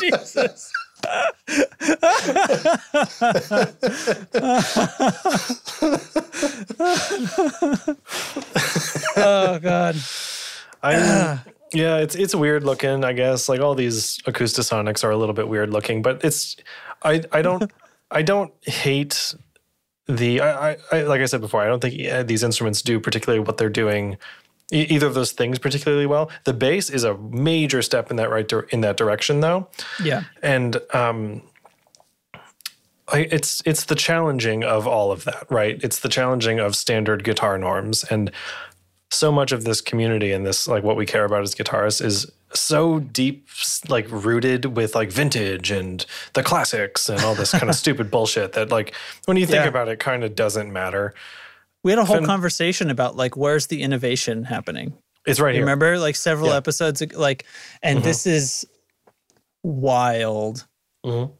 Jesus. 0.00 0.72
oh 9.16 9.58
God. 9.60 9.96
I 10.82 11.38
yeah, 11.72 11.98
it's 11.98 12.14
it's 12.14 12.34
weird 12.34 12.64
looking. 12.64 13.04
I 13.04 13.12
guess 13.12 13.48
like 13.48 13.60
all 13.60 13.74
these 13.74 14.18
acoustasonics 14.26 15.04
are 15.04 15.10
a 15.10 15.16
little 15.16 15.34
bit 15.34 15.48
weird 15.48 15.70
looking, 15.70 16.02
but 16.02 16.24
it's 16.24 16.56
I 17.02 17.22
I 17.32 17.42
don't 17.42 17.70
I 18.10 18.22
don't 18.22 18.52
hate 18.64 19.34
the 20.06 20.40
I, 20.40 20.76
I, 20.92 21.02
like 21.02 21.20
I 21.20 21.26
said 21.26 21.40
before. 21.40 21.62
I 21.62 21.66
don't 21.66 21.80
think 21.80 22.08
uh, 22.10 22.22
these 22.22 22.42
instruments 22.42 22.80
do 22.82 22.98
particularly 22.98 23.40
what 23.44 23.58
they're 23.58 23.68
doing 23.68 24.16
e- 24.72 24.86
either 24.88 25.06
of 25.06 25.14
those 25.14 25.32
things 25.32 25.58
particularly 25.58 26.06
well. 26.06 26.30
The 26.44 26.54
bass 26.54 26.88
is 26.88 27.04
a 27.04 27.16
major 27.18 27.82
step 27.82 28.10
in 28.10 28.16
that 28.16 28.30
right 28.30 28.50
in 28.70 28.80
that 28.80 28.96
direction, 28.96 29.40
though, 29.40 29.68
Yeah. 30.02 30.22
and 30.42 30.80
um, 30.94 31.42
I, 33.10 33.20
it's 33.30 33.62
it's 33.64 33.84
the 33.84 33.94
challenging 33.94 34.64
of 34.64 34.86
all 34.86 35.12
of 35.12 35.24
that, 35.24 35.46
right? 35.50 35.78
It's 35.82 36.00
the 36.00 36.08
challenging 36.08 36.58
of 36.60 36.76
standard 36.76 37.24
guitar 37.24 37.56
norms, 37.58 38.04
and 38.04 38.30
so 39.10 39.32
much 39.32 39.52
of 39.52 39.64
this 39.64 39.80
community 39.80 40.32
and 40.32 40.44
this 40.46 40.68
like 40.68 40.82
what 40.82 40.96
we 40.96 41.06
care 41.06 41.24
about 41.24 41.42
as 41.42 41.54
guitarists 41.54 42.04
is 42.04 42.30
so 42.54 42.98
deep 42.98 43.48
like 43.88 44.06
rooted 44.10 44.76
with 44.76 44.94
like 44.94 45.10
vintage 45.10 45.70
and 45.70 46.04
the 46.34 46.42
classics 46.42 47.08
and 47.08 47.20
all 47.22 47.34
this 47.34 47.50
kind 47.52 47.68
of 47.70 47.74
stupid 47.84 48.10
bullshit 48.10 48.52
that 48.52 48.70
like 48.70 48.94
when 49.26 49.36
you 49.36 49.46
think 49.46 49.62
Yeah. 49.62 49.68
about 49.68 49.88
it 49.88 49.98
kind 49.98 50.24
of 50.24 50.34
doesn't 50.34 50.72
matter 50.72 51.14
We 51.84 51.92
had 51.92 51.98
a 51.98 52.04
whole 52.04 52.16
Fin- 52.16 52.26
conversation 52.26 52.90
about 52.90 53.16
like 53.16 53.36
where's 53.36 53.66
the 53.68 53.82
innovation 53.82 54.44
happening. 54.44 54.92
it's 55.26 55.40
right 55.40 55.50
You 55.54 55.60
here 55.60 55.64
remember 55.64 55.98
like 55.98 56.16
several 56.16 56.50
Yeah. 56.50 56.56
episodes 56.56 57.02
like 57.14 57.44
and 57.82 58.02
this 58.02 58.26
is 58.26 58.66
wild. 59.62 60.66
Mhm. 61.04 61.32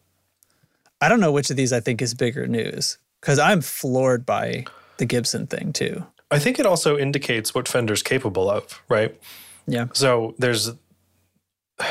I 1.00 1.08
don't 1.08 1.20
know 1.20 1.32
which 1.32 1.50
of 1.50 1.56
these 1.56 1.72
I 1.72 1.80
think 1.80 2.02
is 2.02 2.14
bigger 2.14 2.46
news 2.46 2.98
cuz 3.20 3.38
I'm 3.38 3.60
floored 3.60 4.24
by 4.26 4.64
the 4.98 5.06
Gibson 5.06 5.46
thing 5.46 5.72
too. 5.72 6.04
I 6.30 6.38
think 6.38 6.58
it 6.58 6.66
also 6.66 6.96
indicates 6.98 7.54
what 7.54 7.68
fender's 7.68 8.02
capable 8.02 8.50
of 8.50 8.82
right 8.88 9.18
Yeah. 9.66 9.86
so 9.92 10.34
there's 10.38 10.66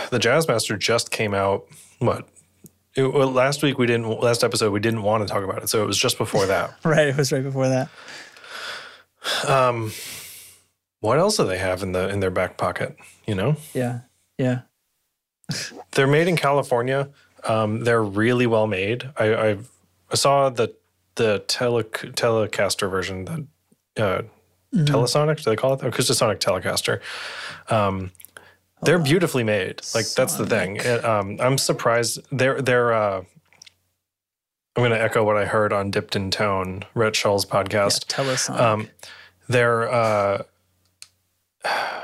the 0.09 0.19
jazzmaster 0.19 0.77
just 0.77 1.11
came 1.11 1.33
out 1.33 1.65
what 1.99 2.27
it, 2.95 3.13
well, 3.13 3.31
last 3.31 3.61
week 3.63 3.77
we 3.77 3.85
didn't 3.85 4.07
last 4.21 4.43
episode 4.43 4.71
we 4.71 4.79
didn't 4.79 5.03
want 5.03 5.27
to 5.27 5.31
talk 5.33 5.43
about 5.43 5.63
it 5.63 5.69
so 5.69 5.83
it 5.83 5.85
was 5.87 5.97
just 5.97 6.17
before 6.17 6.45
that 6.47 6.75
Right, 6.83 7.07
it 7.07 7.17
was 7.17 7.31
right 7.31 7.43
before 7.43 7.69
that. 7.69 7.89
um 9.47 9.91
what 10.99 11.19
else 11.19 11.37
do 11.37 11.45
they 11.45 11.57
have 11.59 11.83
in 11.83 11.91
the 11.91 12.09
in 12.09 12.19
their 12.19 12.31
back 12.31 12.57
pocket 12.57 12.95
you 13.25 13.35
know 13.35 13.55
Yeah. 13.73 13.99
Yeah. 14.37 14.61
they're 15.91 16.07
made 16.07 16.27
in 16.27 16.35
California. 16.35 17.09
Um, 17.47 17.83
they're 17.85 18.03
really 18.03 18.45
well 18.47 18.67
made. 18.67 19.09
I, 19.15 19.33
I, 19.33 19.57
I 20.11 20.15
saw 20.15 20.49
the 20.49 20.75
the 21.15 21.39
tele, 21.47 21.83
Telecaster 21.85 22.89
version, 22.89 23.25
the 23.25 23.47
uh, 23.99 24.21
Telesonic. 24.73 25.37
Do 25.37 25.49
they 25.49 25.55
call 25.55 25.73
it 25.73 25.79
the 25.79 25.89
Acoustasonic 25.89 26.39
Telecaster? 26.39 27.01
Um, 27.71 28.11
they're 28.81 28.99
beautifully 28.99 29.43
made. 29.43 29.81
Like 29.95 30.07
that's 30.09 30.35
the 30.35 30.45
thing. 30.45 30.77
And, 30.79 31.03
um, 31.03 31.37
I'm 31.39 31.57
surprised. 31.57 32.19
They're 32.31 32.61
they're. 32.61 32.93
Uh, 32.93 33.23
I'm 34.75 34.81
going 34.83 34.91
to 34.91 35.01
echo 35.01 35.23
what 35.23 35.37
I 35.37 35.45
heard 35.45 35.73
on 35.73 35.89
Dipped 35.89 36.15
in 36.15 36.29
Tone, 36.29 36.83
Rhett 36.93 37.15
Shull's 37.15 37.47
podcast. 37.47 38.05
Telesonic. 38.05 38.59
Um, 38.59 38.89
they're 39.49 39.91
uh, 39.91 40.43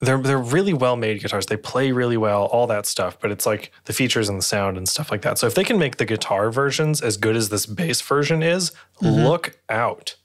they're 0.00 0.18
they're 0.18 0.38
really 0.38 0.72
well 0.72 0.96
made 0.96 1.20
guitars. 1.20 1.46
They 1.46 1.56
play 1.56 1.92
really 1.92 2.16
well, 2.16 2.46
all 2.46 2.66
that 2.66 2.86
stuff. 2.86 3.18
But 3.20 3.30
it's 3.30 3.46
like 3.46 3.70
the 3.84 3.92
features 3.92 4.28
and 4.28 4.38
the 4.38 4.42
sound 4.42 4.76
and 4.76 4.88
stuff 4.88 5.12
like 5.12 5.22
that. 5.22 5.38
So 5.38 5.46
if 5.46 5.54
they 5.54 5.64
can 5.64 5.78
make 5.78 5.98
the 5.98 6.04
guitar 6.04 6.50
versions 6.50 7.00
as 7.00 7.16
good 7.16 7.36
as 7.36 7.50
this 7.50 7.66
bass 7.66 8.00
version 8.00 8.42
is, 8.42 8.72
look 9.00 9.58
out! 9.68 10.16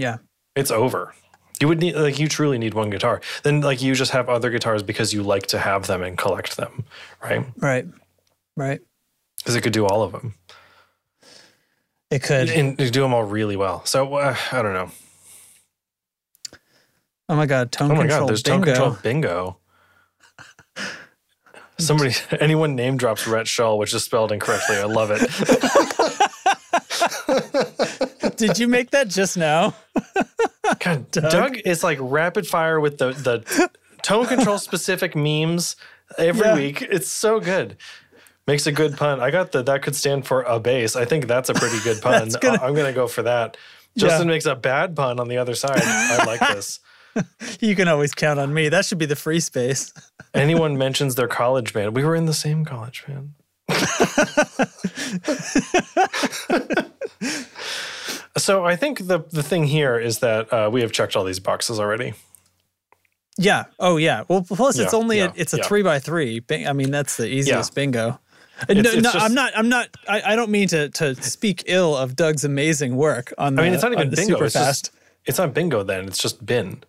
Yeah. 0.00 0.18
It's 0.56 0.70
over. 0.70 1.14
You 1.60 1.68
would 1.68 1.78
need 1.78 1.94
like 1.94 2.18
you 2.18 2.26
truly 2.26 2.58
need 2.58 2.74
one 2.74 2.90
guitar. 2.90 3.20
Then 3.42 3.60
like 3.60 3.82
you 3.82 3.94
just 3.94 4.12
have 4.12 4.28
other 4.28 4.50
guitars 4.50 4.82
because 4.82 5.12
you 5.12 5.22
like 5.22 5.46
to 5.48 5.58
have 5.58 5.86
them 5.86 6.02
and 6.02 6.16
collect 6.16 6.56
them, 6.56 6.84
right? 7.22 7.44
Right. 7.58 7.86
Right. 8.56 8.80
Because 9.38 9.54
it 9.56 9.60
could 9.60 9.72
do 9.72 9.86
all 9.86 10.02
of 10.02 10.12
them 10.12 10.34
It 12.10 12.22
could. 12.22 12.48
and 12.50 12.78
you 12.80 12.90
do 12.90 13.02
them 13.02 13.14
all 13.14 13.24
really 13.24 13.56
well. 13.56 13.84
So 13.84 14.14
uh, 14.14 14.36
I 14.52 14.62
don't 14.62 14.72
know. 14.72 14.90
Oh 17.28 17.36
my 17.36 17.46
god, 17.46 17.70
tone 17.72 17.92
Oh 17.92 17.94
my 17.94 18.02
control 18.02 18.20
god, 18.20 18.28
there's 18.28 18.42
bingo. 18.42 18.64
tone 18.64 18.74
control 18.74 18.98
bingo. 19.02 19.56
Somebody, 21.78 22.14
anyone 22.40 22.74
name 22.74 22.96
drops 22.96 23.26
Rhett 23.26 23.46
Shull, 23.46 23.78
which 23.78 23.94
is 23.94 24.02
spelled 24.04 24.32
incorrectly. 24.32 24.76
I 24.76 24.84
love 24.84 25.10
it. 25.12 25.20
Did 28.40 28.58
you 28.58 28.68
make 28.68 28.90
that 28.90 29.08
just 29.08 29.36
now? 29.36 29.74
God, 30.80 31.10
Doug? 31.10 31.58
is 31.64 31.82
like 31.84 31.98
rapid 32.00 32.46
fire 32.46 32.80
with 32.80 32.98
the 32.98 33.12
the 33.12 33.70
tone 34.02 34.26
control 34.26 34.58
specific 34.58 35.14
memes 35.14 35.76
every 36.18 36.46
Yeah. 36.46 36.54
week. 36.54 36.82
It's 36.82 37.08
so 37.08 37.40
good. 37.40 37.76
Makes 38.46 38.66
a 38.66 38.72
good 38.72 38.96
pun. 38.96 39.20
I 39.20 39.30
got 39.30 39.52
the 39.52 39.62
that 39.62 39.82
could 39.82 39.94
stand 39.94 40.26
for 40.26 40.42
a 40.42 40.58
base. 40.58 40.96
I 40.96 41.04
think 41.04 41.26
that's 41.26 41.48
a 41.48 41.54
pretty 41.54 41.78
good 41.84 42.00
pun. 42.02 42.28
Gonna- 42.40 42.62
I'm 42.62 42.74
gonna 42.74 42.92
go 42.92 43.06
for 43.06 43.22
that. 43.22 43.56
Justin 43.96 44.28
makes 44.28 44.46
a 44.46 44.54
bad 44.54 44.94
pun 44.96 45.18
on 45.20 45.28
the 45.28 45.36
other 45.38 45.54
side. 45.54 45.80
I 45.82 46.24
like 46.24 46.40
this. 46.54 46.80
You 47.60 47.74
can 47.74 47.88
always 47.88 48.14
count 48.14 48.38
on 48.38 48.54
me. 48.54 48.68
That 48.68 48.84
should 48.84 48.98
be 48.98 49.06
the 49.06 49.16
free 49.16 49.40
space. 49.40 49.92
Anyone 50.32 50.78
mentions 50.78 51.16
their 51.16 51.26
college 51.28 51.72
band. 51.72 51.96
We 51.96 52.04
were 52.04 52.14
in 52.14 52.26
the 52.26 52.32
same 52.34 52.64
college 52.64 53.04
band. 53.06 53.34
So 58.36 58.64
I 58.64 58.76
think 58.76 59.06
the 59.06 59.20
the 59.30 59.42
thing 59.42 59.64
here 59.64 59.98
is 59.98 60.18
that 60.20 60.52
uh, 60.52 60.70
we 60.72 60.80
have 60.82 60.92
checked 60.92 61.16
all 61.16 61.24
these 61.24 61.40
boxes 61.40 61.78
already. 61.80 62.14
Yeah. 63.38 63.64
Oh 63.78 63.96
yeah. 63.96 64.24
Well, 64.28 64.42
plus 64.42 64.78
it's 64.78 64.92
Yeah, 64.92 64.98
only 64.98 65.18
yeah, 65.18 65.26
a, 65.28 65.32
it's 65.36 65.54
a 65.54 65.58
yeah. 65.58 65.64
three 65.64 65.82
by 65.82 65.98
three. 65.98 66.42
I 66.66 66.72
mean, 66.72 66.90
that's 66.90 67.16
the 67.16 67.26
easiest 67.26 67.74
bingo. 67.74 68.08
Uh, 68.08 68.16
It's- 68.68 68.84
no, 68.84 68.90
it's 68.90 69.02
no, 69.02 69.12
just- 69.12 69.24
I'm 69.24 69.32
not. 69.34 69.52
I'm 69.56 69.68
not. 69.70 69.88
I, 70.06 70.20
I 70.32 70.36
don't 70.36 70.50
mean 70.50 70.68
to 70.68 70.90
to 70.90 71.14
speak 71.22 71.64
ill 71.66 71.96
of 71.96 72.14
Doug's 72.16 72.44
amazing 72.44 72.96
work 72.96 73.32
on 73.38 73.54
the. 73.54 73.62
I 73.62 73.64
mean, 73.64 73.74
it's 73.74 73.82
not 73.82 73.92
even 73.92 74.10
bingo. 74.10 74.34
Super 74.34 74.44
It's 74.44 74.54
fast. 74.54 74.84
just 74.86 74.96
it's 75.24 75.38
not 75.38 75.54
bingo. 75.54 75.82
Then 75.82 76.06
it's 76.06 76.18
just 76.18 76.44
bin. 76.44 76.82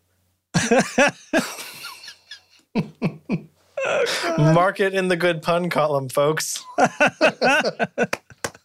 Mark 4.37 4.79
it 4.79 4.93
in 4.93 5.07
the 5.07 5.15
good 5.15 5.41
pun 5.41 5.69
column, 5.69 6.07
folks. 6.09 6.63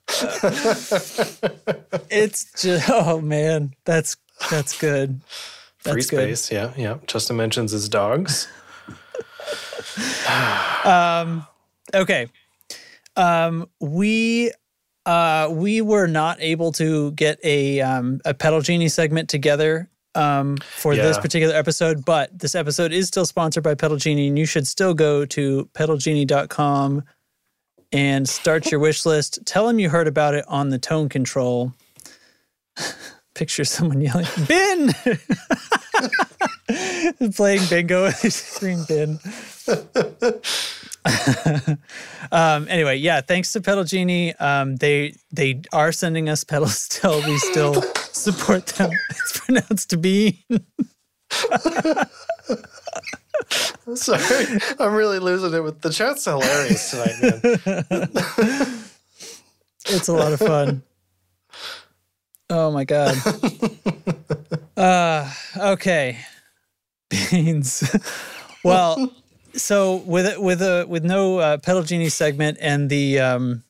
It's 2.09 2.63
just. 2.63 2.89
Oh 2.89 3.21
man, 3.21 3.75
that's 3.85 4.17
that's 4.51 4.79
good. 4.79 5.21
That's 5.83 5.95
Free 5.95 6.03
good. 6.03 6.37
space. 6.37 6.53
Yeah, 6.53 6.73
yeah. 6.77 6.99
Justin 7.07 7.37
mentions 7.37 7.73
his 7.73 7.89
dogs. 7.89 8.49
um, 10.85 11.47
Okay. 11.95 12.29
Um, 13.17 13.69
we 13.81 14.53
uh, 15.07 15.49
we 15.51 15.81
were 15.81 16.07
not 16.07 16.39
able 16.41 16.73
to 16.73 17.13
get 17.13 17.39
a 17.45 17.81
um, 17.81 18.21
a 18.25 18.35
pedal 18.35 18.61
genie 18.61 18.89
segment 18.89 19.29
together 19.29 19.89
um, 20.15 20.57
for 20.59 20.95
this 20.95 21.19
particular 21.19 21.55
episode, 21.55 22.05
but 22.05 22.37
this 22.39 22.55
episode 22.55 22.93
is 22.93 23.07
still 23.07 23.27
sponsored 23.27 23.63
by 23.63 23.75
Pedal 23.75 23.99
Genie, 23.99 24.29
and 24.29 24.39
you 24.39 24.47
should 24.47 24.67
still 24.67 24.95
go 24.95 25.25
to 25.27 25.69
pedalgenie.com 25.75 27.05
and 27.93 28.29
start 28.29 28.71
your 28.71 28.81
wish 28.81 29.07
list. 29.07 29.39
Tell 29.45 29.67
them 29.67 29.79
you 29.79 29.89
heard 29.89 30.09
about 30.09 30.35
it 30.35 30.45
on 30.49 30.71
the 30.71 30.79
tone 30.79 31.09
control. 31.09 31.73
Picture 33.35 33.65
someone 33.65 34.01
yelling, 34.01 34.27
"Bin!" 34.49 34.95
Playing 37.35 37.63
bingo 37.69 38.05
with 38.05 38.33
screen 38.33 38.85
bin. 38.89 39.19
um, 42.33 42.67
anyway, 42.69 42.97
yeah, 42.97 43.21
thanks 43.21 43.53
to 43.53 43.61
Pedal 43.61 43.85
Genie. 43.85 44.35
Um, 44.37 44.77
they 44.77 45.17
they 45.33 45.61
are 45.73 45.93
sending 45.93 46.29
us 46.29 46.45
pedals 46.45 46.79
still. 46.79 47.23
We 47.27 47.37
still 47.39 47.83
support 48.13 48.67
them. 48.67 48.91
It's 49.11 49.39
pronounced 49.39 49.91
to 49.91 49.97
be. 49.99 50.45
Sorry, 53.95 54.47
I'm 54.79 54.95
really 54.95 55.19
losing 55.19 55.55
it 55.55 55.63
with 55.63 55.81
the 55.81 55.91
chat's 55.91 56.25
hilarious 56.25 56.91
tonight, 56.91 58.15
man. 58.41 58.69
It's 59.89 60.09
a 60.09 60.13
lot 60.13 60.33
of 60.33 60.41
fun. 60.41 60.83
Oh 62.51 62.71
my 62.73 62.85
god. 62.85 63.17
Uh, 64.77 65.33
okay. 65.57 66.19
Beans. 67.09 67.83
well, 68.63 69.11
so 69.55 69.97
with 70.05 70.39
with 70.39 70.61
a 70.61 70.85
with 70.87 71.03
no 71.03 71.39
uh, 71.39 71.57
pedal 71.57 71.83
genie 71.83 72.11
segment 72.11 72.59
and 72.61 72.91
the 72.91 73.19
um, 73.19 73.65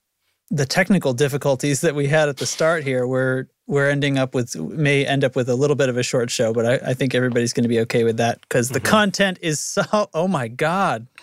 the 0.50 0.66
technical 0.66 1.12
difficulties 1.12 1.81
that 1.83 1.94
we 1.94 2.09
had 2.09 2.29
at 2.29 2.38
the 2.38 2.46
start 2.46 2.83
here, 2.83 3.07
we're 3.07 3.46
we're 3.66 3.90
ending 3.90 4.16
up 4.18 4.35
with 4.35 4.55
may 4.57 5.05
end 5.07 5.24
up 5.24 5.35
with 5.37 5.48
a 5.48 5.55
little 5.57 5.76
bit 5.76 5.88
of 5.88 5.96
a 5.96 6.02
short 6.02 6.31
show, 6.31 6.52
but 6.52 6.66
I, 6.66 6.90
I 6.90 6.94
think 6.94 7.14
everybody's 7.14 7.52
going 7.52 7.64
to 7.64 7.68
be 7.68 7.81
okay 7.81 8.05
with 8.05 8.16
that 8.18 8.40
because 8.42 8.68
the 8.68 8.81
content 8.81 9.38
is 9.42 9.61
so. 9.61 9.83
Oh 10.14 10.29
my 10.29 10.48
god. 10.48 11.07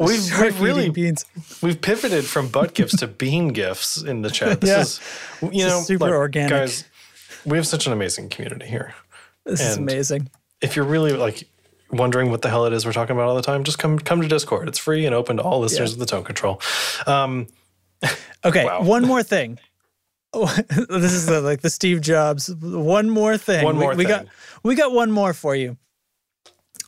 We've, 0.00 0.40
we've 0.40 0.60
really 0.60 0.90
beans. 0.90 1.24
we've 1.62 1.80
pivoted 1.80 2.24
from 2.24 2.48
butt 2.48 2.74
gifts 2.74 2.96
to 2.96 3.06
bean 3.06 3.48
gifts 3.48 4.02
in 4.02 4.22
the 4.22 4.30
chat. 4.30 4.60
This 4.60 4.68
Yeah. 4.70 4.80
is 4.80 5.54
you 5.54 5.64
know 5.64 5.80
super 5.82 6.06
like, 6.06 6.12
organic. 6.14 6.50
guys. 6.50 6.84
We 7.44 7.56
have 7.56 7.66
such 7.66 7.86
an 7.86 7.92
amazing 7.92 8.28
community 8.28 8.66
here. 8.66 8.92
This 9.44 9.60
is 9.60 9.76
amazing. 9.76 10.30
If 10.60 10.74
you're 10.74 10.84
really 10.84 11.12
like 11.12 11.44
wondering 11.92 12.30
what 12.32 12.42
the 12.42 12.48
hell 12.48 12.66
it 12.66 12.72
is 12.72 12.84
we're 12.84 12.92
talking 12.92 13.14
about 13.14 13.28
all 13.28 13.36
the 13.36 13.42
time, 13.42 13.62
just 13.62 13.78
come 13.78 14.00
come 14.00 14.20
to 14.20 14.26
Discord. 14.28 14.66
It's 14.66 14.80
free 14.80 15.06
and 15.06 15.14
open 15.14 15.36
to 15.36 15.42
all 15.44 15.60
listeners 15.60 15.90
Yeah. 15.90 15.94
of 15.94 15.98
the 16.00 16.06
Tone 16.06 16.24
Control. 16.24 16.60
Um, 17.06 17.46
Okay, 18.44 18.64
Wow. 18.64 18.82
one 18.82 19.04
more 19.06 19.22
thing. 19.22 19.58
this 20.68 21.12
is 21.12 21.26
the, 21.26 21.40
like 21.40 21.62
the 21.62 21.70
Steve 21.70 22.02
Jobs. 22.02 22.54
One 22.54 23.08
more 23.08 23.38
thing. 23.38 23.64
One 23.64 23.76
We- 23.76 23.84
more 23.84 23.94
we, 23.94 24.04
got 24.04 24.20
thing. 24.22 24.30
we 24.62 24.74
got 24.74 24.92
one 24.92 25.10
more 25.10 25.32
for 25.32 25.56
you. 25.56 25.78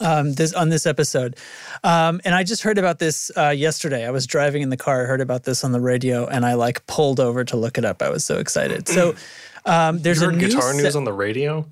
Um, 0.01 0.35
this 0.35 0.53
on 0.53 0.69
this 0.69 0.87
episode, 0.87 1.37
um, 1.83 2.21
and 2.25 2.33
I 2.33 2.45
just 2.45 2.63
heard 2.63 2.79
about 2.79 3.01
this 3.01 3.33
uh, 3.37 3.49
yesterday. 3.49 4.07
I 4.07 4.11
was 4.11 4.29
driving 4.29 4.63
in 4.63 4.69
the 4.71 4.77
car, 4.77 5.03
I 5.03 5.07
heard 5.07 5.21
about 5.21 5.43
this 5.43 5.65
on 5.65 5.73
the 5.73 5.81
radio, 5.81 6.25
and 6.27 6.47
I 6.47 6.55
like 6.55 6.87
pulled 6.87 7.19
over 7.19 7.45
to 7.47 7.57
look 7.57 7.79
it 7.79 7.85
up. 7.85 8.01
I 8.01 8.09
was 8.09 8.25
so 8.25 8.39
excited. 8.39 8.87
So 8.87 9.17
um, 9.65 9.99
there's 9.99 10.21
You 10.23 10.29
a 10.29 10.31
heard 10.31 10.39
guitar 10.41 10.73
news 10.73 10.95
on 10.95 11.03
the 11.03 11.13
radio? 11.13 11.67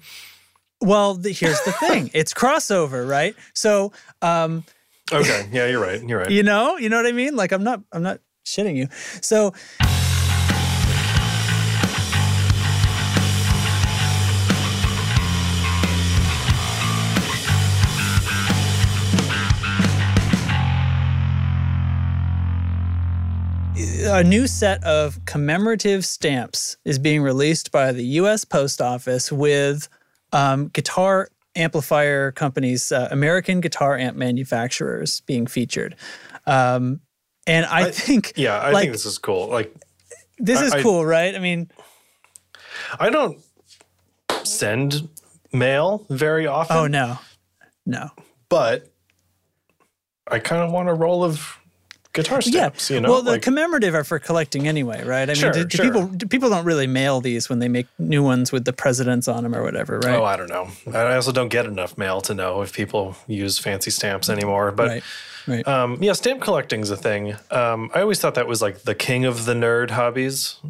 Well, 0.80 1.14
the, 1.14 1.30
here's 1.30 1.60
the 1.62 1.70
thing: 1.70 2.10
it's 2.14 2.34
crossover, 2.34 3.08
right? 3.08 3.36
So 3.54 3.92
um, 4.22 4.64
Okay, 5.12 5.48
yeah, 5.52 5.66
you're 5.68 5.80
right. 5.80 6.02
You're 6.02 6.18
right. 6.18 6.30
you 6.32 6.42
know, 6.42 6.78
you 6.78 6.88
know 6.88 6.96
what 6.96 7.06
I 7.06 7.12
mean. 7.12 7.36
Like 7.36 7.52
I'm 7.52 7.62
not, 7.62 7.80
I'm 7.92 8.02
not 8.02 8.18
shitting 8.44 8.74
you. 8.76 8.88
So 9.22 9.52
a 24.06 24.22
new 24.24 24.46
set 24.46 24.82
of 24.84 25.24
commemorative 25.24 26.04
stamps 26.04 26.76
is 26.84 26.98
being 26.98 27.22
released 27.22 27.72
by 27.72 27.92
the 27.92 28.04
U.S. 28.04 28.44
Post 28.44 28.80
Office 28.80 29.30
with 29.32 29.88
um, 30.32 30.68
guitar 30.68 31.28
amplifier 31.54 32.32
companies, 32.32 32.92
uh, 32.92 33.08
American 33.10 33.60
guitar 33.60 33.96
amp 33.98 34.16
manufacturers, 34.16 35.20
being 35.22 35.46
featured. 35.46 35.96
Um, 36.46 37.00
and 37.46 37.66
I, 37.66 37.90
think, 37.90 38.32
Yeah, 38.36 38.58
I 38.58 38.70
like, 38.70 38.82
think 38.82 38.92
this 38.92 39.06
is 39.06 39.18
cool. 39.18 39.48
Like, 39.48 39.74
this 40.38 40.60
is 40.60 40.72
I- 40.72 40.82
cool, 40.82 41.04
right? 41.04 41.34
I 41.34 41.38
mean, 41.38 41.70
I 43.00 43.10
don't 43.10 43.40
send 44.44 45.08
mail 45.52 46.04
very 46.10 46.46
often. 46.46 46.76
oh 46.76 46.86
no, 46.86 47.18
no. 47.84 48.10
but 48.48 48.92
I 50.28 50.38
kind 50.38 50.62
of 50.62 50.70
want 50.70 50.88
a 50.88 50.94
roll 50.94 51.24
of 51.24 51.58
guitar 52.16 52.40
stamps. 52.40 52.90
yeah. 52.90 52.94
You 52.96 53.00
know, 53.02 53.10
well, 53.10 53.22
the 53.22 53.32
like, 53.32 53.42
commemorative 53.42 53.94
are 53.94 54.02
for 54.04 54.18
collecting 54.18 54.66
anyway, 54.66 55.04
right? 55.04 55.30
I 55.30 55.34
Sure, 55.34 55.52
mean, 55.52 55.62
do, 55.62 55.68
do 55.68 55.76
sure. 55.76 55.84
people 55.86 56.06
do 56.08 56.26
people 56.26 56.50
don't 56.50 56.64
really 56.64 56.86
mail 56.88 57.20
these 57.20 57.48
when 57.48 57.60
they 57.60 57.68
make 57.68 57.86
new 57.98 58.22
ones 58.24 58.50
with 58.50 58.64
the 58.64 58.72
presidents 58.72 59.28
on 59.28 59.44
them 59.44 59.54
or 59.54 59.62
whatever, 59.62 60.00
right? 60.00 60.16
oh, 60.18 60.24
I 60.24 60.36
don't 60.36 60.48
know. 60.48 60.68
I 60.92 61.14
also 61.14 61.30
don't 61.30 61.48
get 61.50 61.66
enough 61.66 61.96
mail 61.96 62.20
to 62.22 62.34
know 62.34 62.62
if 62.62 62.72
people 62.72 63.14
use 63.28 63.58
fancy 63.58 63.90
stamps 63.92 64.28
anymore. 64.28 64.72
But 64.72 64.88
right, 64.88 65.02
right. 65.46 65.68
um, 65.68 65.98
yeah, 66.02 66.14
stamp 66.14 66.40
collecting's 66.42 66.90
a 66.90 66.96
thing. 66.96 67.36
Um, 67.52 67.90
I 67.94 68.00
always 68.00 68.18
thought 68.20 68.34
that 68.34 68.48
was 68.48 68.60
like 68.62 68.82
the 68.82 68.94
king 68.94 69.24
of 69.24 69.44
the 69.44 69.54
nerd 69.54 69.90
hobbies. 69.90 70.56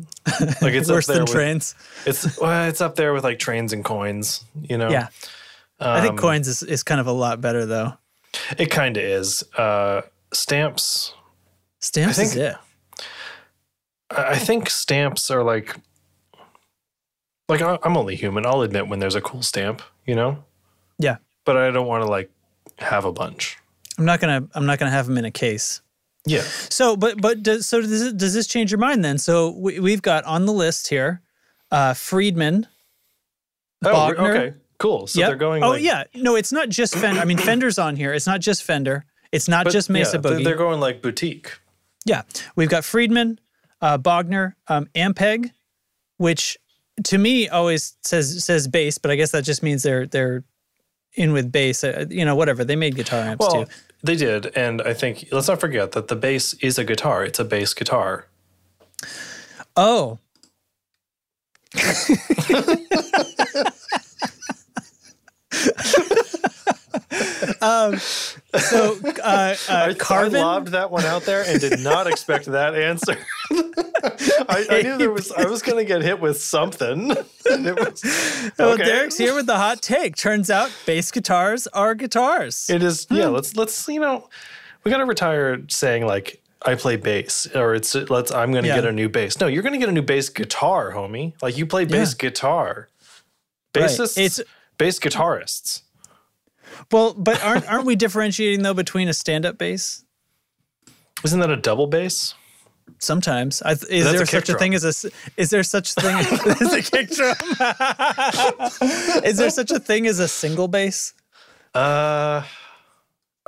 Like 0.61 0.75
it's 0.75 0.91
Worse 0.91 1.09
up 1.09 1.15
there 1.15 1.17
than 1.17 1.25
with, 1.25 1.33
trains. 1.33 1.75
It's 2.05 2.39
well, 2.41 2.69
it's 2.69 2.81
up 2.81 2.97
there 2.97 3.13
with 3.15 3.25
like 3.25 3.39
trains 3.39 3.73
and 3.73 3.85
coins. 3.85 4.45
You 4.61 4.77
know. 4.79 4.91
Yeah. 4.91 5.09
I 5.79 5.99
Um, 5.99 6.03
think 6.07 6.19
coins 6.19 6.49
is, 6.49 6.63
is 6.63 6.83
kind 6.83 7.01
of 7.01 7.07
a 7.07 7.13
lot 7.13 7.41
better 7.41 7.65
though. 7.67 7.93
It 8.59 8.71
kind 8.71 8.97
of 8.97 9.03
is. 9.05 9.45
Uh, 9.57 10.03
stamps. 10.33 11.15
Stamps 11.87 12.19
I 12.19 12.23
is 12.23 12.35
think- 12.35 12.45
it. 12.51 12.57
I 14.11 14.37
think 14.39 14.71
stamps 14.71 15.31
are 15.31 15.43
like, 15.43 15.75
like 17.49 17.61
I'm 17.63 17.97
only 17.97 18.17
human. 18.17 18.45
I'll 18.47 18.63
admit 18.63 18.89
when 18.89 18.99
there's 19.01 19.15
a 19.15 19.21
cool 19.21 19.43
stamp, 19.43 19.83
you 20.07 20.15
know, 20.15 20.45
Yeah. 20.99 21.17
but 21.45 21.57
I 21.57 21.71
don't 21.71 21.87
want 21.87 22.03
to 22.05 22.09
like 22.11 22.31
have 22.79 23.05
a 23.05 23.13
bunch. 23.13 23.57
I'm 23.99 24.05
not 24.05 24.21
gonna 24.21 24.47
I'm 24.55 24.67
not 24.67 24.79
gonna 24.79 24.91
have 24.91 25.07
them 25.07 25.17
in 25.19 25.25
a 25.25 25.31
case. 25.31 25.81
Yeah. 26.25 26.43
So, 26.43 26.97
but 26.97 27.21
but 27.21 27.43
does, 27.43 27.67
so 27.67 27.81
does 27.81 28.13
does 28.13 28.35
this 28.35 28.47
change 28.47 28.71
your 28.71 28.79
mind 28.79 29.05
then? 29.05 29.19
So 29.19 29.51
we, 29.51 29.81
we've 29.81 30.03
got 30.03 30.25
on 30.25 30.45
the 30.47 30.53
list 30.53 30.89
here, 30.89 31.23
uh, 31.71 31.95
Friedman. 31.95 32.67
Oh, 33.85 33.93
Bogner. 33.93 34.31
okay. 34.37 34.55
Cool. 34.79 35.07
So 35.07 35.19
Yep. 35.21 35.29
they're 35.29 35.37
going. 35.37 35.63
Oh 35.65 35.71
like, 35.71 35.83
yeah, 35.83 36.05
no, 36.15 36.37
it's 36.37 36.53
not 36.53 36.69
just 36.69 36.95
Fender. 36.95 37.21
I 37.21 37.25
mean, 37.25 37.39
Fender's 37.49 37.79
on 37.79 37.97
here. 37.97 38.13
It's 38.13 38.27
not 38.27 38.41
just 38.41 38.63
Fender. 38.63 39.05
It's 39.33 39.49
not 39.49 39.65
but 39.65 39.73
just 39.73 39.89
Mesa 39.91 40.17
yeah, 40.19 40.21
Boogie. 40.31 40.45
They're 40.45 40.57
going 40.57 40.79
like 40.81 41.01
boutique. 41.03 41.59
Yeah, 42.07 42.23
we've 42.55 42.69
got 42.71 42.85
Friedman, 42.85 43.39
uh, 43.83 43.99
Bogner, 43.99 44.55
um, 44.69 44.87
Ampeg, 44.95 45.51
which 46.19 46.57
to 47.05 47.19
me 47.19 47.49
always 47.49 47.97
says 48.05 48.45
says 48.45 48.69
bass, 48.69 48.97
but 48.97 49.11
I 49.11 49.17
guess 49.17 49.33
that 49.33 49.43
just 49.45 49.63
means 49.63 49.83
they're 49.83 50.07
they're 50.07 50.45
in 51.15 51.33
with 51.33 51.51
bass. 51.51 51.83
Uh, 51.85 52.07
you 52.09 52.25
know, 52.25 52.37
whatever. 52.37 52.65
They 52.65 52.77
made 52.77 52.95
guitar 52.95 53.21
amps 53.21 53.41
Well, 53.47 53.65
too. 53.65 53.71
they 54.05 54.15
did, 54.15 54.57
and 54.57 54.81
I 54.83 54.95
think 54.95 55.27
let's 55.33 55.49
not 55.49 55.61
forget 55.61 55.93
that 55.93 56.07
the 56.09 56.17
bass 56.17 56.55
is 56.55 56.79
a 56.79 56.85
guitar. 56.85 57.25
It's 57.25 57.41
a 57.41 57.45
bass 57.45 57.75
guitar. 57.75 58.29
Oh. 59.77 60.19
um, 67.61 67.97
so 67.99 68.99
uh, 69.05 69.13
uh, 69.23 69.57
I, 69.69 69.85
I 69.91 69.95
Carvin. 69.95 70.41
lobbed 70.41 70.69
that 70.69 70.91
one 70.91 71.05
out 71.05 71.23
there 71.23 71.45
and 71.47 71.61
did 71.61 71.81
not 71.81 72.07
expect 72.07 72.47
that 72.47 72.75
answer. 72.75 73.17
I, 74.49 74.67
I 74.71 74.83
knew 74.83 74.99
there 74.99 75.11
was. 75.11 75.31
I 75.33 75.47
was 75.47 75.63
going 75.63 75.79
to 75.79 75.85
get 75.85 76.03
hit 76.03 76.21
with 76.21 76.41
something. 76.41 77.13
And 77.49 77.65
it 77.65 77.77
was, 77.79 78.03
Well. 78.59 78.77
Derek's 78.77 79.17
here 79.17 79.33
with 79.33 79.47
the 79.47 79.57
hot 79.57 79.81
take. 79.81 80.17
Turns 80.17 80.51
out 80.51 80.69
bass 80.85 81.13
guitars 81.13 81.69
are 81.69 81.95
guitars. 81.95 82.69
It 82.69 82.83
is. 82.83 83.07
Yeah. 83.09 83.29
Let's 83.29 83.55
let's 83.57 83.87
you 83.87 84.01
know, 84.01 84.29
we 84.83 84.91
got 84.91 84.97
to 84.99 85.05
retire 85.05 85.63
saying 85.69 86.05
like 86.07 86.43
I 86.63 86.75
play 86.75 86.97
bass 86.97 87.47
or 87.55 87.77
it's 87.77 87.95
let's 87.95 88.33
I'm 88.33 88.51
going 88.51 88.65
to 88.65 88.69
Yeah. 88.69 88.75
get 88.75 88.85
a 88.87 88.91
new 88.91 89.09
bass. 89.09 89.39
No, 89.39 89.47
you're 89.47 89.63
going 89.63 89.75
to 89.75 89.79
get 89.79 89.89
a 89.89 89.93
new 89.93 90.03
bass 90.03 90.29
guitar, 90.29 90.91
homie. 90.93 91.35
Like 91.41 91.57
you 91.57 91.67
play 91.67 91.85
bass 91.85 92.15
guitar. 92.15 92.89
Right. 93.77 93.85
Bassists. 93.85 94.19
It's- 94.19 94.41
bass 94.77 94.99
guitarists. 94.99 95.83
Well, 96.91 97.15
but 97.15 97.43
aren't 97.43 97.67
aren't 97.71 97.87
we 97.87 97.97
differentiating 97.97 98.63
though 98.63 98.75
between 98.75 99.09
a 99.09 99.15
stand-up 99.15 99.59
bass? 99.59 100.05
Isn't 101.25 101.41
that 101.41 101.51
a 101.51 101.57
double 101.57 101.87
bass? 101.87 102.35
Sometimes, 102.99 103.63
I, 103.63 103.73
is 103.73 103.81
That's 103.81 104.13
there 104.13 104.23
a 104.23 104.27
such 104.27 104.49
a 104.49 104.55
thing 104.55 104.75
as 104.75 104.85
a? 104.85 105.11
Is 105.37 105.51
there 105.51 105.63
such 105.63 105.93
thing 105.95 106.15
as 106.61 106.73
a 106.73 106.83
kick 106.83 107.11
drum? 107.11 107.35
is 109.25 109.37
there 109.37 109.51
such 109.51 109.71
a 109.71 109.81
thing 109.81 110.07
as 110.07 110.19
a 110.19 110.29
single 110.29 110.69
bass? 110.69 111.13
Uh, 111.75 112.43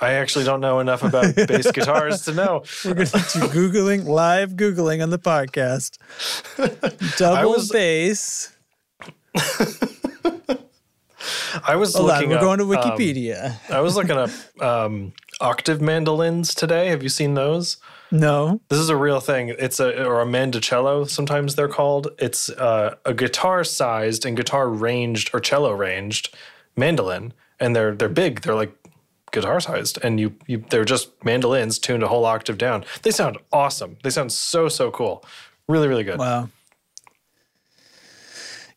I 0.01 0.13
actually 0.13 0.45
don't 0.45 0.61
know 0.61 0.81
enough 0.81 1.03
about 1.03 1.35
bass 1.49 1.71
guitars 1.71 2.23
to 2.23 2.35
know. 2.35 2.65
We're 2.85 2.95
going 2.95 3.07
to 3.07 3.13
do 3.13 3.41
googling 3.49 4.05
live 4.07 4.55
googling 4.55 5.03
on 5.03 5.11
the 5.11 5.19
podcast. 5.19 5.99
Double 7.17 7.51
was- 7.53 7.69
bass. 7.71 8.53
I 11.67 11.77
was 11.77 11.95
Hold 11.95 12.11
on, 12.11 12.17
looking 12.17 12.31
we're 12.31 12.37
up, 12.37 12.43
going 12.43 12.59
to 12.59 12.65
um, 12.65 12.71
Wikipedia. 12.71 13.57
I 13.71 13.81
was 13.81 13.97
looking 13.97 14.17
up 14.17 14.31
um, 14.61 15.13
octave 15.41 15.81
mandolins 15.81 16.55
today. 16.55 16.89
Have 16.89 17.03
you 17.03 17.09
seen 17.09 17.35
those? 17.35 17.77
no. 18.11 18.61
This 18.69 18.79
is 18.79 18.89
a 18.89 18.97
real 18.97 19.21
thing. 19.21 19.55
It's 19.59 19.81
a 19.81 20.05
or 20.05 20.21
a 20.21 20.27
mandocello. 20.27 21.09
Sometimes 21.09 21.55
they're 21.55 21.69
called. 21.69 22.09
It's 22.19 22.49
uh, 22.51 22.97
a 23.05 23.15
guitar-sized 23.15 24.25
and 24.25 24.37
guitar-ranged 24.37 25.31
or 25.35 25.41
cello-ranged 25.41 26.35
mandolin, 26.77 27.33
and 27.61 27.77
they're 27.77 27.95
they're 27.95 28.09
big. 28.09 28.41
They're 28.43 28.55
like 28.55 28.73
guitar-sized, 29.33 29.99
and 30.03 30.19
you 30.19 30.35
you 30.47 30.65
they're 30.71 30.85
just 30.85 31.23
mandolins 31.25 31.79
tuned 31.79 32.03
a 32.03 32.09
whole 32.09 32.25
octave 32.25 32.59
down. 32.59 32.85
They 33.03 33.11
sound 33.11 33.39
awesome. 33.53 33.99
They 34.03 34.11
sound 34.11 34.33
so 34.33 34.69
so 34.69 34.91
cool. 34.91 35.25
Really 35.69 35.89
really 35.89 36.05
good. 36.05 36.19
Wow. 36.19 36.49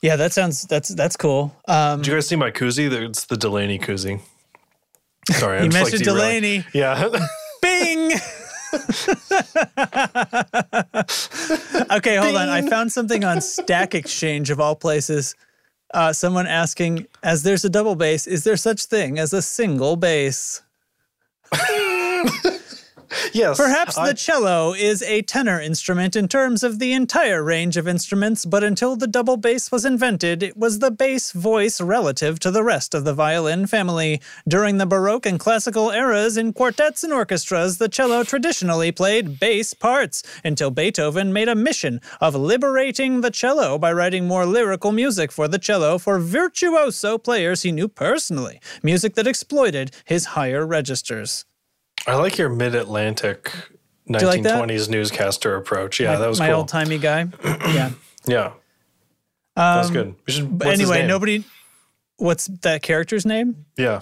Yeah, 0.02 0.16
that 0.16 0.34
sounds 0.34 0.64
that's 0.64 0.89
that's 0.89 1.16
cool. 1.16 1.56
Um, 1.68 1.99
Did 1.99 2.08
you 2.08 2.14
guys 2.16 2.28
see 2.28 2.36
my 2.36 2.52
koozie? 2.52 2.91
It's 2.91 3.26
the 3.26 3.38
Delaney 3.38 3.78
koozie. 3.80 4.20
Sorry, 5.30 5.58
You 5.60 5.66
I'm 5.66 5.72
just, 5.72 5.84
like, 5.84 5.91
mentioned 5.91 6.04
derailing. 6.04 6.41
Delaney. 6.41 6.66
Yeah. 6.74 7.28
Bing. 7.62 8.12
okay, 11.91 12.16
hold 12.16 12.36
on. 12.36 12.49
I 12.49 12.68
found 12.68 12.91
something 12.91 13.24
on 13.24 13.41
Stack 13.41 13.93
Exchange 13.93 14.49
of 14.49 14.60
all 14.60 14.76
places. 14.76 15.36
Uh, 15.93 16.14
someone 16.14 16.47
asking, 16.47 17.06
as 17.22 17.43
there's 17.43 17.66
a 17.66 17.70
double 17.70 17.95
bass, 17.95 18.26
is 18.26 18.45
there 18.45 18.56
such 18.56 18.86
thing 18.86 19.20
as 19.20 19.34
a 19.34 19.41
single 19.41 19.97
bass? 19.97 20.62
Yes. 23.34 23.57
Perhaps 23.57 23.97
I- 23.97 24.07
the 24.07 24.14
cello 24.14 24.74
is 24.74 25.01
a 25.03 25.22
tenor 25.22 25.59
instrument 25.59 26.16
in 26.16 26.28
terms 26.28 26.64
of 26.64 26.80
the 26.80 26.93
entire 26.93 27.43
range 27.43 27.78
of 27.78 27.88
instruments, 27.88 28.45
but 28.45 28.64
until 28.64 28.95
the 28.95 29.07
double 29.07 29.38
bass 29.38 29.72
was 29.72 29.86
invented, 29.86 30.43
it 30.43 30.57
was 30.57 30.80
the 30.80 30.91
bass 30.91 31.32
voice 31.32 31.80
relative 31.82 32.39
to 32.39 32.51
the 32.51 32.64
rest 32.64 32.93
of 32.93 33.03
the 33.03 33.14
violin 33.14 33.68
family. 33.68 34.22
During 34.47 34.78
the 34.78 34.86
Baroque 34.86 35.26
and 35.26 35.39
Classical 35.39 35.91
eras, 35.91 36.38
in 36.38 36.53
quartets 36.53 37.03
and 37.03 37.14
orchestras, 37.14 37.78
the 37.78 37.89
cello 37.89 38.24
traditionally 38.24 38.91
played 38.91 39.39
bass 39.39 39.74
parts, 39.74 40.24
until 40.43 40.72
Beethoven 40.72 41.34
made 41.34 41.49
a 41.49 41.55
mission 41.55 42.01
of 42.20 42.36
liberating 42.36 43.22
the 43.22 43.32
cello 43.32 43.78
by 43.78 43.91
writing 43.91 44.28
more 44.28 44.45
lyrical 44.45 44.91
music 44.91 45.32
for 45.32 45.47
the 45.47 45.59
cello 45.59 45.97
for 45.97 46.20
virtuoso 46.20 47.18
players 47.18 47.62
he 47.64 47.72
knew 47.72 47.88
personally, 47.88 48.59
music 48.84 49.16
that 49.16 49.28
exploited 49.28 49.91
his 50.05 50.26
higher 50.26 50.66
registers. 50.66 51.45
I 52.08 52.16
like 52.16 52.38
your 52.38 52.49
mid-Atlantic 52.49 53.54
you 54.20 54.28
like 54.28 54.41
1920s 54.41 54.89
newscaster 54.89 55.56
approach. 55.56 55.99
Yeah, 55.99 56.14
my, 56.14 56.20
that 56.20 56.28
was 56.28 56.39
my 56.39 56.47
cool. 56.47 56.58
old 56.58 56.68
timey 56.68 56.97
guy. 56.97 57.28
yeah. 57.43 57.91
yeah. 58.26 58.52
that 59.56 59.78
was 59.78 59.91
good. 59.91 60.16
We 60.26 60.34
should. 60.34 60.58
But 60.58 60.68
what's 60.68 60.80
his 60.80 60.89
anyway, 60.89 61.08
nobody. 61.08 61.43
What's 62.18 62.47
that 62.47 62.82
character's 62.82 63.26
name? 63.26 63.66
Yeah. 63.78 64.02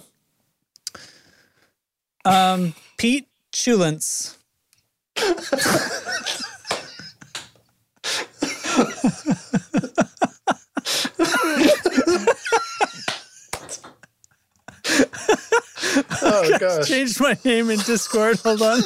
Um, 2.26 2.74
Pete 2.98 3.28
Chulence. 3.52 4.38
Oh 16.32 16.58
gosh. 16.60 16.88
Changed 16.88 17.20
my 17.20 17.38
name 17.44 17.70
in 17.70 17.80
Discord. 17.80 18.40
Hold 18.40 18.62
on. 18.62 18.82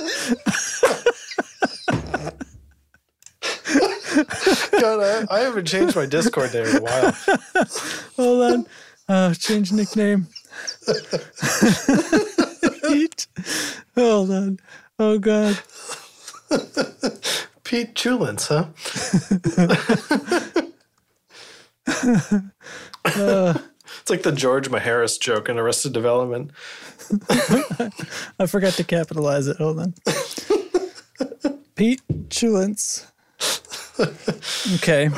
God, 4.80 5.00
I, 5.00 5.26
I 5.30 5.40
haven't 5.40 5.66
changed 5.66 5.96
my 5.96 6.06
Discord 6.06 6.52
there 6.52 6.70
in 6.70 6.78
a 6.78 6.82
while. 6.82 7.16
Hold 8.16 8.44
on. 8.44 8.68
Uh, 9.10 9.34
change 9.34 9.72
nickname. 9.72 10.28
Pete. 12.88 13.28
Hold 13.96 14.32
on. 14.32 14.60
Oh 15.00 15.20
God. 15.20 15.60
Pete 17.64 17.96
Chulins, 17.96 18.48
huh? 18.48 18.68
it's 24.04 24.10
like 24.10 24.24
the 24.24 24.34
George 24.34 24.68
Maharis 24.68 25.18
joke 25.18 25.48
in 25.48 25.58
Arrested 25.58 25.94
Development. 25.94 26.52
I 28.38 28.48
forgot 28.48 28.74
to 28.74 28.84
capitalize 28.84 29.48
it. 29.48 29.56
Hold 29.56 29.80
on. 29.80 29.94
Pete 31.76 32.02
Chulence. 32.30 33.10
Okay. 34.74 35.10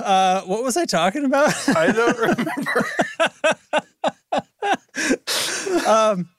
Uh, 0.00 0.42
what 0.42 0.64
was 0.64 0.76
I 0.76 0.84
talking 0.84 1.24
about? 1.24 1.54
I 1.68 1.92
don't 1.92 2.18
remember. 2.18 2.84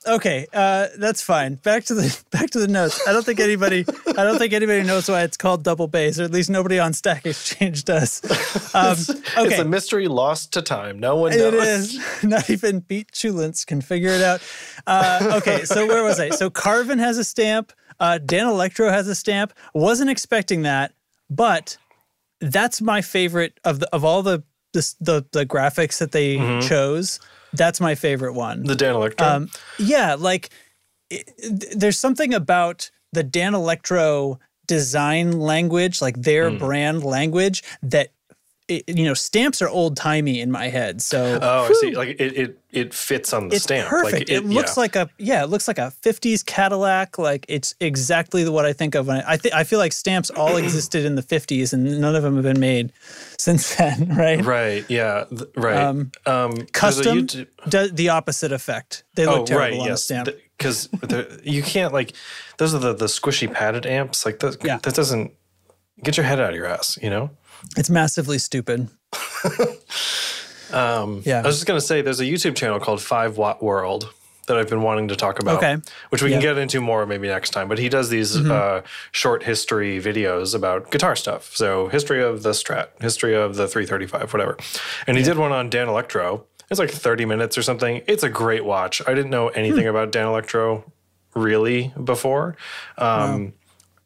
okay, 0.08 0.46
uh, 0.52 0.86
that's 0.98 1.22
fine. 1.22 1.54
Back 1.56 1.84
to 1.84 1.94
the 1.94 2.24
back 2.30 2.50
to 2.50 2.58
the 2.58 2.68
notes. 2.68 3.06
I 3.06 3.12
don't 3.12 3.24
think 3.24 3.40
anybody 3.40 3.84
I 4.08 4.24
don't 4.24 4.38
think 4.38 4.52
anybody 4.52 4.82
knows 4.82 5.08
why 5.08 5.22
it's 5.22 5.36
called 5.36 5.62
double 5.64 5.88
bass, 5.88 6.18
or 6.18 6.24
at 6.24 6.30
least 6.32 6.50
nobody 6.50 6.78
on 6.78 6.92
Stack 6.92 7.26
Exchange 7.26 7.84
does. 7.84 8.22
Um, 8.74 8.92
It's 8.92 9.10
okay, 9.38 9.60
a 9.60 9.64
mystery 9.64 10.06
lost 10.06 10.52
to 10.52 10.60
time. 10.62 10.98
No 11.00 11.16
one 11.16 11.32
It 11.32 11.38
knows. 11.38 11.94
is. 11.94 11.98
Not 12.24 12.50
even 12.50 12.82
Pete 12.82 13.10
Chulence 13.10 13.64
can 13.64 13.80
figure 13.80 14.10
it 14.10 14.20
out. 14.20 14.42
Uh, 14.86 15.34
okay, 15.38 15.64
so 15.64 15.86
where 15.86 16.04
was 16.04 16.20
I? 16.20 16.28
So 16.30 16.50
Carvin 16.50 16.98
has 16.98 17.16
a 17.16 17.24
stamp. 17.24 17.72
Uh, 17.98 18.18
Danelectro 18.22 18.90
has 18.90 19.08
a 19.08 19.14
stamp. 19.14 19.54
Wasn't 19.72 20.10
expecting 20.10 20.62
that, 20.62 20.92
but 21.30 21.78
that's 22.40 22.82
my 22.82 23.00
favorite 23.00 23.58
of 23.64 23.80
the 23.80 23.88
of 23.94 24.04
all 24.04 24.22
the 24.22 24.42
the 24.74 24.94
the, 25.00 25.24
the 25.32 25.46
graphics 25.46 25.98
that 25.98 26.12
they 26.12 26.36
chose. 26.60 27.18
That's 27.56 27.80
my 27.80 27.94
favorite 27.94 28.34
one. 28.34 28.64
The 28.64 28.74
Danelectro. 28.74 29.20
Um, 29.20 29.50
yeah, 29.78 30.14
like 30.14 30.50
it, 31.10 31.30
there's 31.74 31.98
something 31.98 32.34
about 32.34 32.90
the 33.12 33.24
Danelectro 33.24 34.38
design 34.66 35.32
language, 35.38 36.02
like 36.02 36.16
their 36.20 36.50
Hmm. 36.50 36.56
brand 36.58 37.04
language, 37.04 37.62
that 37.82 38.10
it, 38.68 38.88
you 38.88 39.04
know 39.04 39.14
stamps 39.14 39.62
are 39.62 39.68
old 39.68 39.96
timey 39.96 40.40
in 40.40 40.50
my 40.50 40.68
head. 40.68 41.00
So 41.00 41.38
oh, 41.40 41.68
I 41.70 41.72
see. 41.74 41.94
Like 41.94 42.08
it, 42.18 42.20
it, 42.20 42.58
it 42.72 42.94
fits 42.94 43.32
on 43.32 43.48
the 43.48 43.56
it's 43.56 43.64
stamp. 43.64 43.88
perfect. 43.88 44.28
Like 44.28 44.30
it, 44.30 44.44
looks 44.44 44.76
yeah. 44.76 44.80
like 44.80 44.96
a 44.96 45.10
yeah, 45.18 45.42
it 45.44 45.50
looks 45.50 45.68
like 45.68 45.78
a 45.78 45.92
'50s 46.02 46.44
Cadillac. 46.44 47.18
Like 47.18 47.46
it's 47.48 47.74
exactly 47.80 48.48
what 48.48 48.66
I 48.66 48.72
think 48.72 48.94
of 48.94 49.06
when 49.06 49.18
I, 49.18 49.32
I 49.32 49.36
think 49.36 49.54
I 49.54 49.64
feel 49.64 49.78
like 49.78 49.92
stamps 49.92 50.30
all 50.30 50.56
existed 50.62 51.04
in 51.04 51.14
the 51.14 51.22
'50s 51.22 51.72
and 51.72 52.00
none 52.00 52.16
of 52.16 52.22
them 52.22 52.34
have 52.34 52.44
been 52.44 52.60
made 52.60 52.92
since 53.38 53.74
then, 53.76 54.14
right? 54.16 54.44
Right. 54.44 54.84
Yeah. 54.88 55.24
th- 55.30 55.42
Right. 55.56 55.76
Um, 55.76 56.10
Um, 56.26 56.52
Kustom 56.72 57.22
YouTube- 57.22 57.46
does 57.68 57.92
the 57.92 58.08
opposite 58.08 58.52
effect. 58.52 59.04
They 59.14 59.26
look 59.26 59.42
oh, 59.42 59.46
terrible 59.46 59.78
right. 59.78 59.80
on 59.80 59.86
a 59.86 59.90
Yes. 59.90 60.04
stamp. 60.04 60.28
Because 60.58 60.88
you 61.44 61.62
can't 61.62 61.92
like 61.92 62.14
those 62.58 62.74
are 62.74 62.78
the 62.78 62.94
the 62.94 63.06
squishy 63.06 63.52
padded 63.52 63.86
amps. 63.86 64.24
Like 64.26 64.40
that. 64.40 64.56
Yeah. 64.64 64.78
That 64.78 64.94
doesn't 64.94 65.32
get 66.02 66.16
your 66.16 66.24
head 66.24 66.40
out 66.40 66.50
of 66.50 66.56
your 66.56 66.66
ass. 66.66 66.98
You 67.02 67.10
know. 67.10 67.30
It's 67.76 67.90
massively 67.90 68.38
stupid. 68.38 68.88
Um, 70.72 71.22
Yeah. 71.24 71.38
I 71.42 71.46
was 71.46 71.56
just 71.56 71.66
gonna 71.66 71.80
say, 71.80 72.02
there's 72.02 72.20
a 72.20 72.24
YouTube 72.24 72.56
channel 72.56 72.80
called 72.80 73.00
Five 73.00 73.36
Watt 73.38 73.62
World 73.62 74.12
that 74.48 74.56
I've 74.58 74.68
been 74.68 74.82
wanting 74.82 75.08
to 75.08 75.16
talk 75.16 75.38
about. 75.40 75.56
Okay. 75.58 75.76
Which 76.10 76.22
we 76.22 76.30
can 76.30 76.40
get 76.40 76.58
into 76.58 76.80
more 76.80 77.06
maybe 77.06 77.26
next 77.28 77.50
time. 77.50 77.68
But 77.68 77.78
he 77.78 77.88
does 77.88 78.08
these 78.10 78.36
uh, 78.36 78.82
short 79.12 79.42
history 79.44 80.00
videos 80.00 80.54
about 80.54 80.90
guitar 80.90 81.16
stuff. 81.16 81.54
So 81.56 81.88
history 81.88 82.22
of 82.22 82.42
the 82.42 82.50
Strat, 82.50 82.88
history 83.00 83.34
of 83.34 83.56
the 83.56 83.66
335, 83.68 84.32
whatever. 84.32 84.56
And 85.06 85.16
he 85.16 85.22
did 85.22 85.36
one 85.38 85.52
on 85.52 85.70
Danelectro. 85.70 86.44
It's 86.70 86.78
like 86.80 86.90
30 86.90 87.24
minutes 87.26 87.56
or 87.58 87.62
something. 87.62 88.02
It's 88.08 88.22
a 88.24 88.28
great 88.28 88.64
watch. 88.64 89.00
I 89.06 89.14
didn't 89.14 89.30
know 89.30 89.48
anything 89.48 89.86
about 89.86 90.10
Danelectro 90.12 90.82
really 91.34 91.92
before. 92.02 92.56
Um, 92.98 93.52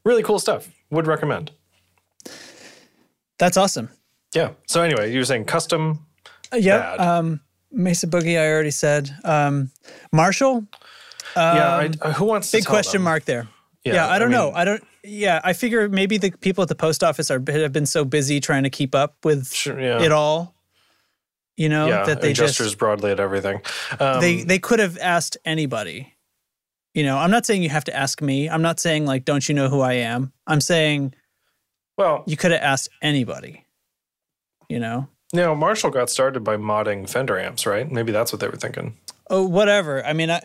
Really 0.05 0.23
cool 0.23 0.39
stuff. 0.39 0.69
Would 0.91 1.07
recommend. 1.07 1.53
That's 3.41 3.57
awesome. 3.57 3.89
Yeah. 4.35 4.51
So 4.69 4.83
anyway, 4.83 5.11
you 5.13 5.19
were 5.19 5.25
saying 5.25 5.47
Kustom. 5.47 5.99
Uh, 6.53 6.57
yeah. 6.57 6.93
Um, 6.95 7.41
Mesa 7.73 8.07
Boogie, 8.07 8.39
I 8.41 8.47
already 8.49 8.71
said. 8.71 9.11
Um, 9.25 9.71
Marshall, 10.13 10.67
yeah. 11.37 11.89
I, 12.03 12.13
who 12.13 12.27
wants 12.27 12.51
to 12.51 12.59
big 12.59 12.67
question 12.67 12.99
them? 13.01 13.05
mark 13.05 13.25
there. 13.25 13.49
Yeah, 13.85 13.95
Yeah, 13.95 14.07
I 14.09 14.17
I 14.17 14.19
don't 14.19 14.31
know. 14.31 14.47
mean- 14.47 14.57
I 14.57 14.65
don't. 14.65 14.85
Yeah, 15.03 15.41
I 15.43 15.55
figure 15.55 15.89
maybe 15.89 16.19
the 16.19 16.31
people 16.31 16.61
at 16.63 16.69
the 16.69 16.75
post 16.75 17.03
office 17.03 17.31
are 17.31 17.43
have 17.49 17.73
been 17.73 17.87
so 17.87 18.05
busy 18.05 18.39
trying 18.39 18.65
to 18.65 18.71
keep 18.71 18.95
up 18.95 19.17
with 19.25 19.51
Sure, 19.51 19.81
yeah. 19.81 20.03
it 20.03 20.13
all. 20.13 20.55
You 21.57 21.69
know 21.71 21.89
yeah, 21.89 22.05
that 22.05 22.21
they 22.21 22.29
and 22.29 22.37
just 22.37 22.77
broadly 22.79 23.11
at 23.11 23.19
everything. 23.21 23.63
Um, 23.99 24.21
they 24.21 24.43
they 24.43 24.59
could 24.59 24.79
have 24.79 24.99
asked 24.99 25.39
anybody. 25.47 26.15
You 26.93 27.05
know, 27.05 27.17
I'm 27.17 27.31
not 27.31 27.47
saying 27.47 27.63
you 27.63 27.71
have 27.71 27.85
to 27.85 27.97
ask 27.97 28.21
me. 28.21 28.49
I'm 28.51 28.63
not 28.63 28.79
saying 28.81 29.07
like, 29.07 29.25
don't 29.25 29.49
you 29.49 29.55
know 29.55 29.69
who 29.69 29.81
I 29.81 29.95
am? 29.95 30.33
I'm 30.47 30.61
saying 30.61 31.15
well, 32.01 32.25
you 32.27 32.37
could 32.37 32.51
have 32.51 32.63
asked 32.63 32.89
anybody. 33.03 33.65
You 34.69 34.79
know, 34.81 35.09
you 35.33 35.41
know, 35.41 35.55
Marshall 35.55 35.91
got 35.91 36.11
started 36.11 36.45
by 36.45 36.57
modding 36.57 37.09
Fender 37.09 37.39
amps, 37.39 37.67
right? 37.67 37.91
Maybe 37.91 38.13
that's 38.13 38.33
what 38.33 38.41
they 38.41 38.49
were 38.49 38.57
thinking. 38.57 38.97
oh 39.29 39.47
whatever. 39.47 40.05
I 40.05 40.13
mean, 40.13 40.31
I, 40.31 40.41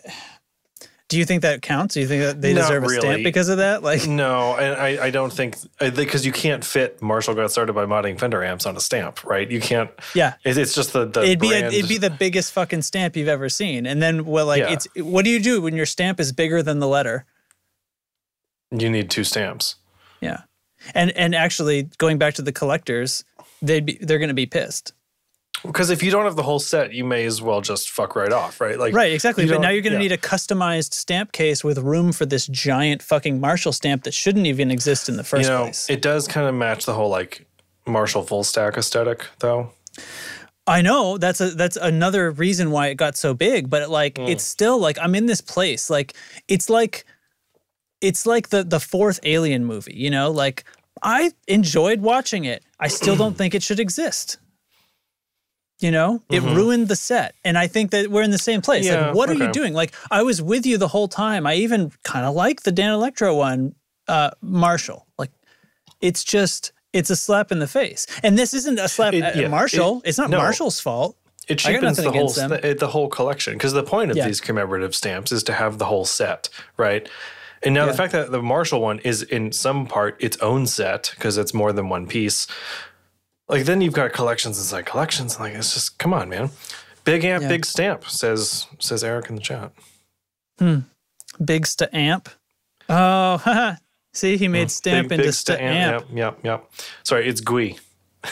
do 1.08 1.16
you 1.18 1.24
think 1.24 1.42
that 1.42 1.62
counts? 1.62 1.94
Do 1.94 2.00
you 2.00 2.08
think 2.08 2.22
that 2.22 2.40
they 2.42 2.52
Not 2.52 2.62
deserve 2.62 2.82
a 2.82 2.86
really. 2.88 3.00
stamp 3.00 3.22
because 3.22 3.48
of 3.48 3.58
that? 3.58 3.84
Like, 3.84 4.08
No, 4.08 4.56
and 4.56 4.74
I, 4.80 5.06
I 5.06 5.10
don't 5.10 5.32
think 5.32 5.56
because 5.78 6.26
you 6.26 6.32
can't 6.32 6.64
fit 6.64 7.00
Marshall 7.00 7.34
got 7.36 7.52
started 7.52 7.74
by 7.74 7.84
modding 7.86 8.18
Fender 8.18 8.42
amps 8.42 8.66
on 8.66 8.76
a 8.76 8.80
stamp, 8.80 9.22
right? 9.22 9.48
You 9.48 9.60
can't. 9.60 9.90
yeah, 10.16 10.34
It, 10.44 10.58
it's 10.58 10.74
just 10.74 10.92
the, 10.92 11.04
the 11.06 11.22
it'd 11.22 11.38
be 11.38 11.52
a, 11.52 11.68
it'd 11.68 11.88
be 11.88 11.98
the 11.98 12.10
biggest 12.10 12.52
fucking 12.52 12.82
stamp 12.82 13.14
you've 13.16 13.28
ever 13.28 13.48
seen. 13.48 13.86
And 13.86 14.02
then 14.02 14.24
well, 14.24 14.46
like 14.46 14.62
Yeah. 14.62 14.72
it's 14.72 14.88
what 14.96 15.24
do 15.24 15.30
you 15.30 15.38
do 15.38 15.62
when 15.62 15.76
your 15.76 15.86
stamp 15.86 16.18
is 16.18 16.32
bigger 16.32 16.62
than 16.64 16.80
the 16.80 16.88
letter? 16.88 17.24
you 18.72 18.90
need 18.90 19.08
two 19.08 19.22
stamps. 19.22 19.76
Yeah, 20.20 20.40
and 20.94 21.10
and 21.12 21.34
actually 21.34 21.84
going 21.98 22.18
back 22.18 22.34
to 22.34 22.42
the 22.42 22.52
collectors, 22.52 23.24
they'd 23.62 23.86
be 23.86 23.98
they're 24.00 24.18
going 24.18 24.28
to 24.28 24.34
be 24.34 24.46
pissed. 24.46 24.92
Because 25.64 25.88
if 25.88 26.02
you 26.02 26.10
don't 26.10 26.24
have 26.24 26.36
the 26.36 26.42
whole 26.42 26.58
set, 26.58 26.92
you 26.92 27.02
may 27.02 27.24
as 27.24 27.40
well 27.40 27.62
just 27.62 27.90
fuck 27.90 28.14
right 28.14 28.32
off, 28.32 28.60
right? 28.60 28.78
Like 28.78 28.94
Right, 28.94 29.12
exactly. 29.12 29.46
But 29.46 29.62
now 29.62 29.70
you're 29.70 29.80
going 29.80 29.94
to 29.94 29.98
yeah. 29.98 30.10
need 30.10 30.12
a 30.12 30.18
customized 30.18 30.92
stamp 30.92 31.32
case 31.32 31.64
with 31.64 31.78
room 31.78 32.12
for 32.12 32.26
this 32.26 32.46
giant 32.46 33.02
fucking 33.02 33.40
Marshall 33.40 33.72
stamp 33.72 34.04
that 34.04 34.12
shouldn't 34.12 34.46
even 34.46 34.70
exist 34.70 35.08
in 35.08 35.16
the 35.16 35.24
first 35.24 35.44
you 35.44 35.48
know, 35.48 35.62
place. 35.64 35.88
it 35.88 36.02
does 36.02 36.28
kind 36.28 36.46
of 36.46 36.54
match 36.54 36.84
the 36.84 36.92
whole 36.92 37.08
like 37.08 37.46
Marshall 37.86 38.22
full 38.22 38.44
stack 38.44 38.76
aesthetic, 38.76 39.24
though. 39.38 39.70
I 40.66 40.82
know 40.82 41.16
that's 41.16 41.40
a 41.40 41.50
that's 41.50 41.76
another 41.76 42.30
reason 42.32 42.70
why 42.70 42.88
it 42.88 42.96
got 42.96 43.16
so 43.16 43.32
big, 43.34 43.70
but 43.70 43.88
like 43.88 44.18
Hmm. 44.18 44.24
it's 44.24 44.44
still 44.44 44.78
like 44.78 44.98
I'm 45.00 45.14
in 45.14 45.26
this 45.26 45.40
place. 45.40 45.88
Like 45.88 46.12
it's 46.48 46.68
like 46.68 47.04
it's 48.00 48.26
like 48.26 48.48
the 48.50 48.62
the 48.62 48.80
fourth 48.80 49.20
Alien 49.22 49.64
movie. 49.64 49.94
You 49.94 50.10
know, 50.10 50.30
like 50.30 50.64
I 51.02 51.32
enjoyed 51.46 52.00
watching 52.00 52.44
it. 52.44 52.62
I 52.80 52.88
still 52.88 53.16
don't 53.16 53.36
think 53.36 53.54
it 53.54 53.62
should 53.62 53.80
exist. 53.80 54.38
You 55.78 55.90
know, 55.90 56.22
it 56.30 56.42
ruined 56.42 56.88
the 56.88 56.96
set. 56.96 57.34
And 57.44 57.58
I 57.58 57.66
think 57.66 57.90
that 57.90 58.10
we're 58.10 58.22
in 58.22 58.30
the 58.30 58.38
same 58.38 58.62
place. 58.62 58.86
Mm-hmm. 58.86 58.94
Yeah, 58.94 59.06
like, 59.08 59.14
what 59.14 59.28
are 59.28 59.34
you 59.34 59.52
doing? 59.52 59.74
Like, 59.74 59.94
I 60.10 60.22
was 60.22 60.40
with 60.40 60.64
you 60.64 60.78
the 60.78 60.88
whole 60.88 61.06
time. 61.06 61.46
I 61.46 61.56
even 61.56 61.92
kind 62.02 62.24
of 62.24 62.34
like 62.34 62.62
the 62.62 62.72
Danelectro 62.72 63.36
one, 63.36 63.74
uh, 64.08 64.30
Marshall. 64.40 65.06
Like, 65.18 65.30
it's 66.00 66.24
just, 66.24 66.72
it's 66.94 67.10
a 67.10 67.16
slap 67.16 67.52
in 67.52 67.58
the 67.58 67.66
face. 67.66 68.06
And 68.22 68.38
this 68.38 68.54
isn't 68.54 68.78
a 68.78 68.88
slap 68.88 69.12
It- 69.12 69.22
at 69.22 69.36
yeah, 69.36 69.48
Marshall. 69.48 70.00
it- 70.02 70.08
it's 70.08 70.18
not 70.18 70.30
no. 70.30 70.38
Marshall's 70.38 70.80
fault. 70.80 71.14
It 71.46 71.58
cheapens 71.58 71.98
the 71.98 72.04
whole 72.04 72.10
against 72.12 72.36
them. 72.36 72.50
st- 72.52 72.78
the 72.80 72.88
whole 72.88 73.08
collection 73.08 73.52
because 73.52 73.72
the 73.74 73.82
point 73.84 74.10
of 74.10 74.16
Yeah. 74.16 74.26
these 74.26 74.40
commemorative 74.40 74.94
stamps 74.96 75.30
is 75.30 75.42
to 75.44 75.52
have 75.52 75.76
the 75.78 75.84
whole 75.84 76.04
set, 76.06 76.48
right? 76.78 77.06
And 77.62 77.74
now 77.74 77.86
the 77.86 77.94
fact 77.94 78.12
that 78.12 78.30
the 78.30 78.42
Marshall 78.42 78.80
one 78.80 78.98
is 79.00 79.22
in 79.22 79.50
some 79.52 79.86
part 79.86 80.16
its 80.22 80.36
own 80.38 80.66
set 80.66 81.12
because 81.14 81.36
it's 81.38 81.54
more 81.54 81.72
than 81.72 81.88
one 81.88 82.06
piece. 82.06 82.46
Like 83.48 83.64
then 83.64 83.80
you've 83.80 83.94
got 83.94 84.12
collections 84.12 84.58
inside 84.58 84.86
collections. 84.86 85.38
Like 85.40 85.54
it's 85.54 85.72
just 85.74 85.98
come 85.98 86.12
on, 86.12 86.28
man. 86.28 86.50
Big 87.04 87.24
amp, 87.24 87.42
Yeah. 87.42 87.48
big 87.48 87.64
stamp 87.64 88.04
says 88.08 88.66
says 88.78 89.02
Eric 89.04 89.28
in 89.30 89.36
the 89.36 89.40
chat. 89.40 89.72
Hmm. 90.58 90.80
Big 91.44 91.66
sta 91.66 91.86
amp. 91.92 92.28
Oh, 92.88 93.38
haha. 93.38 93.74
See, 94.14 94.36
he 94.38 94.48
made 94.48 94.70
stamp 94.70 95.08
Big- 95.08 95.18
into 95.20 95.28
big 95.28 95.34
sta- 95.34 95.54
amp. 95.56 96.06
Yep, 96.10 96.16
yep, 96.16 96.38
yep. 96.44 96.70
Sorry, 97.02 97.28
it's 97.28 97.40
GUI. 97.42 97.78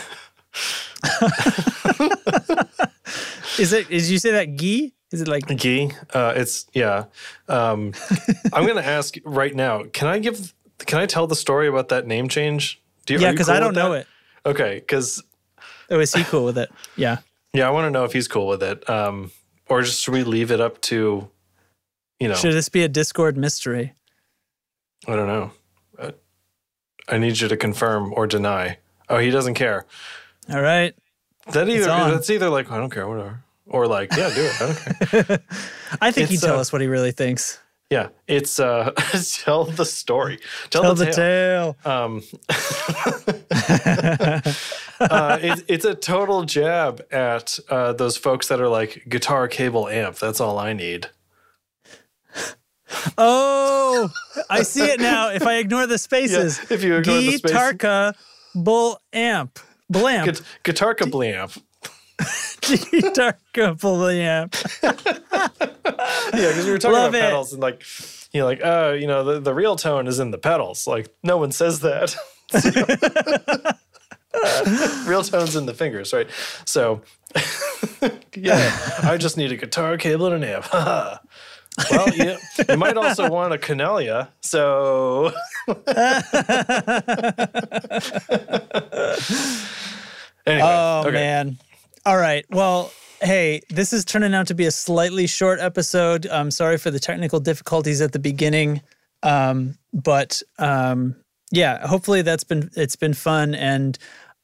Is 3.59 3.72
it? 3.72 3.89
Did 3.89 4.03
you 4.05 4.18
say 4.18 4.33
that 4.33 4.57
gi? 4.57 4.95
Is 5.15 5.23
it 5.23 5.29
like? 5.29 5.47
GUI. 5.47 5.93
Uh, 6.12 6.33
it's 6.37 6.67
yeah. 6.75 7.05
Um, 7.49 7.93
I'm 8.53 8.67
gonna 8.67 8.81
ask 8.81 9.15
right 9.25 9.55
now. 9.55 9.85
Can 9.93 10.09
I 10.09 10.19
give? 10.19 10.53
Can 10.79 10.99
I 10.99 11.07
tell 11.07 11.27
the 11.27 11.37
story 11.37 11.69
about 11.69 11.89
that 11.91 12.07
name 12.07 12.29
change? 12.29 12.83
Do 13.07 13.15
you, 13.15 13.21
Yeah, 13.21 13.31
because 13.31 13.47
cool 13.47 13.57
I 13.57 13.61
don't 13.61 13.75
know 13.75 13.93
it. 13.93 14.07
Okay, 14.45 14.81
because 14.81 15.23
Oh, 15.91 16.01
is 16.01 16.12
he 16.12 16.25
cool 16.25 16.45
with 16.45 16.59
it? 16.59 16.71
Yeah. 16.97 17.19
yeah, 17.53 17.69
I 17.69 17.71
want 17.71 17.87
to 17.87 17.91
know 17.91 18.05
if 18.05 18.12
he's 18.12 18.29
cool 18.29 18.47
with 18.49 18.62
it. 18.62 18.89
Um, 18.89 19.31
or 19.69 19.83
just 19.83 20.03
should 20.03 20.15
we 20.15 20.25
leave 20.25 20.51
it 20.51 20.61
up 20.61 20.81
to, 20.83 21.29
you 22.21 22.29
know, 22.29 22.35
Should 22.35 22.55
this 22.55 22.69
be 22.69 22.83
a 22.83 22.89
Discord 22.89 23.37
mystery? 23.37 23.95
I 25.07 25.17
don't 25.17 25.27
know. 25.27 25.53
Uh, 25.99 26.11
I 27.09 27.19
need 27.19 27.39
you 27.41 27.49
to 27.49 27.57
confirm 27.57 28.12
or 28.15 28.27
deny. 28.27 28.79
Oh, 29.09 29.19
he 29.19 29.31
doesn't 29.31 29.55
care. 29.55 29.87
All 30.51 30.61
right. 30.62 30.95
That 31.53 31.69
either 31.69 31.85
that's 31.85 32.31
either 32.31 32.49
like 32.49 32.71
I 32.71 32.79
don't 32.79 32.91
care, 32.91 33.07
whatever, 33.07 33.43
or 33.67 33.87
like 33.87 34.11
yeah, 34.17 34.31
do 34.35 34.51
it. 34.51 35.43
I. 36.01 36.01
I 36.09 36.11
think 36.11 36.31
he'd 36.31 36.41
tell 36.41 36.57
uh, 36.57 36.61
us 36.61 36.73
what 36.73 36.83
he 36.83 36.89
really 36.89 37.12
thinks. 37.12 37.61
Yeah, 37.91 38.09
it's 38.27 38.59
uh, 38.59 38.91
tell 39.43 39.65
the 39.65 39.85
story. 39.85 40.39
Tell, 40.71 40.83
Tell 40.83 40.95
the, 40.95 41.05
the 41.05 41.12
tale. 41.12 41.77
tale. 41.85 41.93
Um, 41.93 42.23
uh, 45.01 45.39
it's 45.43 45.62
it's 45.69 45.85
a 45.85 45.95
total 45.95 46.45
jab 46.45 47.03
at 47.11 47.59
uh, 47.69 47.93
those 47.93 48.17
folks 48.17 48.49
that 48.49 48.61
are 48.61 48.69
like 48.69 49.05
guitar 49.09 49.49
cable 49.49 49.89
amp. 49.89 50.17
That's 50.17 50.41
all 50.41 50.59
I 50.59 50.73
need. 50.73 51.09
Oh, 53.19 54.09
I 54.49 54.62
see 54.62 54.85
it 54.85 55.01
now. 55.01 55.31
If 55.31 55.47
I 55.47 55.57
ignore 55.57 55.87
the 55.87 55.99
spaces, 55.99 56.71
if 56.71 56.83
you 56.83 56.97
ignore 56.97 57.21
the 57.21 57.39
space- 57.39 57.53
Guitarka 57.53 58.15
bull 58.55 59.01
amp. 59.12 59.59
Blamp. 59.91 60.35
Gu- 60.35 60.73
Guitarca 60.73 61.11
blamp. 61.11 61.53
Guitarka 62.65 63.79
bull 63.81 64.07
amp. 64.09 64.55
Yeah, 64.83 66.49
because 66.49 66.65
we 66.67 66.73
were 66.73 66.79
talking 66.79 66.95
Love 66.95 67.09
about 67.11 67.19
it. 67.19 67.23
pedals 67.23 67.53
and 67.53 67.62
like, 67.62 67.83
you 68.33 68.41
know, 68.41 68.47
like, 68.47 68.61
oh, 68.65 68.93
you 68.93 69.07
know, 69.07 69.23
the, 69.25 69.41
the 69.41 69.55
real 69.55 69.77
tone 69.77 70.07
is 70.07 70.19
in 70.19 70.31
the 70.31 70.39
pedals. 70.39 70.87
Like, 70.87 71.09
no 71.23 71.37
one 71.37 71.53
says 71.53 71.81
that. 71.81 72.17
real 75.07 75.23
tone's 75.23 75.55
in 75.57 75.67
the 75.67 75.75
fingers, 75.75 76.12
right? 76.12 76.29
So, 76.65 77.03
yeah, 78.35 78.99
I 79.03 79.17
just 79.19 79.37
need 79.37 79.53
a 79.53 79.57
guitar 79.57 79.97
cable 79.97 80.27
and 80.27 80.43
an 80.43 80.51
amp. 80.51 80.67
well, 80.73 82.09
you, 82.15 82.37
you 82.69 82.77
might 82.77 82.97
also 82.97 83.29
want 83.31 83.53
a 83.55 83.59
Canelia. 83.59 84.29
So, 84.41 85.33
anyway, 90.47 90.62
Oh 90.62 91.01
okay. 91.07 91.11
man. 91.12 91.59
All 92.07 92.19
right. 92.19 92.45
Well, 92.51 92.93
hey, 93.23 93.63
this 93.71 93.95
is 93.95 94.05
turning 94.05 94.35
out 94.35 94.49
to 94.49 94.55
be 94.55 94.67
a 94.67 94.71
slightly 94.71 95.27
short 95.27 95.59
episode. 95.59 96.27
I'm 96.27 96.51
sorry 96.51 96.77
for 96.77 96.91
the 96.91 97.01
technical 97.01 97.41
difficulties 97.41 98.03
at 98.03 98.13
the 98.13 98.19
beginning. 98.19 98.83
Um, 99.23 99.79
but 99.95 100.43
um, 100.59 101.17
yeah, 101.51 101.87
hopefully 101.87 102.21
that's 102.21 102.45
been 102.45 102.71
it's 102.77 102.97
been 102.97 103.15
fun 103.15 103.55
and 103.55 103.97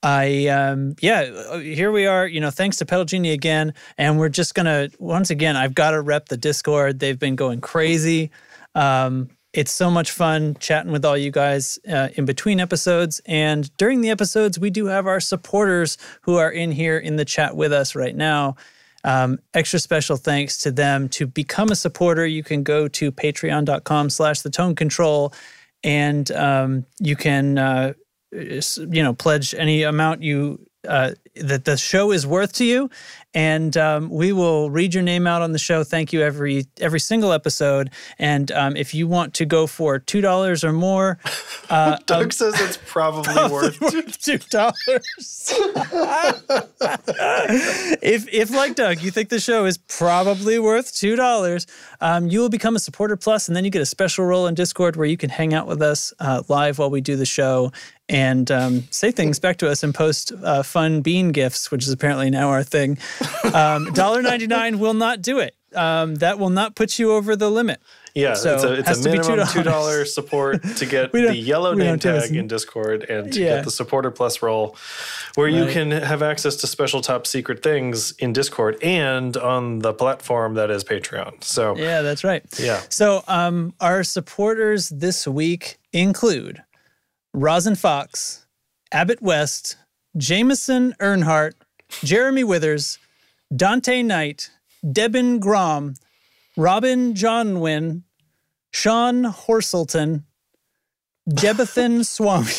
I 0.03 0.47
um 0.47 0.95
yeah, 1.03 1.59
here 1.61 1.93
we 1.93 2.07
are, 2.07 2.27
you 2.27 2.41
know, 2.41 2.51
thanks 2.51 2.79
to 2.79 2.87
Pedal 2.87 3.05
Genie 3.05 3.33
again 3.33 3.75
and 3.99 4.19
we're 4.19 4.31
just 4.31 4.55
going 4.55 4.65
to 4.65 4.91
once 4.99 5.29
again 5.29 5.57
I've 5.57 5.75
got 5.75 5.91
to 5.91 6.01
rep 6.01 6.29
the 6.31 6.39
Discord. 6.39 6.99
They've 6.99 7.19
been 7.19 7.37
going 7.37 7.61
crazy. 7.61 8.31
Um 8.75 9.29
it's 9.53 9.73
so 9.73 9.91
much 9.91 10.13
fun 10.13 10.57
chatting 10.61 10.93
with 10.93 11.05
all 11.05 11.17
you 11.17 11.31
guys 11.31 11.79
uh, 11.91 12.09
in 12.15 12.25
between 12.25 12.61
episodes. 12.61 13.21
And 13.27 13.75
during 13.77 14.01
the 14.01 14.11
episodes, 14.11 14.59
we 14.59 14.71
do 14.71 14.87
have 14.87 15.07
our 15.07 15.21
supporters 15.21 15.99
who 16.23 16.37
are 16.37 16.51
in 16.51 16.71
here 16.73 16.99
in 16.99 17.17
the 17.17 17.25
chat 17.25 17.57
with 17.57 17.73
us 17.73 17.95
right 17.95 18.15
now. 18.15 18.57
Um, 19.03 19.39
extra 19.55 19.79
special 19.79 20.17
thanks 20.17 20.59
to 20.59 20.71
them. 20.71 21.09
To 21.11 21.27
become 21.27 21.71
a 21.71 21.77
supporter, 21.77 22.27
you 22.27 22.45
can 22.45 22.63
go 22.63 22.87
to 22.89 23.11
patreon.com 23.11 24.11
slash 24.11 24.43
the 24.43 24.51
tone 24.51 24.75
control 24.75 25.33
and 25.83 26.31
um, 26.33 26.87
you 26.99 27.17
can, 27.17 27.59
uh, 27.59 27.95
you 28.33 29.03
know, 29.03 29.15
pledge 29.15 29.55
any 29.55 29.83
amount 29.83 30.23
you 30.23 30.65
uh, 30.87 31.13
that 31.37 31.65
the 31.65 31.77
show 31.77 32.11
is 32.13 32.27
worth 32.27 32.53
to 32.55 32.65
you, 32.65 32.91
and 33.35 33.77
um, 33.77 34.11
we 34.11 34.33
will 34.33 34.71
read 34.71 34.95
your 34.95 35.03
name 35.03 35.27
out 35.27 35.43
on 35.43 35.53
the 35.53 35.59
show. 35.59 35.85
Thank 35.85 36.13
you 36.13 36.23
every 36.23 36.67
every 36.81 37.01
single 37.01 37.33
episode. 37.33 37.91
And 38.19 38.51
um, 38.53 38.77
if 38.77 38.95
you 38.95 39.07
want 39.07 39.35
to 39.35 39.45
go 39.45 39.67
for 39.67 39.99
two 39.99 40.21
dollars 40.21 40.65
or 40.65 40.73
more, 40.73 41.19
uh, 41.71 41.99
Doug 42.07 42.33
says 42.33 42.61
it's 42.61 42.79
probably 42.87 43.35
worth 43.51 43.81
worth 43.81 44.21
two 44.21 44.39
dollars. 44.39 44.75
if 48.03 48.29
if 48.33 48.51
like 48.51 48.75
Doug, 48.75 49.01
you 49.01 49.11
think 49.11 49.29
the 49.29 49.41
show 49.41 49.65
is 49.65 49.79
probably 49.79 50.59
worth 50.59 50.95
two 50.95 51.15
dollars, 51.15 51.67
um, 52.01 52.29
you 52.29 52.41
will 52.41 52.49
become 52.49 52.75
a 52.75 52.81
supporter 52.81 53.17
plus, 53.17 53.49
and 53.49 53.57
then 53.57 53.65
you 53.65 53.71
get 53.71 53.83
a 53.83 53.87
special 53.87 54.25
role 54.25 54.47
in 54.47 54.55
Discord 54.55 54.97
where 54.97 55.07
you 55.07 55.17
can 55.17 55.31
hang 55.31 55.55
out 55.55 55.67
with 55.67 55.83
us 55.83 56.13
uh, 56.19 56.43
live 56.49 56.79
while 56.79 56.91
we 56.91 57.01
do 57.01 57.17
the 57.17 57.27
show 57.27 57.71
and 58.11 58.51
um, 58.51 58.85
say 58.91 59.11
things 59.13 59.39
back 59.39 59.57
to 59.59 59.71
us 59.71 59.83
and 59.83 59.95
post 59.95 60.33
uh, 60.43 60.63
fun 60.63 61.01
bean 61.01 61.31
gifts, 61.33 61.71
which 61.71 61.85
is 61.87 61.93
apparently 61.93 62.29
now 62.29 62.49
our 62.51 62.63
thing. 62.65 62.99
Um, 63.45 63.87
$1.99 63.87 64.77
will 64.79 64.95
not 64.95 65.23
do 65.23 65.39
it. 65.39 65.55
Um, 65.75 66.17
that 66.17 66.41
will 66.41 66.51
not 66.51 66.75
put 66.75 66.99
you 66.99 67.13
over 67.13 67.37
the 67.37 67.49
limit. 67.49 67.81
Yeah, 68.13 68.35
So, 68.35 68.55
it's 68.55 68.65
a, 68.65 68.73
it's 68.91 69.07
a 69.07 69.09
minimum 69.09 69.39
$2. 69.39 69.53
two 69.53 69.63
dollar 69.63 70.05
support 70.05 70.65
to 70.79 70.85
get 70.87 71.13
the 71.13 71.37
yellow 71.37 71.75
name 71.75 71.87
don't 71.97 72.03
do 72.03 72.13
this. 72.15 72.27
tag 72.29 72.37
in 72.37 72.49
Discord 72.49 73.05
and 73.09 73.33
to 73.33 73.41
Yeah. 73.41 73.55
get 73.57 73.65
the 73.67 73.71
supporter 73.71 74.11
plus 74.11 74.43
role, 74.43 74.77
where 75.37 75.47
you 75.47 75.67
can 75.71 75.93
have 75.93 76.21
access 76.25 76.57
to 76.57 76.67
special 76.67 77.01
top 77.03 77.25
secret 77.25 77.63
things 77.63 78.11
in 78.19 78.33
Discord 78.33 78.83
and 78.83 79.37
on 79.37 79.79
the 79.79 79.93
platform 79.95 80.55
that 80.55 80.73
is 80.73 80.83
Patreon. 80.83 81.45
So 81.45 81.77
Yeah, 81.77 82.03
that's 82.03 82.25
right. 82.25 82.43
Yeah. 82.59 82.83
So 82.89 83.23
um, 83.29 83.73
our 83.81 84.03
supporters 84.03 84.89
this 84.89 85.29
week 85.29 85.79
include 85.93 86.65
Rosin 87.33 87.75
Fox, 87.75 88.47
Abbott 88.93 89.23
West, 89.23 89.77
Jameson 90.17 90.95
Earnhardt, 91.01 91.53
Jeremy 92.03 92.45
Withers, 92.45 92.99
Dante 93.55 94.03
Knight, 94.03 94.51
Debin 94.85 95.39
Grom, 95.41 95.95
Robin 96.57 97.15
Johnwin, 97.15 98.05
Sean 98.73 99.25
Horselton, 99.25 100.25
Jebethan 101.29 102.05
Swami. 102.07 102.51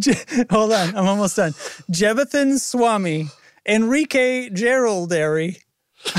Je- 0.00 0.44
Hold 0.50 0.72
on, 0.72 0.96
I'm 0.96 1.06
almost 1.06 1.36
done. 1.36 1.52
Jebethan 1.92 2.58
Swami, 2.58 3.28
Enrique 3.66 4.48
Geraldary. 4.50 5.58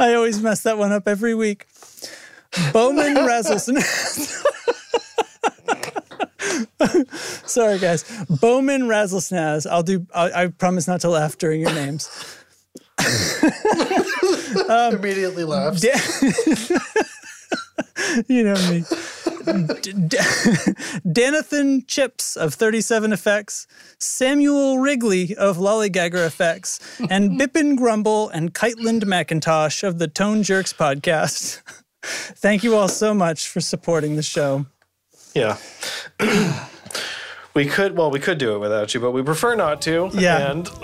I 0.00 0.14
always 0.14 0.40
mess 0.40 0.62
that 0.64 0.76
one 0.76 0.90
up 0.92 1.06
every 1.06 1.34
week. 1.34 1.66
Bowman 2.72 3.14
Rasmussen. 3.26 3.76
Sorry, 7.46 7.78
guys. 7.78 8.04
Bowman 8.28 8.82
Razzlesnaz. 8.82 9.66
I'll 9.70 9.82
do. 9.82 10.06
I, 10.14 10.44
I 10.44 10.46
promise 10.48 10.86
not 10.86 11.00
to 11.02 11.08
laugh 11.08 11.38
during 11.38 11.60
your 11.60 11.72
names. 11.74 12.08
Immediately 14.92 15.44
laughs. 15.44 15.80
Da- 15.80 15.98
you 18.28 18.44
know 18.44 18.54
me. 18.70 18.84
D- 19.80 19.92
D- 19.92 20.16
Danathan 21.06 21.86
Chips 21.86 22.34
of 22.36 22.54
37 22.54 23.12
Effects, 23.12 23.66
Samuel 23.98 24.78
Wrigley 24.78 25.34
of 25.36 25.58
Lollygagger 25.58 26.26
Effects, 26.26 26.80
and 27.10 27.38
Bippin 27.38 27.76
Grumble 27.76 28.30
and 28.30 28.54
Kiteland 28.54 29.04
McIntosh 29.04 29.82
of 29.86 29.98
the 29.98 30.08
Tone 30.08 30.42
Jerks 30.42 30.72
podcast. 30.72 31.60
Thank 32.04 32.62
you 32.64 32.76
all 32.76 32.88
so 32.88 33.14
much 33.14 33.48
for 33.48 33.60
supporting 33.60 34.16
the 34.16 34.22
show. 34.22 34.66
yeah. 35.34 35.56
We 37.54 37.66
could 37.66 37.96
well 37.96 38.10
we 38.10 38.18
could 38.18 38.38
do 38.38 38.56
it 38.56 38.58
without 38.58 38.94
you, 38.94 39.00
but 39.00 39.12
we 39.12 39.22
prefer 39.22 39.54
not 39.54 39.80
to. 39.82 40.10
Yeah. 40.12 40.50
And 40.50 40.68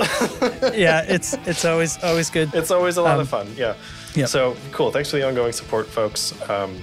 Yeah, 0.75 1.03
it's 1.03 1.35
it's 1.45 1.65
always 1.65 1.99
always 2.05 2.31
good. 2.31 2.55
it's 2.55 2.71
always 2.71 2.97
a 2.97 3.03
lot 3.03 3.19
of 3.19 3.29
fun. 3.29 3.49
Yeah. 3.57 3.71
Um, 3.71 3.77
yep. 4.15 4.29
So 4.29 4.57
cool. 4.71 4.93
Thanks 4.93 5.11
for 5.11 5.17
the 5.17 5.27
ongoing 5.27 5.53
support, 5.53 5.89
folks. 5.89 6.33
Um, 6.49 6.77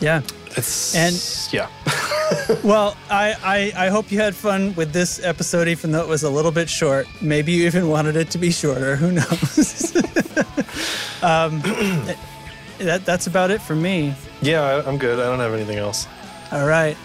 Yeah. 0.00 0.20
it's 0.56 0.94
And- 0.94 1.16
yeah. 1.52 1.68
Well, 2.62 2.96
I, 3.10 3.34
I 3.76 3.86
I 3.86 3.88
hope 3.90 4.10
you 4.12 4.20
had 4.20 4.34
fun 4.34 4.74
with 4.74 4.92
this 4.92 5.18
episode, 5.22 5.66
even 5.68 5.92
though 5.92 6.02
it 6.02 6.08
was 6.08 6.22
a 6.24 6.30
little 6.30 6.50
bit 6.52 6.68
short. 6.68 7.06
Maybe 7.22 7.52
you 7.52 7.64
even 7.66 7.88
wanted 7.88 8.16
it 8.16 8.30
to 8.32 8.38
be 8.38 8.50
shorter. 8.50 8.96
Who 8.96 9.12
knows? 9.12 9.94
um, 11.22 11.62
that 12.78 13.04
that's 13.04 13.26
about 13.26 13.50
it 13.50 13.60
for 13.62 13.74
me. 13.74 14.14
Yeah, 14.42 14.82
I'm 14.86 14.98
good. 14.98 15.18
I 15.18 15.24
don't 15.24 15.40
have 15.40 15.54
anything 15.54 15.78
else. 15.78 16.06
All 16.52 16.66
right. 16.66 16.96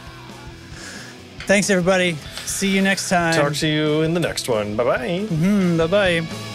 Thanks, 1.48 1.70
everybody. 1.70 2.16
See 2.46 2.70
you 2.70 2.82
next 2.82 3.10
time. 3.10 3.34
Talk 3.34 3.54
to 3.56 3.68
you 3.68 4.02
in 4.04 4.14
the 4.14 4.20
next 4.20 4.48
one. 4.50 4.76
Bye 4.76 4.84
bye. 4.84 5.78
Bye 5.78 5.88
bye. 6.22 6.49